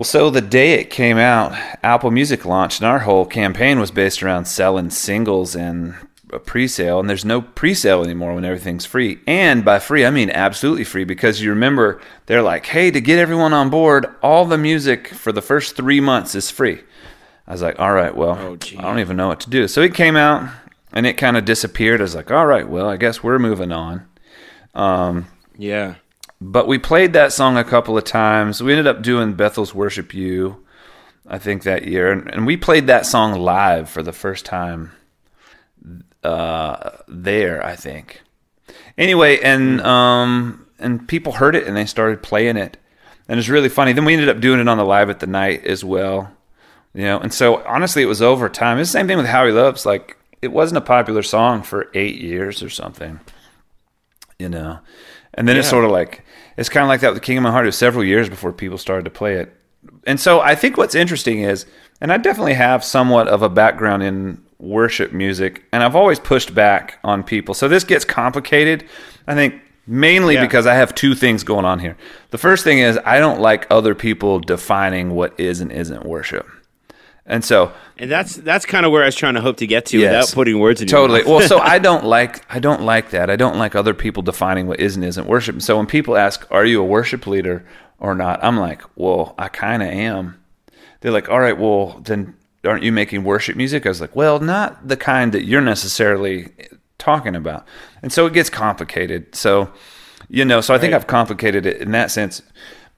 Well, 0.00 0.06
so 0.06 0.30
the 0.30 0.40
day 0.40 0.80
it 0.80 0.88
came 0.88 1.18
out, 1.18 1.52
Apple 1.82 2.10
Music 2.10 2.46
launched, 2.46 2.80
and 2.80 2.88
our 2.88 3.00
whole 3.00 3.26
campaign 3.26 3.78
was 3.78 3.90
based 3.90 4.22
around 4.22 4.46
selling 4.46 4.88
singles 4.88 5.54
and 5.54 5.94
a 6.32 6.38
pre-sale. 6.38 7.00
And 7.00 7.06
there's 7.10 7.26
no 7.26 7.42
pre-sale 7.42 8.02
anymore 8.02 8.32
when 8.32 8.46
everything's 8.46 8.86
free. 8.86 9.18
And 9.26 9.62
by 9.62 9.78
free, 9.78 10.06
I 10.06 10.10
mean 10.10 10.30
absolutely 10.30 10.84
free 10.84 11.04
because 11.04 11.42
you 11.42 11.50
remember 11.50 12.00
they're 12.24 12.40
like, 12.40 12.64
"Hey, 12.64 12.90
to 12.90 12.98
get 12.98 13.18
everyone 13.18 13.52
on 13.52 13.68
board, 13.68 14.06
all 14.22 14.46
the 14.46 14.56
music 14.56 15.08
for 15.08 15.32
the 15.32 15.42
first 15.42 15.76
three 15.76 16.00
months 16.00 16.34
is 16.34 16.50
free." 16.50 16.80
I 17.46 17.52
was 17.52 17.60
like, 17.60 17.78
"All 17.78 17.92
right, 17.92 18.16
well, 18.16 18.38
Oh. 18.40 18.56
I 18.78 18.80
don't 18.80 19.00
even 19.00 19.18
know 19.18 19.28
what 19.28 19.40
to 19.40 19.50
do." 19.50 19.68
So 19.68 19.82
it 19.82 19.92
came 19.92 20.16
out, 20.16 20.48
and 20.94 21.06
it 21.06 21.18
kind 21.18 21.36
of 21.36 21.44
disappeared. 21.44 22.00
I 22.00 22.04
was 22.04 22.14
like, 22.14 22.30
"All 22.30 22.46
right, 22.46 22.66
well, 22.66 22.88
I 22.88 22.96
guess 22.96 23.22
we're 23.22 23.38
moving 23.38 23.70
on." 23.70 24.06
Um, 24.74 25.26
yeah. 25.58 25.96
But 26.40 26.66
we 26.66 26.78
played 26.78 27.12
that 27.12 27.32
song 27.32 27.56
a 27.56 27.64
couple 27.64 27.98
of 27.98 28.04
times. 28.04 28.62
We 28.62 28.72
ended 28.72 28.86
up 28.86 29.02
doing 29.02 29.34
Bethel's 29.34 29.74
Worship 29.74 30.14
You, 30.14 30.64
I 31.26 31.38
think 31.38 31.64
that 31.64 31.86
year, 31.86 32.10
and, 32.10 32.32
and 32.32 32.46
we 32.46 32.56
played 32.56 32.86
that 32.86 33.06
song 33.06 33.38
live 33.38 33.90
for 33.90 34.02
the 34.02 34.12
first 34.12 34.46
time 34.46 34.92
uh, 36.24 36.90
there. 37.06 37.64
I 37.64 37.76
think. 37.76 38.22
Anyway, 38.96 39.40
and 39.40 39.80
um, 39.82 40.66
and 40.78 41.06
people 41.06 41.32
heard 41.32 41.54
it 41.54 41.66
and 41.66 41.76
they 41.76 41.86
started 41.86 42.22
playing 42.22 42.56
it, 42.56 42.78
and 43.28 43.38
it's 43.38 43.48
really 43.48 43.68
funny. 43.68 43.92
Then 43.92 44.04
we 44.04 44.14
ended 44.14 44.28
up 44.28 44.40
doing 44.40 44.60
it 44.60 44.68
on 44.68 44.78
the 44.78 44.84
live 44.84 45.10
at 45.10 45.20
the 45.20 45.26
night 45.26 45.64
as 45.66 45.84
well, 45.84 46.32
you 46.94 47.04
know. 47.04 47.20
And 47.20 47.32
so 47.32 47.62
honestly, 47.64 48.02
it 48.02 48.06
was 48.06 48.22
over 48.22 48.48
time. 48.48 48.78
It's 48.78 48.90
the 48.90 48.98
same 48.98 49.06
thing 49.06 49.18
with 49.18 49.26
How 49.26 49.46
He 49.46 49.52
Loves. 49.52 49.84
Like 49.84 50.16
it 50.42 50.52
wasn't 50.52 50.78
a 50.78 50.82
popular 50.82 51.22
song 51.22 51.62
for 51.62 51.90
eight 51.94 52.20
years 52.20 52.62
or 52.62 52.70
something, 52.70 53.20
you 54.38 54.48
know. 54.48 54.80
And 55.34 55.46
then 55.48 55.56
it's 55.56 55.68
sort 55.68 55.84
of 55.84 55.90
like 55.90 56.24
it's 56.56 56.68
kind 56.68 56.82
of 56.84 56.88
like 56.88 57.00
that 57.00 57.12
with 57.14 57.22
King 57.22 57.38
of 57.38 57.42
My 57.42 57.50
Heart. 57.50 57.64
It 57.64 57.68
was 57.68 57.78
several 57.78 58.04
years 58.04 58.28
before 58.28 58.52
people 58.52 58.78
started 58.78 59.04
to 59.04 59.10
play 59.10 59.36
it. 59.36 59.56
And 60.06 60.18
so 60.20 60.40
I 60.40 60.54
think 60.54 60.76
what's 60.76 60.94
interesting 60.94 61.40
is, 61.42 61.66
and 62.00 62.12
I 62.12 62.16
definitely 62.18 62.54
have 62.54 62.84
somewhat 62.84 63.28
of 63.28 63.42
a 63.42 63.48
background 63.48 64.02
in 64.02 64.42
worship 64.58 65.12
music, 65.12 65.62
and 65.72 65.82
I've 65.82 65.96
always 65.96 66.18
pushed 66.18 66.54
back 66.54 66.98
on 67.02 67.22
people. 67.22 67.54
So 67.54 67.68
this 67.68 67.84
gets 67.84 68.04
complicated. 68.04 68.84
I 69.26 69.34
think 69.34 69.54
mainly 69.86 70.34
Yeah. 70.34 70.42
because 70.42 70.66
I 70.66 70.74
have 70.74 70.94
two 70.94 71.14
things 71.14 71.44
going 71.44 71.64
on 71.64 71.78
here. 71.78 71.96
The 72.30 72.38
first 72.38 72.64
thing 72.64 72.78
is 72.78 72.98
I 73.04 73.18
don't 73.18 73.40
like 73.40 73.66
other 73.70 73.94
people 73.94 74.38
defining 74.40 75.10
what 75.10 75.38
is 75.38 75.60
and 75.60 75.72
isn't 75.72 76.04
worship. 76.04 76.46
And 77.30 77.44
so 77.44 77.72
And 77.96 78.10
that's 78.10 78.34
that's 78.36 78.66
kind 78.66 78.84
of 78.84 78.92
where 78.92 79.02
I 79.02 79.06
was 79.06 79.14
trying 79.14 79.34
to 79.34 79.40
hope 79.40 79.56
to 79.58 79.66
get 79.66 79.86
to 79.86 79.98
Yes. 79.98 80.10
without 80.10 80.34
putting 80.34 80.58
words 80.58 80.82
in 80.82 80.88
your 80.88 80.98
totally. 81.00 81.22
well, 81.24 81.40
so 81.46 81.58
I 81.74 81.78
don't 81.78 82.04
like 82.04 82.44
I 82.52 82.58
don't 82.58 82.82
like 82.82 83.10
that. 83.10 83.30
I 83.30 83.36
don't 83.36 83.56
like 83.56 83.74
other 83.74 83.94
people 83.94 84.22
defining 84.22 84.66
what 84.66 84.80
is 84.80 84.96
and 84.96 85.04
isn't 85.04 85.26
worship. 85.26 85.54
And 85.54 85.62
so 85.62 85.76
when 85.76 85.86
people 85.86 86.16
ask, 86.16 86.46
"Are 86.50 86.64
you 86.66 86.82
a 86.82 86.84
worship 86.84 87.26
leader 87.26 87.64
or 87.98 88.14
not?" 88.14 88.42
I'm 88.44 88.58
like, 88.58 88.82
"Well, 88.96 89.34
I 89.38 89.48
kind 89.48 89.82
of 89.82 89.88
am." 89.88 90.42
They're 91.00 91.12
like, 91.12 91.28
"All 91.30 91.40
right, 91.40 91.56
well, 91.56 92.00
then 92.04 92.34
aren't 92.64 92.82
you 92.82 92.90
making 92.92 93.22
worship 93.24 93.56
music?" 93.56 93.86
I 93.86 93.90
was 93.90 94.00
like, 94.00 94.16
"Well, 94.16 94.40
not 94.40 94.86
the 94.88 94.96
kind 94.96 95.30
that 95.32 95.44
you're 95.44 95.60
necessarily 95.62 96.48
talking 96.98 97.36
about." 97.36 97.64
And 98.02 98.12
so 98.12 98.26
it 98.26 98.32
gets 98.32 98.50
complicated. 98.50 99.34
So, 99.36 99.70
you 100.28 100.44
know, 100.44 100.60
so 100.60 100.74
I 100.74 100.78
think 100.78 100.92
Right. 100.92 101.00
I've 101.00 101.06
complicated 101.06 101.64
it 101.64 101.76
in 101.80 101.92
that 101.92 102.10
sense 102.10 102.42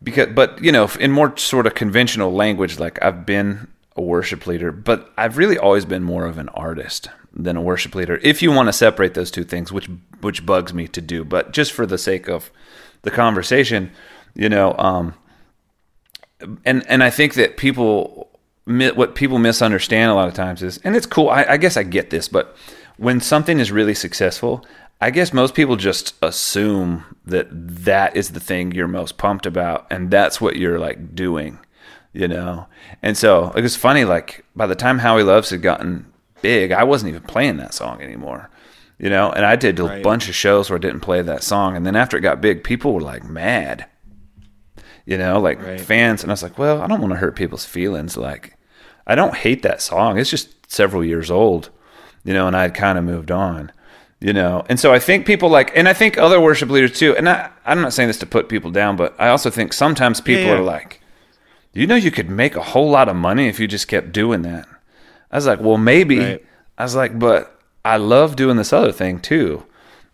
because 0.03 0.29
but, 0.35 0.63
you 0.65 0.73
know, 0.73 0.89
in 0.99 1.11
more 1.13 1.37
sort 1.37 1.67
of 1.67 1.75
conventional 1.75 2.33
language 2.33 2.79
like 2.81 2.99
I've 3.05 3.25
been 3.27 3.69
a 3.97 4.03
worship 4.03 4.47
leader, 4.47 4.73
but 4.73 5.13
I've 5.17 5.39
really 5.39 5.59
always 5.59 5.85
been 5.85 6.03
more 6.03 6.27
of 6.27 6.39
an 6.39 6.49
artist 6.51 7.09
than 7.35 7.57
a 7.57 7.63
worship 7.63 7.95
leader. 7.95 8.19
If 8.23 8.43
you 8.43 8.51
want 8.51 8.69
to 8.69 8.73
separate 8.73 9.15
those 9.15 9.31
two 9.31 9.45
things, 9.45 9.73
which 9.73 9.89
which 10.21 10.47
bugs 10.47 10.73
me 10.73 10.89
to 10.89 11.01
do, 11.01 11.25
but 11.25 11.53
just 11.53 11.73
for 11.73 11.87
the 11.87 11.99
sake 11.99 12.29
of 12.29 12.51
the 13.03 13.11
conversation, 13.11 13.91
you 14.35 14.49
know, 14.49 14.75
um, 14.79 15.15
and 16.65 16.87
and 16.89 17.03
I 17.03 17.11
think 17.11 17.35
that 17.35 17.57
people 17.57 18.29
what 18.65 19.15
people 19.15 19.39
misunderstand 19.39 20.11
a 20.11 20.15
lot 20.15 20.29
of 20.29 20.35
times 20.35 20.63
is, 20.63 20.79
and 20.79 20.95
it's 20.95 21.07
cool. 21.07 21.29
I, 21.29 21.45
I 21.45 21.57
guess 21.57 21.77
I 21.77 21.83
get 21.83 22.11
this, 22.11 22.29
but 22.29 22.57
when 22.97 23.21
something 23.21 23.59
is 23.59 23.73
really 23.73 23.95
successful, 23.95 24.65
I 25.01 25.11
guess 25.11 25.33
most 25.33 25.55
people 25.55 25.77
just 25.77 26.15
assume 26.23 27.05
that 27.27 27.49
that 27.51 28.17
is 28.17 28.31
the 28.31 28.41
thing 28.41 28.73
you're 28.73 28.87
most 28.87 29.19
pumped 29.19 29.47
about, 29.47 29.87
and 29.91 30.11
that's 30.11 30.41
what 30.41 30.57
you're 30.57 30.79
like 30.79 31.15
doing, 31.15 31.59
you 32.13 32.29
know. 32.29 32.67
And 33.03 33.17
so 33.17 33.53
it 33.57 33.63
was 33.63 33.77
funny. 33.77 34.05
Like 34.05 34.45
by 34.55 34.67
the 34.67 34.75
time 34.75 34.99
How 34.99 35.17
He 35.19 35.25
Loves 35.25 35.51
had 35.51 35.63
gotten 35.63 36.07
big, 36.41 36.73
I 36.73 36.85
wasn't 36.85 37.11
even 37.11 37.23
playing 37.23 37.57
that 37.59 37.75
song 37.75 38.01
anymore. 38.01 38.51
You 38.99 39.11
know, 39.11 39.33
and 39.33 39.45
I 39.45 39.57
did 39.57 39.81
a 39.81 39.85
Right. 39.85 40.03
bunch 40.03 40.29
of 40.29 40.35
shows 40.35 40.71
where 40.71 40.77
I 40.77 40.81
didn't 40.81 41.01
play 41.01 41.23
that 41.23 41.43
song, 41.43 41.77
and 41.77 41.85
then 41.85 41.97
after 41.97 42.17
it 42.17 42.21
got 42.21 42.41
big, 42.41 42.63
people 42.63 42.93
were 42.95 43.01
like 43.01 43.25
mad 43.25 43.87
you 45.05 45.19
know, 45.19 45.41
like 45.41 45.61
Right. 45.61 45.81
fans. 45.81 46.23
And 46.23 46.31
I 46.31 46.35
was 46.35 46.43
like, 46.45 46.59
well, 46.59 46.81
I 46.81 46.87
don't 46.87 47.01
want 47.01 47.13
to 47.13 47.19
hurt 47.19 47.35
people's 47.37 47.65
feelings. 47.65 48.17
Like, 48.17 48.57
I 49.07 49.15
don't 49.15 49.35
hate 49.35 49.63
that 49.63 49.83
song. 49.83 50.19
It's 50.19 50.31
just 50.31 50.71
several 50.71 51.05
years 51.05 51.31
old, 51.31 51.71
you 52.25 52.33
know, 52.33 52.47
and 52.47 52.57
I 52.57 52.63
had 52.63 52.75
kind 52.75 52.97
of 52.97 53.05
moved 53.05 53.31
on, 53.33 53.73
you 54.21 54.33
know. 54.33 54.65
And 54.69 54.79
so 54.79 54.93
I 54.93 55.01
think 55.01 55.27
people 55.27 55.49
like, 55.49 55.77
and 55.77 55.89
I 55.89 55.93
think 55.93 56.19
other 56.19 56.41
worship 56.41 56.71
leaders 56.71 56.97
too. 56.97 57.17
And 57.17 57.29
I, 57.29 57.51
I'm 57.67 57.81
not 57.83 57.93
saying 57.93 58.07
this 58.09 58.19
to 58.19 58.27
put 58.27 58.49
people 58.49 58.71
down, 58.71 58.97
but 58.97 59.15
I 59.19 59.29
also 59.29 59.51
think 59.51 59.73
sometimes 59.73 60.21
people 60.21 60.45
yeah. 60.45 60.53
are 60.59 60.63
like, 60.63 61.02
you 61.73 61.87
know, 61.87 61.95
you 61.95 62.11
could 62.11 62.29
make 62.29 62.55
a 62.55 62.63
whole 62.63 62.91
lot 62.91 63.09
of 63.09 63.17
money 63.17 63.49
if 63.49 63.59
you 63.59 63.67
just 63.67 63.89
kept 63.89 64.13
doing 64.13 64.43
that. 64.43 64.69
I 65.31 65.37
was 65.37 65.47
like, 65.47 65.61
well, 65.61 65.79
maybe. 65.79 66.19
Right. 66.19 66.47
I 66.79 66.83
was 66.83 66.95
like, 66.95 67.19
but 67.19 67.61
I 67.85 67.97
love 67.97 68.37
doing 68.37 68.57
this 68.57 68.73
other 68.73 68.93
thing 68.93 69.21
too. 69.21 69.65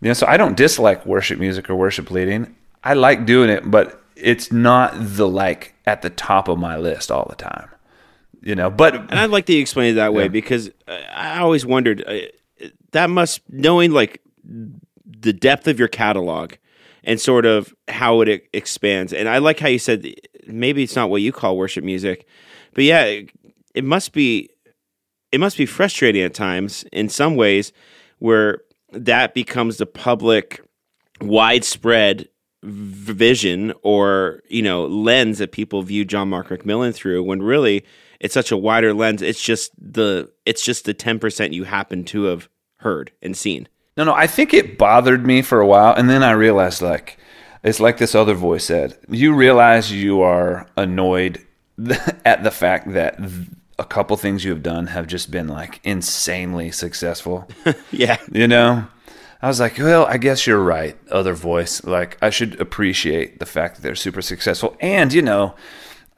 You 0.01 0.07
know, 0.07 0.13
so 0.13 0.27
I 0.27 0.37
don't 0.37 0.55
dislike 0.55 1.05
worship 1.05 1.39
music 1.39 1.69
or 1.69 1.75
worship 1.75 2.09
leading. 2.09 2.55
I 2.83 2.93
like 2.93 3.25
doing 3.25 3.49
it, 3.49 3.69
but 3.69 4.01
it's 4.15 4.51
not 4.51 4.93
the 4.95 5.27
like 5.27 5.73
at 5.85 6.01
the 6.01 6.09
top 6.09 6.47
of 6.47 6.57
my 6.57 6.77
list 6.77 7.11
all 7.11 7.27
the 7.29 7.35
time. 7.35 7.69
You 8.41 8.55
know, 8.55 8.69
but 8.69 8.95
And 8.95 9.19
I'd 9.19 9.29
like 9.29 9.45
to 9.47 9.53
explain 9.53 9.91
it 9.91 9.95
that 9.95 10.13
way 10.13 10.29
because 10.29 10.69
uh, 10.87 10.97
I 11.13 11.39
always 11.39 11.65
wondered 11.65 12.03
uh, 12.07 12.65
that 12.91 13.09
must 13.09 13.41
knowing 13.49 13.91
like 13.91 14.21
the 15.05 15.33
depth 15.33 15.67
of 15.67 15.77
your 15.77 15.89
catalog 15.89 16.53
and 17.03 17.19
sort 17.19 17.45
of 17.45 17.73
how 17.87 18.21
it 18.21 18.47
expands. 18.53 19.13
And 19.13 19.29
I 19.29 19.37
like 19.39 19.59
how 19.59 19.67
you 19.67 19.79
said 19.79 20.13
maybe 20.47 20.83
it's 20.83 20.95
not 20.95 21.09
what 21.09 21.21
you 21.21 21.31
call 21.31 21.57
worship 21.57 21.83
music, 21.83 22.27
but 22.73 22.83
yeah, 22.83 23.03
it, 23.03 23.29
it 23.73 23.83
must 23.83 24.13
be 24.13 24.49
it 25.31 25.39
must 25.39 25.57
be 25.57 25.65
frustrating 25.65 26.23
at 26.23 26.33
times 26.33 26.85
in 26.91 27.09
some 27.09 27.35
ways 27.35 27.71
where 28.17 28.61
that 28.91 29.33
becomes 29.33 29.77
the 29.77 29.85
public 29.85 30.61
widespread 31.21 32.27
vision 32.63 33.73
or 33.83 34.41
you 34.49 34.61
know 34.61 34.85
lens 34.85 35.37
that 35.37 35.51
people 35.51 35.81
view 35.81 36.03
John 36.03 36.29
Mark 36.29 36.49
McMillan 36.49 36.93
through 36.93 37.23
when 37.23 37.41
really 37.41 37.85
it's 38.19 38.33
such 38.33 38.51
a 38.51 38.57
wider 38.57 38.93
lens 38.93 39.21
it's 39.21 39.41
just 39.41 39.71
the 39.77 40.29
it's 40.45 40.63
just 40.63 40.83
the 40.83 40.93
10% 40.93 41.53
you 41.53 41.63
happen 41.63 42.03
to 42.05 42.23
have 42.23 42.49
heard 42.77 43.11
and 43.21 43.35
seen 43.35 43.67
No, 43.99 44.05
no, 44.05 44.13
I 44.13 44.27
think 44.27 44.53
it 44.53 44.77
bothered 44.77 45.25
me 45.25 45.41
for 45.41 45.59
a 45.59 45.67
while, 45.67 45.93
and 45.93 46.09
then 46.09 46.23
I 46.23 46.31
realized 46.31 46.81
like 46.81 47.17
it's 47.63 47.81
like 47.81 47.97
this 47.97 48.15
other 48.15 48.33
voice 48.33 48.63
said. 48.63 48.97
You 49.09 49.33
realize 49.33 49.91
you 49.91 50.21
are 50.21 50.67
annoyed 50.77 51.45
at 52.23 52.41
the 52.43 52.49
fact 52.49 52.93
that 52.93 53.19
a 53.77 53.83
couple 53.83 54.15
things 54.15 54.45
you 54.45 54.51
have 54.51 54.63
done 54.63 54.87
have 54.87 55.05
just 55.05 55.31
been 55.31 55.49
like 55.49 55.81
insanely 55.83 56.71
successful. 56.71 57.45
yeah 57.91 58.15
you 58.31 58.47
know, 58.47 58.87
I 59.41 59.49
was 59.49 59.59
like, 59.59 59.77
well, 59.77 60.05
I 60.05 60.15
guess 60.15 60.47
you're 60.47 60.63
right. 60.63 60.97
Other 61.11 61.33
voice, 61.33 61.83
like 61.83 62.17
I 62.21 62.29
should 62.29 62.57
appreciate 62.61 63.39
the 63.39 63.45
fact 63.45 63.75
that 63.75 63.81
they're 63.81 63.95
super 63.95 64.21
successful, 64.21 64.77
and 64.79 65.11
you 65.11 65.21
know. 65.21 65.55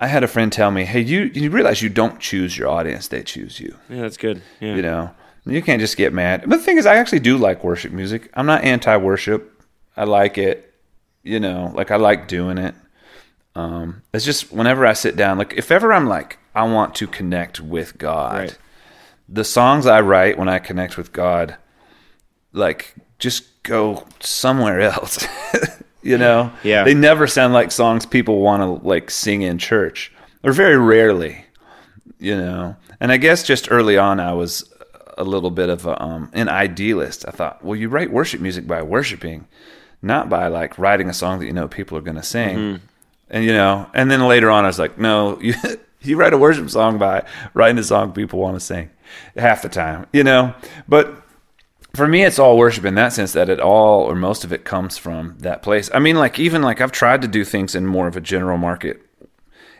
I 0.03 0.07
had 0.07 0.23
a 0.23 0.27
friend 0.27 0.51
tell 0.51 0.71
me, 0.71 0.85
"Hey, 0.85 1.01
you 1.01 1.29
you 1.33 1.51
realize 1.51 1.83
you 1.83 1.89
don't 1.89 2.19
choose 2.19 2.57
your 2.57 2.69
audience; 2.69 3.07
they 3.07 3.21
choose 3.21 3.59
you." 3.59 3.75
yeah 3.87 4.01
that's 4.01 4.17
good 4.17 4.41
yeah 4.59 4.73
You 4.75 4.81
know, 4.81 5.11
you 5.45 5.61
can't 5.61 5.79
just 5.79 5.97
get 5.97 6.13
mad. 6.13 6.41
But 6.47 6.57
the 6.57 6.63
thing 6.63 6.77
is, 6.77 6.85
I 6.85 6.95
actually 6.95 7.19
do 7.19 7.37
like 7.37 7.63
worship 7.63 7.91
music. 7.91 8.29
I'm 8.33 8.45
not 8.45 8.63
anti-worship. 8.63 9.63
I 9.97 10.03
like 10.03 10.37
it. 10.37 10.73
You 11.23 11.39
know, 11.39 11.71
like 11.75 11.91
I 11.91 11.97
like 11.97 12.27
doing 12.27 12.57
it. 12.57 12.75
Um, 13.55 14.01
it's 14.13 14.25
just 14.25 14.51
whenever 14.51 14.85
I 14.85 14.93
sit 14.93 15.15
down, 15.15 15.37
like 15.37 15.53
if 15.53 15.71
ever 15.71 15.91
I'm 15.93 16.07
like, 16.07 16.37
I 16.55 16.63
want 16.63 16.95
to 16.95 17.07
connect 17.07 17.59
with 17.59 17.97
God. 17.97 18.37
Right. 18.37 18.57
The 19.29 19.43
songs 19.43 19.85
I 19.85 20.01
write 20.01 20.37
when 20.37 20.49
I 20.49 20.59
connect 20.59 20.97
with 20.97 21.13
God, 21.13 21.55
like 22.53 22.95
just 23.19 23.61
go 23.63 24.05
somewhere 24.19 24.79
else. 24.93 25.25
you 26.01 26.17
know, 26.17 26.51
Yeah. 26.63 26.83
They 26.83 26.93
never 26.93 27.27
sound 27.27 27.53
like 27.53 27.71
songs 27.71 28.05
people 28.05 28.41
want 28.41 28.61
to 28.61 28.87
like 28.87 29.09
sing 29.11 29.41
in 29.41 29.57
church, 29.57 30.11
or 30.43 30.51
very 30.53 30.77
rarely 30.77 31.45
you 32.19 32.37
know 32.37 32.75
and 32.99 33.11
i 33.11 33.17
guess 33.17 33.41
just 33.41 33.71
early 33.71 33.97
on 33.97 34.19
i 34.19 34.31
was 34.31 34.70
a 35.17 35.23
little 35.23 35.51
bit 35.51 35.69
of 35.69 35.85
a, 35.85 36.01
um, 36.01 36.29
an 36.33 36.49
idealist. 36.49 37.25
I 37.27 37.31
thought 37.31 37.63
well 37.63 37.75
you 37.75 37.89
write 37.89 38.11
worship 38.11 38.41
music 38.41 38.67
by 38.67 38.81
worshiping 38.81 39.47
not 40.01 40.29
by 40.29 40.47
like 40.47 40.77
writing 40.77 41.09
a 41.09 41.13
song 41.13 41.39
that 41.39 41.45
you 41.45 41.53
know 41.53 41.67
people 41.67 41.97
are 41.97 42.01
going 42.01 42.15
to 42.15 42.23
sing 42.23 42.57
and 43.29 43.45
you 43.45 43.53
know 43.53 43.89
and 43.93 44.09
then 44.09 44.25
later 44.27 44.49
on 44.49 44.63
i 44.63 44.67
was 44.67 44.79
like 44.79 44.97
no 44.97 45.39
you 45.41 45.53
you 46.01 46.17
write 46.17 46.33
a 46.33 46.37
worship 46.37 46.69
song 46.69 46.97
by 46.97 47.23
writing 47.53 47.77
a 47.77 47.83
song 47.83 48.11
people 48.11 48.39
want 48.39 48.55
to 48.55 48.59
sing 48.59 48.89
half 49.35 49.61
the 49.61 49.69
time 49.69 50.05
you 50.11 50.23
know? 50.23 50.53
But 50.87 51.13
for 51.93 52.07
me 52.07 52.23
it's 52.23 52.39
all 52.39 52.57
worship 52.57 52.85
in 52.85 52.95
that 52.95 53.13
sense 53.13 53.33
that 53.33 53.49
it 53.49 53.59
all 53.59 54.01
or 54.01 54.15
most 54.15 54.43
of 54.43 54.53
it 54.53 54.63
comes 54.63 54.97
from 54.97 55.35
that 55.39 55.61
place. 55.61 55.89
I 55.93 55.99
mean 55.99 56.15
like 56.15 56.39
even 56.39 56.61
like 56.61 56.81
i've 56.81 56.91
tried 56.91 57.21
to 57.21 57.27
do 57.27 57.43
things 57.43 57.75
in 57.75 57.85
more 57.85 58.07
of 58.07 58.15
a 58.15 58.21
general 58.21 58.57
market. 58.57 59.01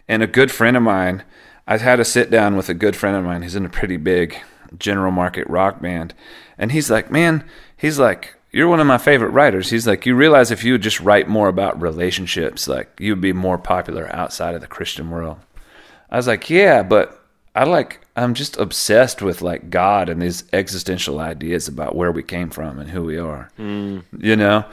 And 0.08 0.22
a 0.22 0.28
good 0.28 0.52
friend 0.52 0.76
of 0.76 0.84
mine, 0.84 1.24
I've 1.66 1.82
had 1.82 2.02
a 2.02 2.06
sit 2.06 2.30
down 2.30 2.58
with 2.58 2.68
a 2.68 2.74
good 2.74 2.98
friend 2.98 3.16
of 3.16 3.24
mine. 3.24 3.44
He's 3.44 3.56
in 3.56 3.66
a 3.66 3.70
pretty 3.70 3.96
big 3.96 4.38
general 4.78 5.12
market 5.12 5.48
rock 5.50 5.82
band. 5.82 6.14
And 6.58 6.72
he's 6.72 6.90
like, 6.92 7.12
man, 7.12 7.44
he's 7.76 8.00
like, 8.00 8.36
you're 8.52 8.68
one 8.68 8.80
of 8.80 8.88
my 8.88 8.98
favorite 8.98 9.30
writers. 9.30 9.70
He's 9.70 9.88
like, 9.88 10.06
you 10.06 10.16
realize 10.16 10.52
if 10.52 10.64
you 10.64 10.74
would 10.74 10.82
just 10.82 11.00
write 11.00 11.28
more 11.28 11.48
about 11.48 11.82
relationships, 11.82 12.68
like 12.68 12.90
you'd 13.00 13.22
be 13.22 13.34
more 13.34 13.58
popular 13.58 14.14
outside 14.14 14.56
of 14.56 14.62
the 14.62 14.68
Christian 14.68 15.10
world. 15.10 15.38
I 16.10 16.18
was 16.18 16.28
like, 16.28 16.50
yeah, 16.50 16.84
but 16.84 17.22
I 17.56 17.64
like, 17.64 18.06
I'm 18.16 18.34
just 18.34 18.58
obsessed 18.58 19.22
with 19.22 19.42
like 19.42 19.70
God 19.70 20.10
and 20.10 20.22
these 20.22 20.44
existential 20.52 21.20
ideas 21.20 21.70
about 21.70 21.96
where 21.96 22.12
we 22.12 22.24
came 22.24 22.50
from 22.50 22.80
and 22.80 22.90
who 22.90 23.04
we 23.04 23.18
are, 23.18 23.50
mm. 23.58 24.04
you 24.18 24.36
know? 24.36 24.66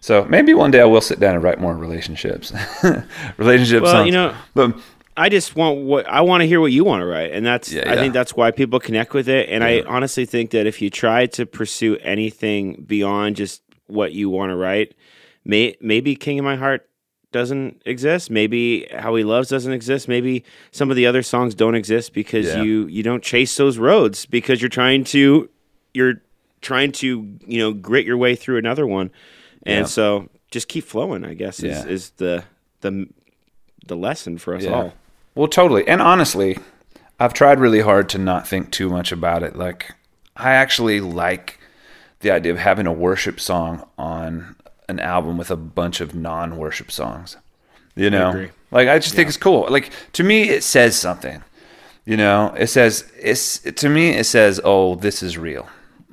So 0.00 0.24
maybe 0.24 0.54
one 0.54 0.70
day 0.70 0.80
I 0.80 0.84
will 0.84 1.00
sit 1.00 1.20
down 1.20 1.34
and 1.34 1.42
write 1.42 1.60
more 1.60 1.74
relationships, 1.74 2.52
relationships. 3.36 3.82
Well, 3.82 3.92
songs. 3.92 4.06
you 4.06 4.12
know, 4.12 4.34
but 4.54 4.78
I 5.16 5.28
just 5.30 5.56
want 5.56 5.80
what 5.82 6.06
I 6.06 6.20
want 6.20 6.42
to 6.42 6.46
hear 6.46 6.60
what 6.60 6.72
you 6.72 6.84
want 6.84 7.00
to 7.00 7.06
write, 7.06 7.32
and 7.32 7.44
that's 7.46 7.72
Yeah, 7.72 7.84
I 7.90 7.94
yeah. 7.94 8.00
think 8.00 8.12
that's 8.14 8.34
why 8.36 8.50
people 8.50 8.78
connect 8.78 9.14
with 9.14 9.28
it. 9.28 9.48
And 9.48 9.64
I 9.64 9.80
honestly 9.82 10.26
think 10.26 10.50
that 10.50 10.66
if 10.66 10.82
you 10.82 10.90
try 10.90 11.26
to 11.26 11.46
pursue 11.46 11.96
anything 11.98 12.84
beyond 12.86 13.36
just 13.36 13.62
what 13.86 14.12
you 14.12 14.28
want 14.28 14.50
to 14.50 14.56
write, 14.56 14.94
may, 15.44 15.74
maybe 15.80 16.16
King 16.16 16.38
of 16.38 16.44
My 16.44 16.56
Heart 16.56 16.88
doesn't 17.32 17.80
exist. 17.86 18.30
Maybe 18.30 18.86
How 18.96 19.14
He 19.14 19.24
Loves 19.24 19.48
doesn't 19.48 19.72
exist. 19.72 20.06
Maybe 20.08 20.44
some 20.70 20.90
of 20.90 20.96
the 20.96 21.06
other 21.06 21.22
songs 21.22 21.54
don't 21.54 21.74
exist 21.74 22.12
because 22.12 22.46
Yeah. 22.46 22.62
you 22.62 22.86
you 22.86 23.02
don't 23.02 23.22
chase 23.22 23.56
those 23.56 23.78
roads 23.78 24.26
because 24.26 24.60
you're 24.60 24.68
trying 24.68 25.04
to 25.04 25.48
you're 25.94 26.20
trying 26.60 26.92
to 26.92 27.38
you 27.46 27.58
know 27.58 27.72
grit 27.72 28.04
your 28.04 28.16
way 28.18 28.34
through 28.36 28.58
another 28.58 28.86
one, 28.86 29.10
and 29.64 29.80
Yeah. 29.80 29.84
so 29.86 30.28
just 30.50 30.68
keep 30.68 30.84
flowing. 30.84 31.24
I 31.24 31.34
guess 31.34 31.58
is, 31.60 31.64
Yeah. 31.64 31.86
is 31.86 32.10
the 32.18 32.44
the 32.82 33.08
the 33.86 33.96
lesson 33.96 34.36
for 34.38 34.54
us 34.54 34.64
Yeah. 34.64 34.70
all. 34.72 34.94
Well, 35.36 35.48
totally. 35.48 35.86
And 35.86 36.00
honestly, 36.00 36.58
I've 37.20 37.34
tried 37.34 37.60
really 37.60 37.80
hard 37.80 38.08
to 38.08 38.18
not 38.18 38.48
think 38.48 38.72
too 38.72 38.88
much 38.88 39.12
about 39.12 39.42
it. 39.42 39.54
Like, 39.54 39.94
I 40.34 40.52
actually 40.52 41.00
like 41.00 41.60
the 42.20 42.30
idea 42.30 42.52
of 42.52 42.58
having 42.58 42.86
a 42.86 42.92
worship 42.92 43.38
song 43.38 43.86
on 43.98 44.56
an 44.88 44.98
album 44.98 45.36
with 45.36 45.50
a 45.50 45.56
bunch 45.56 46.00
of 46.00 46.14
non 46.14 46.56
worship 46.56 46.90
songs. 46.90 47.36
You 47.94 48.08
know? 48.10 48.30
agree. 48.30 48.50
Like, 48.70 48.88
I 48.88 48.98
just 48.98 49.14
think 49.14 49.28
it's 49.28 49.36
cool. 49.36 49.66
Like, 49.68 49.90
to 50.14 50.24
me, 50.24 50.48
it 50.48 50.64
says 50.64 50.96
something. 50.96 51.44
You 52.06 52.16
know, 52.16 52.54
it 52.56 52.68
says, 52.68 53.10
it's, 53.20 53.58
to 53.58 53.88
me, 53.88 54.10
it 54.10 54.24
says, 54.24 54.58
oh, 54.64 54.94
this 54.94 55.22
is 55.22 55.36
real. 55.36 55.68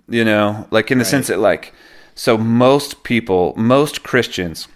You 0.09 0.25
know, 0.25 0.67
like 0.69 0.91
in 0.91 0.97
the 0.97 1.05
sense 1.05 1.27
that, 1.27 1.39
like, 1.39 1.73
so 2.13 2.37
most 2.37 3.03
people, 3.03 3.53
most 3.55 4.03
Christians 4.03 4.67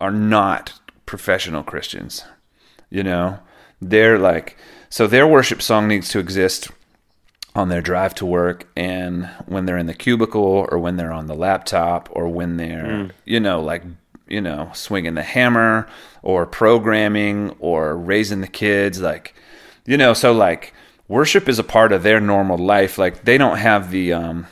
are 0.00 0.10
not 0.10 0.78
professional 1.06 1.62
Christians 1.62 2.24
you 2.90 3.02
know? 3.02 3.38
They're 3.80 4.18
like 4.18 4.56
so 4.88 5.06
their 5.06 5.26
worship 5.26 5.62
song 5.62 5.88
needs 5.88 6.08
to 6.10 6.18
exist 6.18 6.70
on 7.54 7.68
their 7.68 7.80
drive 7.80 8.14
to 8.16 8.26
work 8.26 8.68
and 8.76 9.26
when 9.46 9.66
they're 9.66 9.78
in 9.78 9.86
the 9.86 9.94
cubicle 9.94 10.66
or 10.70 10.78
when 10.78 10.96
they're 10.96 11.12
on 11.12 11.26
the 11.26 11.34
laptop 11.34 12.08
or 12.12 12.28
when 12.28 12.56
they're 12.58 13.10
you 13.24 13.40
know 13.40 13.60
like 13.60 13.82
you 14.28 14.40
know 14.40 14.70
swinging 14.72 15.14
the 15.14 15.22
hammer 15.22 15.88
or 16.22 16.46
programming 16.46 17.50
or 17.58 17.96
raising 17.96 18.40
the 18.40 18.46
kids 18.46 19.00
like 19.00 19.34
you 19.86 19.96
know 19.96 20.12
so 20.12 20.32
like 20.32 20.72
worship 21.10 21.48
is 21.48 21.58
a 21.58 21.64
part 21.64 21.92
of 21.92 22.02
their 22.02 22.20
normal 22.20 22.56
life. 22.56 22.96
Like 22.96 23.24
they 23.24 23.36
don't 23.36 23.58
have 23.58 23.90
the 23.90 24.14
um 24.14 24.46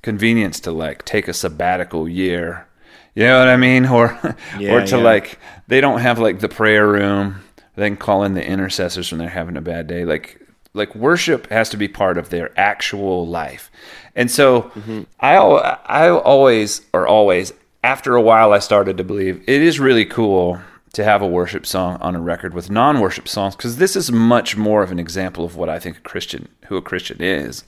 convenience 0.00 0.60
to 0.60 0.70
like 0.70 1.04
take 1.04 1.28
a 1.28 1.34
sabbatical 1.34 2.08
year. 2.08 2.66
You 3.14 3.24
know 3.24 3.40
what 3.40 3.48
i 3.48 3.56
mean? 3.56 3.84
Or 3.98 4.36
Yeah, 4.58 4.74
or 4.74 4.86
to 4.86 4.96
yeah. 4.96 5.02
like 5.02 5.38
they 5.66 5.80
don't 5.82 6.00
have 6.00 6.18
like 6.18 6.38
the 6.40 6.48
prayer 6.48 6.86
room 6.86 7.42
they 7.76 7.88
can 7.88 7.96
call 7.96 8.24
in 8.24 8.34
the 8.34 8.44
intercessors 8.46 9.10
when 9.12 9.18
they're 9.18 9.28
having 9.28 9.56
a 9.56 9.60
bad 9.62 9.86
day. 9.86 10.04
Like 10.04 10.40
like 10.74 10.94
worship 10.94 11.48
has 11.50 11.70
to 11.70 11.76
be 11.76 11.88
part 11.88 12.18
of 12.18 12.28
their 12.28 12.50
actual 12.58 13.26
life. 13.26 13.70
And 14.14 14.30
so 14.30 14.62
Mm-hmm. 14.62 15.02
i 15.20 15.36
i 15.36 16.10
always 16.10 16.82
or 16.92 17.06
always 17.06 17.52
after 17.84 18.14
a 18.16 18.22
while 18.22 18.52
i 18.52 18.58
started 18.58 18.96
to 18.96 19.04
believe 19.04 19.42
it 19.46 19.62
is 19.62 19.78
really 19.78 20.04
cool 20.04 20.58
to 20.92 21.04
have 21.04 21.20
a 21.22 21.26
worship 21.26 21.66
song 21.66 21.98
on 22.00 22.16
a 22.16 22.20
record 22.20 22.54
with 22.54 22.70
non-worship 22.70 23.28
songs 23.28 23.54
because 23.54 23.76
this 23.76 23.94
is 23.94 24.10
much 24.10 24.56
more 24.56 24.82
of 24.82 24.90
an 24.90 24.98
example 24.98 25.44
of 25.44 25.54
what 25.56 25.68
i 25.68 25.78
think 25.78 25.98
a 25.98 26.00
christian 26.00 26.48
who 26.66 26.76
a 26.76 26.82
christian 26.82 27.18
is 27.20 27.64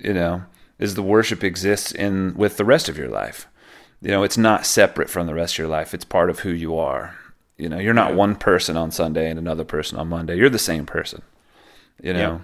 you 0.00 0.12
know 0.14 0.42
is 0.78 0.94
the 0.94 1.02
worship 1.02 1.44
exists 1.44 1.92
in 1.92 2.34
with 2.34 2.56
the 2.56 2.64
rest 2.64 2.88
of 2.88 2.98
your 2.98 3.08
life. 3.08 3.46
You 4.02 4.10
know 4.10 4.22
it's 4.24 4.36
not 4.38 4.66
separate 4.66 5.08
from 5.10 5.26
the 5.26 5.34
rest 5.34 5.54
of 5.54 5.58
your 5.58 5.68
life. 5.68 5.94
It's 5.94 6.04
part 6.04 6.28
of 6.30 6.40
who 6.40 6.50
you 6.50 6.76
are 6.76 7.14
you 7.58 7.68
know 7.68 7.78
you're 7.78 7.94
not 7.94 8.14
one 8.14 8.34
person 8.36 8.76
on 8.76 8.90
sunday 8.90 9.28
and 9.30 9.38
another 9.38 9.64
person 9.64 9.98
on 9.98 10.08
monday. 10.08 10.36
You're 10.36 10.50
the 10.50 10.58
same 10.58 10.86
person 10.86 11.22
you 12.02 12.12
know? 12.12 12.18
Yeah. 12.18 12.38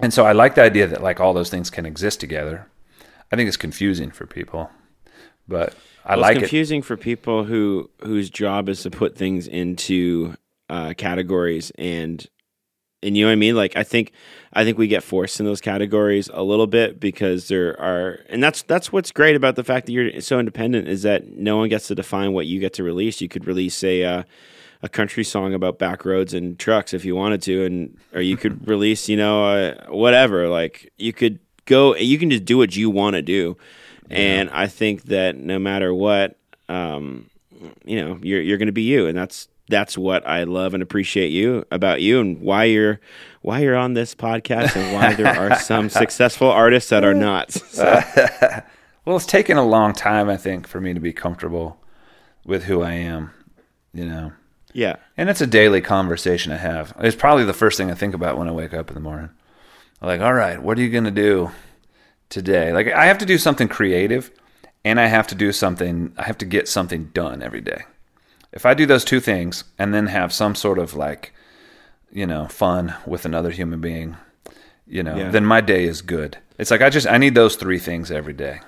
and 0.00 0.12
so 0.12 0.24
i 0.24 0.32
like 0.32 0.54
the 0.54 0.62
idea 0.62 0.86
that 0.86 1.02
like 1.02 1.20
all 1.20 1.34
those 1.34 1.50
things 1.50 1.68
can 1.70 1.84
exist 1.86 2.18
together. 2.20 2.66
I 3.30 3.36
think 3.36 3.48
it's 3.48 3.56
confusing 3.56 4.10
for 4.10 4.26
people 4.26 4.70
but 5.48 5.74
i 6.04 6.12
Well, 6.14 6.20
like 6.22 6.36
it's 6.36 6.44
it. 6.44 6.46
confusing 6.46 6.82
for 6.82 6.96
people 6.96 7.44
who 7.44 7.90
whose 8.02 8.30
job 8.30 8.68
is 8.68 8.82
to 8.82 8.90
put 8.90 9.16
things 9.16 9.46
into 9.46 10.34
uh, 10.68 10.94
categories 10.96 11.70
and 11.78 12.26
and 13.06 13.16
you 13.16 13.24
know 13.24 13.28
what 13.28 13.32
I 13.32 13.36
mean. 13.36 13.54
Like 13.54 13.76
I 13.76 13.84
think 13.84 14.12
I 14.52 14.64
think 14.64 14.78
we 14.78 14.88
get 14.88 15.02
forced 15.02 15.38
in 15.38 15.46
those 15.46 15.60
categories 15.60 16.28
a 16.32 16.42
little 16.42 16.66
bit 16.66 16.98
because 16.98 17.48
there 17.48 17.80
are, 17.80 18.20
and 18.28 18.42
that's 18.42 18.62
that's 18.62 18.92
what's 18.92 19.12
great 19.12 19.36
about 19.36 19.54
the 19.56 19.64
fact 19.64 19.86
that 19.86 19.92
you're 19.92 20.20
so 20.20 20.38
independent 20.38 20.88
is 20.88 21.02
that 21.02 21.28
no 21.28 21.56
one 21.56 21.68
gets 21.68 21.86
to 21.88 21.94
define 21.94 22.32
what 22.32 22.46
you 22.46 22.58
get 22.58 22.72
to 22.74 22.82
release. 22.82 23.20
You 23.20 23.28
could 23.28 23.46
release 23.46 23.82
a 23.84 24.02
uh, 24.02 24.22
a 24.82 24.88
country 24.88 25.24
song 25.24 25.54
about 25.54 25.78
back 25.78 26.04
roads 26.04 26.34
and 26.34 26.58
trucks 26.58 26.92
if 26.92 27.04
you 27.04 27.14
wanted 27.14 27.42
to, 27.42 27.64
and 27.64 27.96
or 28.12 28.20
you 28.20 28.36
could 28.36 28.66
release 28.68 29.08
you 29.08 29.16
know 29.16 29.46
uh, 29.46 29.86
whatever. 29.88 30.48
Like 30.48 30.92
you 30.96 31.12
could 31.12 31.38
go, 31.64 31.94
you 31.94 32.18
can 32.18 32.30
just 32.30 32.44
do 32.44 32.58
what 32.58 32.74
you 32.74 32.90
want 32.90 33.14
to 33.14 33.22
do. 33.22 33.56
And 34.08 34.50
I 34.50 34.68
think 34.68 35.04
that 35.04 35.36
no 35.36 35.58
matter 35.58 35.92
what, 35.92 36.38
um, 36.68 37.28
you 37.84 38.02
know, 38.02 38.20
you're 38.22 38.40
you're 38.40 38.58
going 38.58 38.66
to 38.66 38.72
be 38.72 38.82
you, 38.82 39.06
and 39.06 39.18
that's 39.18 39.48
that's 39.68 39.96
what 39.98 40.26
I 40.26 40.44
love 40.44 40.74
and 40.74 40.82
appreciate 40.82 41.28
you 41.28 41.64
about 41.70 42.00
you, 42.00 42.20
and 42.20 42.40
why 42.40 42.64
you're 42.64 43.00
why 43.42 43.60
you're 43.60 43.76
on 43.76 43.94
this 43.94 44.14
podcast, 44.14 44.76
and 44.76 44.94
why 44.94 45.14
there 45.14 45.28
are 45.28 45.58
some 45.60 45.88
successful 45.88 46.50
artists 46.50 46.90
that 46.90 47.04
are 47.04 47.14
not. 47.14 47.50
So, 47.76 48.02
well 49.04 49.16
it's 49.16 49.26
taken 49.26 49.56
a 49.56 49.64
long 49.64 49.92
time 49.92 50.28
i 50.28 50.36
think 50.36 50.66
for 50.66 50.80
me 50.80 50.92
to 50.92 50.98
be 50.98 51.12
comfortable 51.12 51.78
with 52.44 52.64
who 52.64 52.82
i 52.82 52.92
am 52.92 53.30
you 53.92 54.04
know 54.04 54.32
yeah, 54.76 54.96
And 55.16 55.30
it's 55.30 55.40
a 55.40 55.46
daily 55.46 55.80
conversation 55.80 56.52
I 56.52 56.58
have. 56.58 56.92
It's 57.00 57.16
probably 57.16 57.44
the 57.44 57.54
first 57.54 57.78
thing 57.78 57.90
I 57.90 57.94
think 57.94 58.12
about 58.12 58.36
when 58.36 58.46
I 58.46 58.52
wake 58.52 58.74
up 58.74 58.88
in 58.90 58.94
the 58.94 59.00
morning. 59.00 59.30
I'm 60.02 60.08
like, 60.08 60.20
all 60.20 60.34
right, 60.34 60.62
what 60.62 60.76
are 60.76 60.82
you 60.82 60.90
going 60.90 61.04
to 61.04 61.10
do 61.10 61.50
today? 62.28 62.74
Like, 62.74 62.92
I 62.92 63.06
have 63.06 63.16
to 63.18 63.24
do 63.24 63.38
something 63.38 63.68
creative 63.68 64.30
and 64.84 65.00
I 65.00 65.06
have 65.06 65.28
to 65.28 65.34
do 65.34 65.50
something, 65.50 66.12
I 66.18 66.24
have 66.24 66.36
to 66.36 66.44
get 66.44 66.68
something 66.68 67.06
done 67.14 67.42
every 67.42 67.62
day. 67.62 67.84
If 68.56 68.66
I 68.66 68.74
do 68.74 68.86
those 68.86 69.04
two 69.04 69.20
things 69.20 69.64
and 69.78 69.94
then 69.94 70.06
have 70.08 70.32
some 70.32 70.54
sort 70.54 70.78
of 70.78 70.94
like, 70.94 71.32
you 72.10 72.26
know, 72.26 72.46
fun 72.48 72.94
with 73.06 73.24
another 73.24 73.50
human 73.50 73.80
being, 73.80 74.16
you 74.88 75.02
know, 75.02 75.16
Yeah. 75.16 75.30
then 75.30 75.44
my 75.44 75.60
day 75.60 75.84
is 75.84 76.02
good. 76.02 76.38
It's 76.58 76.70
like 76.70 76.80
I 76.82 76.90
just, 76.90 77.06
I 77.06 77.18
need 77.18 77.34
those 77.34 77.56
three 77.56 77.78
things 77.78 78.10
every 78.10 78.32
day 78.32 78.60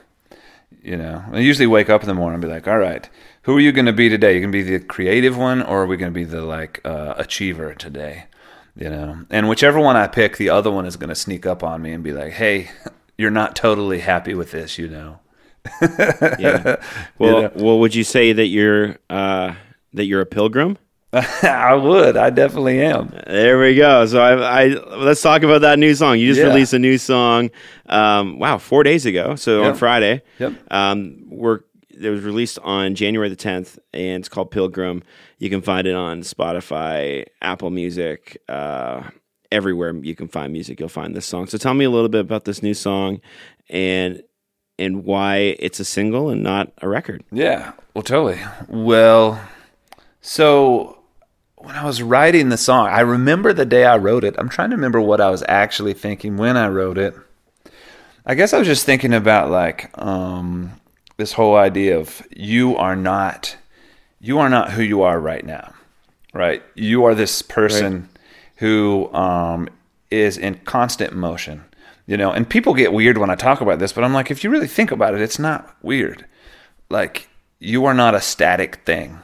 you 0.83 0.97
know 0.97 1.25
i 1.33 1.39
usually 1.39 1.67
wake 1.67 1.89
up 1.91 2.03
in 2.03 2.09
the 2.09 2.15
morning 2.15 2.35
and 2.35 2.43
be 2.43 2.49
like 2.49 2.69
all 2.69 2.79
right 2.79 3.09
who 3.43 3.57
are 3.57 3.61
you 3.61 3.73
going 3.73 3.87
to 3.87 3.93
be 3.93 4.09
today 4.11 4.35
you 4.35 4.41
going 4.41 4.53
to 4.53 4.63
be 4.63 4.63
the 4.63 4.79
creative 4.79 5.37
one 5.37 5.63
or 5.63 5.83
are 5.83 5.87
we 5.87 5.97
going 5.97 6.13
to 6.13 6.15
be 6.15 6.25
the 6.25 6.43
like 6.43 6.81
uh, 6.85 7.15
achiever 7.17 7.75
today 7.75 8.25
you 8.77 8.89
know 8.89 9.19
and 9.31 9.49
whichever 9.49 9.81
one 9.81 9.97
i 9.97 10.07
pick 10.07 10.37
the 10.37 10.51
other 10.51 10.71
one 10.71 10.85
is 10.85 10.97
going 10.97 11.09
to 11.09 11.15
sneak 11.15 11.47
up 11.47 11.65
on 11.65 11.81
me 11.81 11.91
and 11.93 12.05
be 12.05 12.13
like 12.13 12.33
hey 12.35 12.71
you're 13.19 13.31
not 13.31 13.57
totally 13.57 14.01
happy 14.01 14.35
with 14.35 14.51
this 14.53 14.79
you 14.79 14.87
know 14.89 15.19
yeah. 16.39 16.77
Well, 17.19 17.43
Yeah. 17.43 17.49
well, 17.57 17.79
would 17.81 17.95
you 17.95 18.05
say 18.05 18.33
that 18.35 18.47
you're 18.47 18.97
uh, 19.11 19.55
that 19.99 20.07
you're 20.07 20.21
a 20.23 20.27
pilgrim? 20.27 20.79
i 21.13 21.73
would 21.75 22.19
i 22.19 22.29
definitely 22.29 22.83
am 22.83 23.09
There 23.27 23.59
we 23.59 23.75
go. 23.75 24.05
So 24.05 24.21
I, 24.21 24.65
I 24.65 24.67
let's 24.99 25.23
talk 25.23 25.43
about 25.43 25.63
that 25.63 25.79
new 25.79 25.95
song. 25.95 26.19
You 26.19 26.27
just 26.27 26.41
Yeah. 26.41 26.49
released 26.49 26.75
a 26.75 26.79
new 26.79 26.99
song. 26.99 27.51
Um, 27.87 28.39
wow, 28.39 28.59
four 28.59 28.83
days 28.83 29.07
ago. 29.07 29.35
So 29.35 29.65
on 29.65 29.75
Friday. 29.75 30.21
Yep. 30.39 30.53
Um, 30.71 31.17
we're 31.31 31.61
it 31.91 32.11
was 32.11 32.23
released 32.23 32.59
on 32.63 32.95
January 32.95 33.29
the 33.31 33.37
tenth, 33.37 33.79
and 33.95 34.21
it's 34.21 34.29
called 34.29 34.51
Pilgrim. 34.51 35.03
You 35.39 35.49
can 35.51 35.63
find 35.63 35.87
it 35.87 35.95
on 35.95 36.21
Spotify, 36.21 37.25
Apple 37.43 37.71
Music, 37.71 38.37
uh, 38.49 39.03
everywhere 39.51 39.97
you 39.97 40.15
can 40.15 40.29
find 40.29 40.53
music. 40.53 40.79
You'll 40.79 40.91
find 40.91 41.17
this 41.17 41.27
song. 41.27 41.47
So 41.47 41.57
tell 41.59 41.75
me 41.75 41.87
a 41.87 41.91
little 41.91 42.09
bit 42.11 42.21
about 42.21 42.45
this 42.45 42.63
new 42.63 42.75
song, 42.75 43.21
and 43.71 44.23
and 44.79 45.05
why 45.05 45.57
it's 45.59 45.81
a 45.81 45.85
single 45.85 46.29
and 46.29 46.43
not 46.43 46.71
a 46.83 46.89
record. 46.89 47.25
Yeah, 47.33 47.73
well, 47.95 48.03
totally. 48.03 48.41
Well, 48.69 49.41
so 50.29 50.99
when 51.57 51.75
I 51.75 51.87
was 51.87 52.03
writing 52.03 52.51
the 52.51 52.59
song, 52.59 52.87
I 52.89 53.01
remember 53.01 53.55
the 53.55 53.65
day 53.65 53.87
I 53.87 53.97
wrote 53.97 54.25
it. 54.25 54.35
I'm 54.37 54.51
trying 54.51 54.69
to 54.69 54.77
remember 54.77 55.01
what 55.01 55.23
I 55.23 55.31
was 55.31 55.43
actually 55.49 55.95
thinking 55.95 56.37
when 56.37 56.55
I 56.55 56.69
wrote 56.69 56.99
it. 56.99 57.15
I 58.27 58.35
guess 58.35 58.53
I 58.53 58.59
was 58.59 58.69
just 58.69 58.85
thinking 58.85 59.15
about 59.15 59.51
like 59.51 59.91
um, 59.97 60.79
this 61.17 61.33
whole 61.33 61.57
idea 61.57 61.99
of 61.99 62.23
you 62.31 62.77
are 62.77 62.95
not 62.95 63.57
you 64.21 64.39
are 64.39 64.51
not 64.51 64.73
who 64.73 64.83
you 64.83 65.01
are 65.01 65.19
right 65.19 65.47
now, 65.47 65.73
right? 66.35 66.63
You 66.75 67.07
are 67.07 67.15
this 67.15 67.41
person 67.41 68.11
who 68.57 69.11
um, 69.15 69.71
is 70.11 70.37
in 70.37 70.57
constant 70.57 71.15
motion, 71.15 71.65
you 72.07 72.19
know. 72.19 72.33
And 72.33 72.47
people 72.47 72.75
get 72.75 72.93
weird 72.93 73.17
when 73.17 73.31
I 73.31 73.35
talk 73.35 73.63
about 73.63 73.79
this, 73.79 73.95
but 73.95 74.05
I'm 74.05 74.13
like, 74.13 74.31
if 74.31 74.45
you 74.45 74.51
really 74.51 74.67
think 74.67 74.91
about 74.91 75.15
it, 75.15 75.23
it's 75.23 75.39
not 75.39 75.75
weird. 75.81 76.27
Like 76.91 77.31
you 77.59 77.87
are 77.87 77.95
not 77.95 78.15
a 78.15 78.21
static 78.21 78.85
thing, 78.85 79.21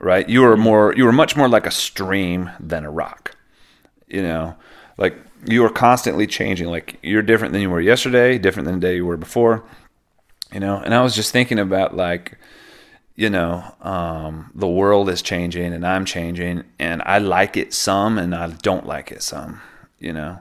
right? 0.00 0.28
You 0.28 0.44
are 0.44 0.56
more 0.56 0.94
you 0.96 1.06
are 1.06 1.12
much 1.12 1.36
more 1.36 1.48
like 1.48 1.66
a 1.66 1.70
stream 1.70 2.50
than 2.58 2.84
a 2.84 2.90
rock 2.90 3.36
you 4.10 4.22
know 4.22 4.56
like 4.98 5.16
you 5.46 5.64
are 5.64 5.70
constantly 5.70 6.26
changing 6.26 6.66
like 6.66 6.98
you're 7.02 7.22
different 7.22 7.52
than 7.52 7.62
you 7.62 7.70
were 7.70 7.80
yesterday 7.80 8.36
different 8.36 8.66
than 8.66 8.80
the 8.80 8.86
day 8.86 8.96
you 8.96 9.06
were 9.06 9.16
before 9.16 9.64
you 10.52 10.58
know 10.60 10.78
and 10.78 10.92
i 10.92 11.00
was 11.00 11.14
just 11.14 11.32
thinking 11.32 11.58
about 11.58 11.96
like 11.96 12.36
you 13.20 13.28
know, 13.28 13.62
um, 13.82 14.50
the 14.54 14.66
world 14.66 15.10
is 15.10 15.20
changing 15.20 15.74
and 15.74 15.86
I'm 15.86 16.06
changing, 16.06 16.64
and 16.78 17.02
I 17.04 17.18
like 17.18 17.54
it 17.54 17.74
some 17.74 18.16
and 18.16 18.34
I 18.34 18.48
don't 18.48 18.86
like 18.86 19.12
it 19.12 19.22
some, 19.22 19.60
you 19.98 20.10
know. 20.10 20.38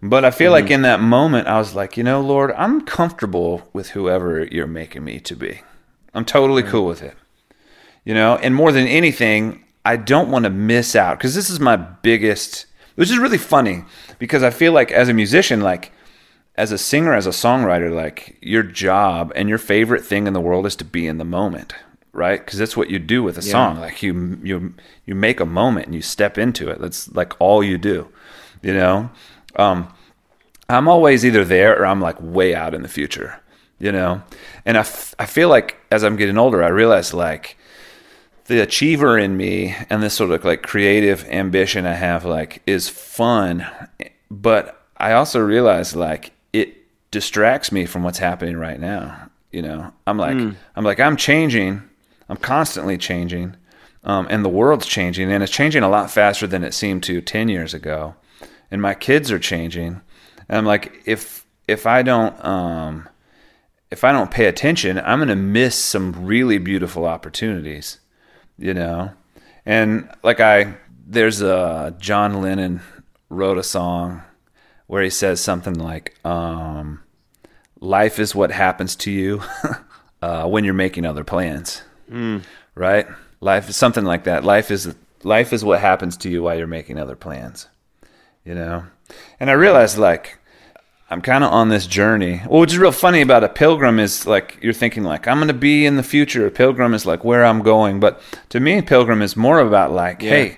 But 0.00 0.24
I 0.24 0.30
feel 0.30 0.52
like 0.52 0.70
in 0.70 0.82
that 0.82 1.00
moment, 1.00 1.48
I 1.48 1.58
was 1.58 1.74
like, 1.74 1.96
you 1.96 2.04
know, 2.04 2.20
Lord, 2.20 2.52
I'm 2.52 2.82
comfortable 2.82 3.68
with 3.72 3.90
whoever 3.90 4.44
you're 4.44 4.68
making 4.68 5.02
me 5.02 5.18
to 5.18 5.34
be. 5.34 5.62
I'm 6.14 6.24
totally 6.24 6.62
cool 6.62 6.86
with 6.86 7.02
it, 7.02 7.16
you 8.04 8.14
know. 8.14 8.36
And 8.36 8.54
more 8.54 8.72
than 8.72 8.86
anything, 8.86 9.64
I 9.84 9.96
don't 9.96 10.30
want 10.30 10.44
to 10.44 10.50
miss 10.50 10.94
out 10.94 11.18
because 11.18 11.34
this 11.34 11.50
is 11.50 11.60
my 11.60 11.76
biggest, 11.76 12.66
which 12.94 13.10
is 13.10 13.18
really 13.18 13.38
funny 13.38 13.84
because 14.18 14.42
I 14.42 14.50
feel 14.50 14.72
like 14.72 14.92
as 14.92 15.08
a 15.08 15.14
musician, 15.14 15.60
like 15.60 15.92
as 16.54 16.70
a 16.72 16.78
singer, 16.78 17.14
as 17.14 17.26
a 17.26 17.30
songwriter, 17.30 17.94
like 17.94 18.38
your 18.40 18.62
job 18.62 19.32
and 19.34 19.48
your 19.48 19.58
favorite 19.58 20.04
thing 20.04 20.26
in 20.26 20.32
the 20.32 20.40
world 20.40 20.66
is 20.66 20.76
to 20.76 20.84
be 20.84 21.06
in 21.06 21.18
the 21.18 21.24
moment, 21.24 21.74
right? 22.12 22.44
Because 22.44 22.58
that's 22.58 22.76
what 22.76 22.90
you 22.90 22.98
do 22.98 23.22
with 23.22 23.38
a 23.38 23.42
song. 23.42 23.78
Like 23.80 24.02
you 24.02 24.38
you 24.42 24.74
you 25.06 25.14
make 25.14 25.40
a 25.40 25.46
moment 25.46 25.86
and 25.86 25.94
you 25.94 26.02
step 26.02 26.38
into 26.38 26.68
it. 26.68 26.80
That's 26.80 27.12
like 27.14 27.34
all 27.40 27.62
you 27.64 27.78
do, 27.78 28.08
you 28.62 28.74
know. 28.74 29.10
Um, 29.56 29.92
I'm 30.68 30.88
always 30.88 31.24
either 31.24 31.44
there 31.44 31.78
or 31.78 31.86
I'm 31.86 32.00
like 32.00 32.16
way 32.20 32.54
out 32.54 32.74
in 32.74 32.82
the 32.82 32.88
future, 32.88 33.40
you 33.78 33.92
know. 33.92 34.22
And 34.64 34.76
I, 34.76 34.80
f- 34.80 35.14
I 35.18 35.26
feel 35.26 35.48
like 35.48 35.76
as 35.90 36.02
I'm 36.04 36.16
getting 36.16 36.38
older, 36.38 36.62
I 36.62 36.68
realize 36.68 37.12
like 37.12 37.58
the 38.46 38.60
achiever 38.60 39.18
in 39.18 39.36
me 39.36 39.74
and 39.88 40.02
this 40.02 40.14
sort 40.14 40.30
of 40.30 40.44
like 40.44 40.62
creative 40.62 41.24
ambition 41.28 41.86
I 41.86 41.94
have 41.94 42.24
like 42.24 42.62
is 42.66 42.88
fun, 42.88 43.66
but 44.30 44.86
I 44.96 45.12
also 45.12 45.40
realize 45.40 45.94
like 45.94 46.32
it 46.52 46.76
distracts 47.10 47.72
me 47.72 47.86
from 47.86 48.02
what's 48.02 48.18
happening 48.18 48.56
right 48.56 48.80
now. 48.80 49.30
You 49.50 49.62
know, 49.62 49.92
I'm 50.06 50.18
like 50.18 50.36
I'm 50.76 50.84
like 50.84 51.00
I'm 51.00 51.16
changing. 51.16 51.82
I'm 52.28 52.36
constantly 52.38 52.96
changing, 52.96 53.56
um, 54.04 54.26
and 54.30 54.42
the 54.42 54.48
world's 54.48 54.86
changing, 54.86 55.30
and 55.30 55.42
it's 55.42 55.52
changing 55.52 55.82
a 55.82 55.88
lot 55.90 56.10
faster 56.10 56.46
than 56.46 56.64
it 56.64 56.72
seemed 56.72 57.02
to 57.02 57.20
ten 57.20 57.48
years 57.48 57.74
ago. 57.74 58.14
And 58.70 58.80
my 58.80 58.94
kids 58.94 59.30
are 59.30 59.38
changing, 59.38 60.00
and 60.48 60.58
I'm 60.58 60.64
like, 60.64 61.02
if 61.04 61.44
if 61.68 61.86
I 61.86 62.02
don't 62.02 62.42
um, 62.42 63.08
if 63.90 64.04
I 64.04 64.12
don't 64.12 64.30
pay 64.30 64.46
attention, 64.46 64.98
I'm 64.98 65.18
going 65.18 65.28
to 65.28 65.36
miss 65.36 65.76
some 65.76 66.24
really 66.24 66.56
beautiful 66.56 67.04
opportunities, 67.04 67.98
you 68.62 68.74
know. 68.74 69.12
And 69.66 70.08
like 70.22 70.40
I, 70.40 70.74
there's 71.06 71.42
a 71.42 71.94
John 71.98 72.40
Lennon 72.40 72.80
wrote 73.28 73.58
a 73.58 73.62
song 73.62 74.22
where 74.86 75.02
he 75.02 75.10
says 75.10 75.40
something 75.40 75.74
like, 75.74 76.16
um, 76.24 77.02
"Life 77.80 78.18
is 78.18 78.34
what 78.34 78.50
happens 78.50 78.96
to 78.96 79.10
you 79.10 79.42
uh, 80.22 80.46
when 80.46 80.64
you're 80.64 80.74
making 80.74 81.04
other 81.04 81.24
plans." 81.24 81.82
Mm. 82.10 82.42
Right? 82.74 83.06
Life 83.40 83.68
is 83.68 83.76
something 83.76 84.04
like 84.04 84.24
that. 84.24 84.44
Life 84.44 84.70
is 84.70 84.94
life 85.24 85.52
is 85.52 85.64
what 85.64 85.80
happens 85.80 86.16
to 86.18 86.30
you 86.30 86.42
while 86.42 86.56
you're 86.56 86.66
making 86.66 86.98
other 86.98 87.16
plans. 87.16 87.68
You 88.44 88.54
know. 88.54 88.84
And 89.38 89.50
I 89.50 89.54
realized 89.54 89.98
like 89.98 90.38
I'm 91.12 91.20
kind 91.20 91.44
of 91.44 91.52
on 91.52 91.68
this 91.68 91.86
journey. 91.86 92.40
Well, 92.48 92.62
which 92.62 92.72
is 92.72 92.78
real 92.78 92.90
funny 92.90 93.20
about 93.20 93.44
a 93.44 93.48
pilgrim 93.50 93.98
is 93.98 94.26
like 94.26 94.56
you're 94.62 94.72
thinking 94.72 95.02
like 95.02 95.28
I'm 95.28 95.36
going 95.36 95.48
to 95.48 95.54
be 95.54 95.84
in 95.84 95.96
the 95.96 96.02
future. 96.02 96.46
A 96.46 96.50
pilgrim 96.50 96.94
is 96.94 97.04
like 97.04 97.22
where 97.22 97.44
I'm 97.44 97.60
going, 97.60 98.00
but 98.00 98.18
to 98.48 98.60
me, 98.60 98.80
pilgrim 98.80 99.20
is 99.20 99.36
more 99.36 99.58
about 99.58 99.92
like, 99.92 100.22
hey, 100.22 100.56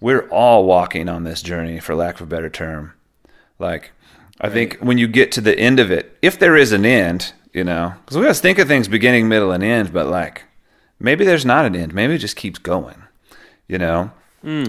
we're 0.00 0.28
all 0.28 0.64
walking 0.64 1.08
on 1.08 1.24
this 1.24 1.42
journey, 1.42 1.80
for 1.80 1.96
lack 1.96 2.14
of 2.14 2.20
a 2.22 2.26
better 2.26 2.48
term. 2.48 2.92
Like, 3.58 3.90
I 4.40 4.48
think 4.48 4.78
when 4.78 4.96
you 4.96 5.08
get 5.08 5.32
to 5.32 5.40
the 5.40 5.58
end 5.58 5.80
of 5.80 5.90
it, 5.90 6.16
if 6.22 6.38
there 6.38 6.56
is 6.56 6.70
an 6.70 6.86
end, 6.86 7.32
you 7.52 7.64
know, 7.64 7.94
because 8.04 8.16
we 8.16 8.22
always 8.24 8.40
think 8.40 8.58
of 8.60 8.68
things 8.68 8.86
beginning, 8.86 9.28
middle, 9.28 9.50
and 9.50 9.64
end, 9.64 9.92
but 9.92 10.06
like 10.06 10.44
maybe 11.00 11.24
there's 11.24 11.44
not 11.44 11.64
an 11.64 11.74
end. 11.74 11.92
Maybe 11.94 12.14
it 12.14 12.18
just 12.18 12.36
keeps 12.36 12.60
going. 12.60 13.02
You 13.66 13.78
know, 13.78 14.12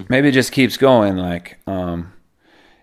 maybe 0.10 0.30
it 0.30 0.32
just 0.32 0.52
keeps 0.52 0.78
going. 0.78 1.16
Like, 1.16 1.60
um, 1.68 2.14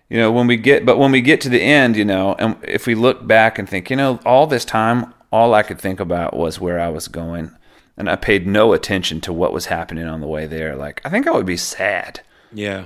you 0.09 0.17
know 0.17 0.31
when 0.31 0.47
we 0.47 0.57
get 0.57 0.85
but 0.85 0.97
when 0.97 1.11
we 1.11 1.21
get 1.21 1.41
to 1.41 1.49
the 1.49 1.61
end 1.61 1.95
you 1.95 2.05
know 2.05 2.35
and 2.37 2.55
if 2.63 2.85
we 2.87 2.95
look 2.95 3.25
back 3.25 3.57
and 3.57 3.67
think 3.67 3.89
you 3.89 3.95
know 3.95 4.19
all 4.25 4.45
this 4.47 4.65
time 4.65 5.13
all 5.31 5.53
i 5.53 5.63
could 5.63 5.79
think 5.79 5.99
about 5.99 6.35
was 6.35 6.59
where 6.59 6.79
i 6.79 6.89
was 6.89 7.07
going. 7.07 7.51
And 7.97 8.09
i 8.09 8.15
paid 8.17 8.45
no 8.45 8.73
attention 8.73 9.21
to 9.21 9.31
what 9.33 9.53
was 9.53 9.67
happening 9.67 10.05
on 10.05 10.19
the 10.21 10.27
way 10.27 10.45
there. 10.47 10.75
Like 10.75 11.01
i 11.05 11.09
think 11.09 11.27
i 11.27 11.31
would 11.31 11.45
be 11.45 11.57
sad. 11.57 12.19
Yeah. 12.53 12.85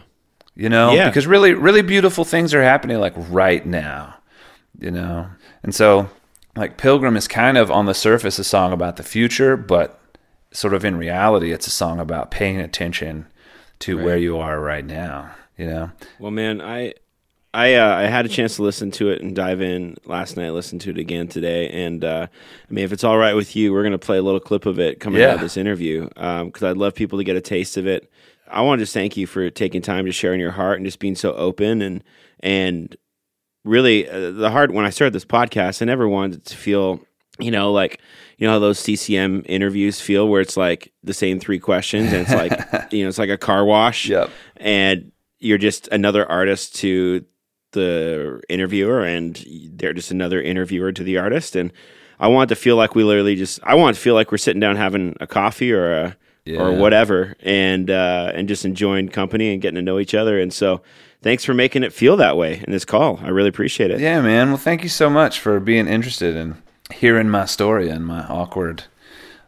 you 0.56 0.70
know 0.70 0.94
Yeah. 0.94 1.10
because 1.10 1.28
really 1.28 1.54
really 1.54 1.82
beautiful 1.82 2.24
things 2.26 2.54
are 2.54 2.64
happening 2.64 3.00
like 3.00 3.14
right 3.18 3.66
now 3.66 4.16
you 4.80 4.92
know. 4.92 5.28
And 5.64 5.74
so 5.76 6.10
like 6.56 6.78
pilgrim 6.78 7.18
is 7.18 7.28
kind 7.28 7.58
of 7.58 7.70
on 7.72 7.86
the 7.86 7.94
surface 7.94 8.40
a 8.40 8.44
song 8.44 8.72
about 8.72 8.96
the 8.98 9.04
future 9.04 9.58
but 9.58 10.00
sort 10.52 10.74
of 10.74 10.86
in 10.86 10.96
reality 10.96 11.52
it's 11.52 11.68
a 11.68 11.72
song 11.72 12.00
about 12.00 12.32
paying 12.32 12.60
attention 12.60 13.26
to 13.80 13.98
where 14.04 14.18
you 14.18 14.38
are 14.38 14.60
right 14.60 14.86
now 14.86 15.32
you 15.58 15.66
know? 15.68 15.92
Well, 16.20 16.32
man, 16.32 16.62
I 16.62 16.94
I 17.54 17.76
uh, 17.76 17.96
I 17.96 18.04
had 18.04 18.26
a 18.26 18.30
chance 18.30 18.58
to 18.58 18.64
listen 18.64 18.92
to 18.92 19.10
it 19.10 19.22
and 19.22 19.36
dive 19.36 19.60
in 19.62 19.98
last 20.06 20.38
night. 20.38 20.52
Listened 20.52 20.82
to 20.82 20.92
it 20.92 20.98
again 21.00 21.28
today, 21.28 21.68
and 21.70 22.04
uh, 22.04 22.28
I 22.32 22.74
mean, 22.74 22.86
if 22.86 22.92
it's 22.94 23.04
all 23.04 23.18
right 23.18 23.34
with 23.34 23.56
you, 23.56 23.74
we're 23.74 23.84
gonna 23.84 23.98
play 23.98 24.18
a 24.18 24.22
little 24.22 24.40
clip 24.40 24.66
of 24.68 24.80
it 24.80 25.00
coming 25.00 25.22
out 25.24 25.36
of 25.36 25.42
this 25.42 25.58
interview 25.58 26.08
because 26.10 26.62
I'd 26.64 26.78
love 26.78 26.94
people 26.94 27.18
to 27.18 27.24
get 27.24 27.36
a 27.36 27.42
taste 27.42 27.76
of 27.78 27.88
it. 27.88 28.12
I 28.52 28.62
want 28.62 28.80
to 28.80 28.84
just 28.84 28.94
thank 28.94 29.18
you 29.18 29.26
for 29.28 29.50
taking 29.50 29.82
time 29.82 30.06
to 30.06 30.12
sharing 30.12 30.40
your 30.40 30.52
heart 30.52 30.78
and 30.78 30.86
just 30.86 31.00
being 31.00 31.16
so 31.16 31.34
open 31.34 31.82
and 31.82 32.04
and 32.40 32.96
really 33.66 34.08
uh, 34.10 34.32
the 34.32 34.52
heart. 34.52 34.72
when 34.72 34.86
I 34.86 34.90
started 34.92 35.14
this 35.14 35.26
podcast, 35.26 35.82
I 35.82 35.86
never 35.86 36.08
wanted 36.08 36.46
to 36.46 36.56
feel 36.56 37.00
you 37.40 37.52
know 37.52 37.72
like 37.72 38.00
you 38.38 38.46
know 38.46 38.54
how 38.54 38.60
those 38.60 38.80
CCM 38.80 39.44
interviews 39.48 40.00
feel 40.00 40.28
where 40.28 40.42
it's 40.42 40.56
like 40.58 40.92
the 41.04 41.14
same 41.14 41.40
three 41.40 41.60
questions 41.60 42.12
and 42.14 42.22
it's 42.28 42.32
like 42.34 42.92
you 42.94 43.04
know 43.04 43.10
it's 43.10 43.18
like 43.18 43.30
a 43.30 43.38
car 43.38 43.66
wash 43.66 44.08
Yep. 44.08 44.30
and 44.58 45.12
you're 45.40 45.58
just 45.58 45.88
another 45.90 46.30
artist 46.30 46.76
to 46.78 47.24
the 47.72 48.42
interviewer 48.50 49.02
and 49.02 49.44
they're 49.74 49.94
just 49.94 50.12
another 50.12 50.42
interviewer 50.42 50.92
to 50.92 51.04
the 51.04 51.18
artist 51.18 51.56
and 51.56 51.72
I 52.20 52.28
want 52.28 52.50
to 52.50 52.56
feel 52.56 52.76
like 52.76 52.96
we 52.96 53.04
literally 53.04 53.36
just 53.36 53.60
I 53.64 53.76
want 53.76 53.96
to 53.96 54.02
feel 54.02 54.14
like 54.14 54.32
we're 54.32 54.38
sitting 54.38 54.60
down 54.60 54.76
having 54.76 55.16
a 55.20 55.28
coffee 55.28 55.72
or 55.72 55.92
a 55.92 56.18
or 56.58 56.74
whatever 56.74 57.36
and 57.42 57.92
uh 57.92 58.32
and 58.34 58.48
just 58.48 58.66
enjoying 58.66 59.08
company 59.10 59.54
and 59.54 59.62
getting 59.62 59.76
to 59.76 59.84
know 59.84 60.00
each 60.00 60.16
other 60.16 60.40
and 60.40 60.52
so 60.52 60.82
thanks 61.22 61.46
for 61.46 61.54
making 61.54 61.84
it 61.84 61.94
feel 61.94 62.18
that 62.18 62.38
way 62.38 62.64
in 62.66 62.72
this 62.72 62.86
call. 62.86 63.20
I 63.22 63.30
really 63.30 63.50
appreciate 63.50 63.92
it. 63.92 64.00
Yeah, 64.00 64.22
man. 64.22 64.50
Well, 64.50 64.58
thank 64.58 64.84
you 64.84 64.90
so 64.90 65.10
much 65.10 65.40
for 65.40 65.60
being 65.60 65.88
interested 65.88 66.36
in 66.36 66.62
hearing 66.94 67.30
my 67.30 67.46
story 67.46 67.90
and 67.90 68.06
my 68.06 68.26
awkward 68.26 68.86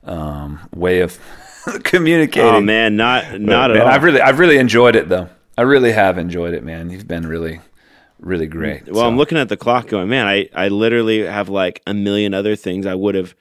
um, 0.03 0.59
way 0.74 1.01
of 1.01 1.19
communicating. 1.84 2.49
Oh 2.49 2.61
man, 2.61 2.95
not 2.95 3.39
not 3.39 3.72
man, 3.72 3.78
at 3.78 3.86
all. 3.86 3.88
I've 3.88 4.03
really, 4.03 4.22
I've 4.22 4.39
really 4.39 4.57
enjoyed 4.57 4.95
it 4.95 5.09
though. 5.09 5.30
I 5.57 5.63
really 5.63 5.91
have 5.91 6.17
enjoyed 6.17 6.53
it, 6.53 6.63
man. 6.63 6.89
You've 6.89 7.07
been 7.07 7.28
really, 7.28 7.59
really 8.22 8.47
great. 8.47 8.89
Well, 8.91 9.07
I'm 9.07 9.17
looking 9.17 9.38
at 9.38 9.49
the 9.49 9.57
clock 9.57 9.88
going, 9.88 10.07
man, 10.07 10.28
I, 10.28 10.49
I 10.53 10.69
literally 10.69 11.26
have 11.26 11.49
like 11.49 11.82
a 11.86 11.93
million 11.93 12.34
other 12.34 12.55
things 12.55 12.86
I 12.86 12.95
would 12.95 13.15
have 13.15 13.36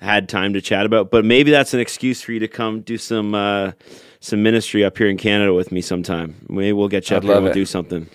had 0.00 0.28
time 0.28 0.52
to 0.52 0.60
chat 0.60 0.84
about, 0.84 1.10
but 1.10 1.24
maybe 1.24 1.50
that's 1.50 1.72
an 1.72 1.80
excuse 1.80 2.20
for 2.20 2.32
you 2.32 2.40
to 2.40 2.48
come 2.48 2.80
do 2.82 2.98
some 2.98 3.34
uh, 3.34 3.72
some 4.20 4.42
ministry 4.42 4.84
up 4.84 4.98
here 4.98 5.08
in 5.08 5.16
Canada 5.16 5.54
with 5.54 5.72
me 5.72 5.80
sometime. 5.80 6.34
Maybe 6.48 6.72
we'll 6.72 6.88
get 6.88 7.08
you 7.08 7.16
I'd 7.16 7.18
up 7.18 7.24
here 7.24 7.34
and 7.34 7.44
we'll 7.44 7.52
it. 7.52 7.54
do 7.54 7.64
something. 7.64 8.08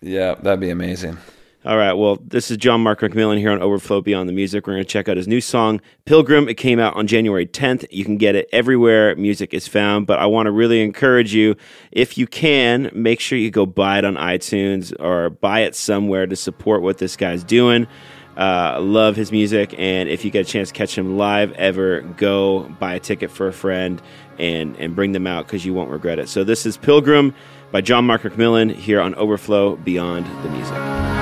yeah, 0.00 0.34
that'd 0.34 0.60
be 0.60 0.70
amazing. 0.70 1.18
All 1.66 1.76
right. 1.76 1.94
Well, 1.94 2.18
this 2.22 2.52
is 2.52 2.58
John 2.58 2.80
Mark 2.80 3.00
McMillan 3.00 3.38
here 3.38 3.50
on 3.50 3.60
Overflow 3.60 4.00
Beyond 4.00 4.28
the 4.28 4.32
Music. 4.32 4.68
We're 4.68 4.74
going 4.74 4.84
to 4.84 4.88
check 4.88 5.08
out 5.08 5.16
his 5.16 5.26
new 5.26 5.40
song, 5.40 5.80
Pilgrim. 6.04 6.48
It 6.48 6.54
came 6.54 6.78
out 6.78 6.94
on 6.94 7.08
January 7.08 7.44
10th. 7.44 7.84
You 7.90 8.04
can 8.04 8.18
get 8.18 8.36
it 8.36 8.48
everywhere 8.52 9.16
music 9.16 9.52
is 9.52 9.66
found, 9.66 10.06
but 10.06 10.20
I 10.20 10.26
want 10.26 10.46
to 10.46 10.52
really 10.52 10.80
encourage 10.80 11.34
you, 11.34 11.56
if 11.90 12.16
you 12.16 12.28
can, 12.28 12.88
make 12.94 13.18
sure 13.18 13.36
you 13.36 13.50
go 13.50 13.66
buy 13.66 13.98
it 13.98 14.04
on 14.04 14.14
iTunes 14.14 14.94
or 15.00 15.28
buy 15.28 15.62
it 15.62 15.74
somewhere 15.74 16.24
to 16.24 16.36
support 16.36 16.82
what 16.82 16.98
this 16.98 17.16
guy's 17.16 17.42
doing. 17.42 17.88
Uh, 18.36 18.78
love 18.80 19.16
his 19.16 19.32
music, 19.32 19.74
and 19.76 20.08
if 20.08 20.24
you 20.24 20.30
get 20.30 20.46
a 20.46 20.48
chance 20.48 20.68
to 20.68 20.74
catch 20.74 20.96
him 20.96 21.16
live 21.16 21.50
ever, 21.54 22.02
go 22.02 22.60
buy 22.78 22.94
a 22.94 23.00
ticket 23.00 23.28
for 23.28 23.48
a 23.48 23.52
friend 23.52 24.00
and 24.38 24.76
and 24.76 24.94
bring 24.94 25.12
them 25.12 25.26
out 25.26 25.46
because 25.46 25.64
you 25.64 25.74
won't 25.74 25.90
regret 25.90 26.20
it. 26.20 26.28
So 26.28 26.44
this 26.44 26.64
is 26.64 26.76
Pilgrim 26.76 27.34
by 27.72 27.80
John 27.80 28.04
Mark 28.04 28.22
McMillan 28.22 28.72
here 28.72 29.00
on 29.00 29.16
Overflow 29.16 29.76
Beyond 29.76 30.26
the 30.44 30.50
Music. 30.50 31.15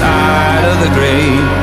Side 0.00 0.64
of 0.64 0.78
the 0.84 0.90
great 0.94 1.57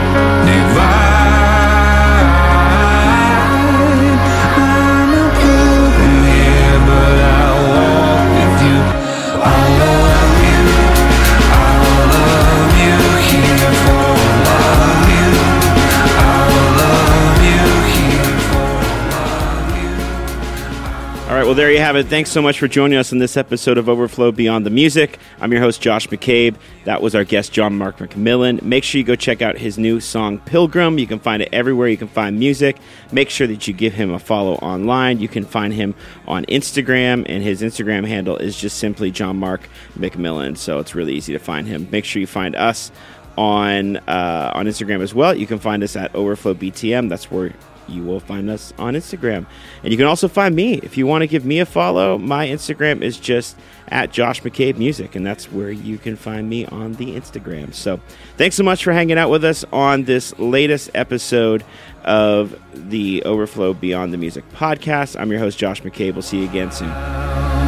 right, 21.46 21.50
well, 21.50 21.56
there 21.56 21.72
you 21.72 21.78
have 21.78 21.96
it. 21.96 22.08
Thanks 22.08 22.32
so 22.32 22.42
much 22.42 22.58
for 22.58 22.68
joining 22.68 22.98
us 22.98 23.12
in 23.12 23.20
this 23.20 23.38
episode 23.38 23.78
of 23.78 23.88
Overflow 23.88 24.32
Beyond 24.32 24.66
the 24.66 24.72
Music. 24.72 25.20
I'm 25.40 25.52
your 25.52 25.62
host, 25.62 25.80
Josh 25.80 26.08
McCabe. 26.08 26.56
That 26.86 27.04
was 27.04 27.14
our 27.14 27.24
guest, 27.24 27.52
John 27.52 27.78
Mark 27.78 28.00
McMillan. 28.00 28.64
Make 28.64 28.84
sure 28.84 28.98
you 28.98 29.06
go 29.06 29.16
check 29.16 29.44
out 29.44 29.56
his 29.56 29.78
new 29.78 30.00
song, 30.00 30.40
Pilgrim. 30.40 30.98
You 30.98 31.06
can 31.06 31.20
find 31.20 31.44
it 31.44 31.50
everywhere 31.54 31.88
you 31.88 31.98
can 31.98 32.08
find 32.08 32.40
music. 32.40 32.78
Make 33.12 33.30
sure 33.30 33.46
that 33.46 33.68
you 33.68 33.76
give 33.76 33.94
him 33.94 34.12
a 34.12 34.18
follow 34.18 34.56
online. 34.56 35.20
You 35.20 35.28
can 35.28 35.46
find 35.46 35.72
him 35.72 35.94
on 36.28 36.46
Instagram, 36.46 37.28
and 37.30 37.44
his 37.44 37.62
Instagram 37.62 38.08
handle 38.08 38.38
is 38.38 38.60
just 38.60 38.80
simply 38.80 39.12
John 39.12 39.38
Mark 39.38 39.70
McMillan. 40.00 40.58
So 40.58 40.80
it's 40.80 40.96
really 40.96 41.14
easy 41.14 41.34
to 41.34 41.40
find 41.40 41.68
him. 41.68 41.88
Make 41.92 42.06
sure 42.06 42.20
you 42.20 42.28
find 42.28 42.56
us 42.56 42.92
on 43.38 43.98
uh, 43.98 44.52
on 44.56 44.66
Instagram 44.66 45.02
as 45.02 45.14
well. 45.14 45.36
You 45.36 45.46
can 45.46 45.60
find 45.60 45.84
us 45.84 45.96
at 45.96 46.16
Overflow 46.16 46.56
BTM. 46.56 47.08
That's 47.08 47.30
where 47.30 47.54
you 47.90 48.04
will 48.04 48.20
find 48.20 48.50
us 48.50 48.74
on 48.78 48.94
Instagram. 48.94 49.46
And 49.84 49.92
you 49.92 49.98
can 49.98 50.06
also 50.06 50.28
find 50.28 50.56
me 50.56 50.76
if 50.76 50.98
you 50.98 51.08
want 51.08 51.22
to 51.22 51.28
give 51.28 51.46
me 51.46 51.60
a 51.60 51.66
follow. 51.66 52.18
My 52.18 52.48
Instagram 52.48 53.02
is 53.02 53.18
just 53.18 53.58
at 53.88 54.12
Josh 54.12 54.42
McCabe 54.42 54.78
Music, 54.78 55.16
and 55.16 55.26
that's 55.26 55.52
where 55.52 55.72
you 55.72 55.98
can 55.98 56.16
find 56.16 56.50
me 56.50 56.66
on 56.66 56.94
the 56.94 57.16
Instagram. 57.16 57.74
So 57.74 58.00
thanks 58.38 58.56
so 58.56 58.64
much 58.64 58.84
for 58.84 58.94
hanging 58.94 59.18
out 59.18 59.30
with 59.30 59.44
us 59.44 59.64
on 59.72 60.04
this 60.04 60.38
latest 60.40 60.92
episode 60.94 61.64
of 62.04 62.60
the 62.74 63.24
Overflow 63.24 63.74
Beyond 63.74 64.14
the 64.14 64.18
Music 64.18 64.48
podcast. 64.52 65.20
I'm 65.20 65.32
your 65.32 65.40
host, 65.40 65.58
Josh 65.58 65.82
McCabe. 65.82 66.14
We'll 66.14 66.22
see 66.22 66.40
you 66.40 66.50
again 66.50 66.72
soon. 66.72 67.65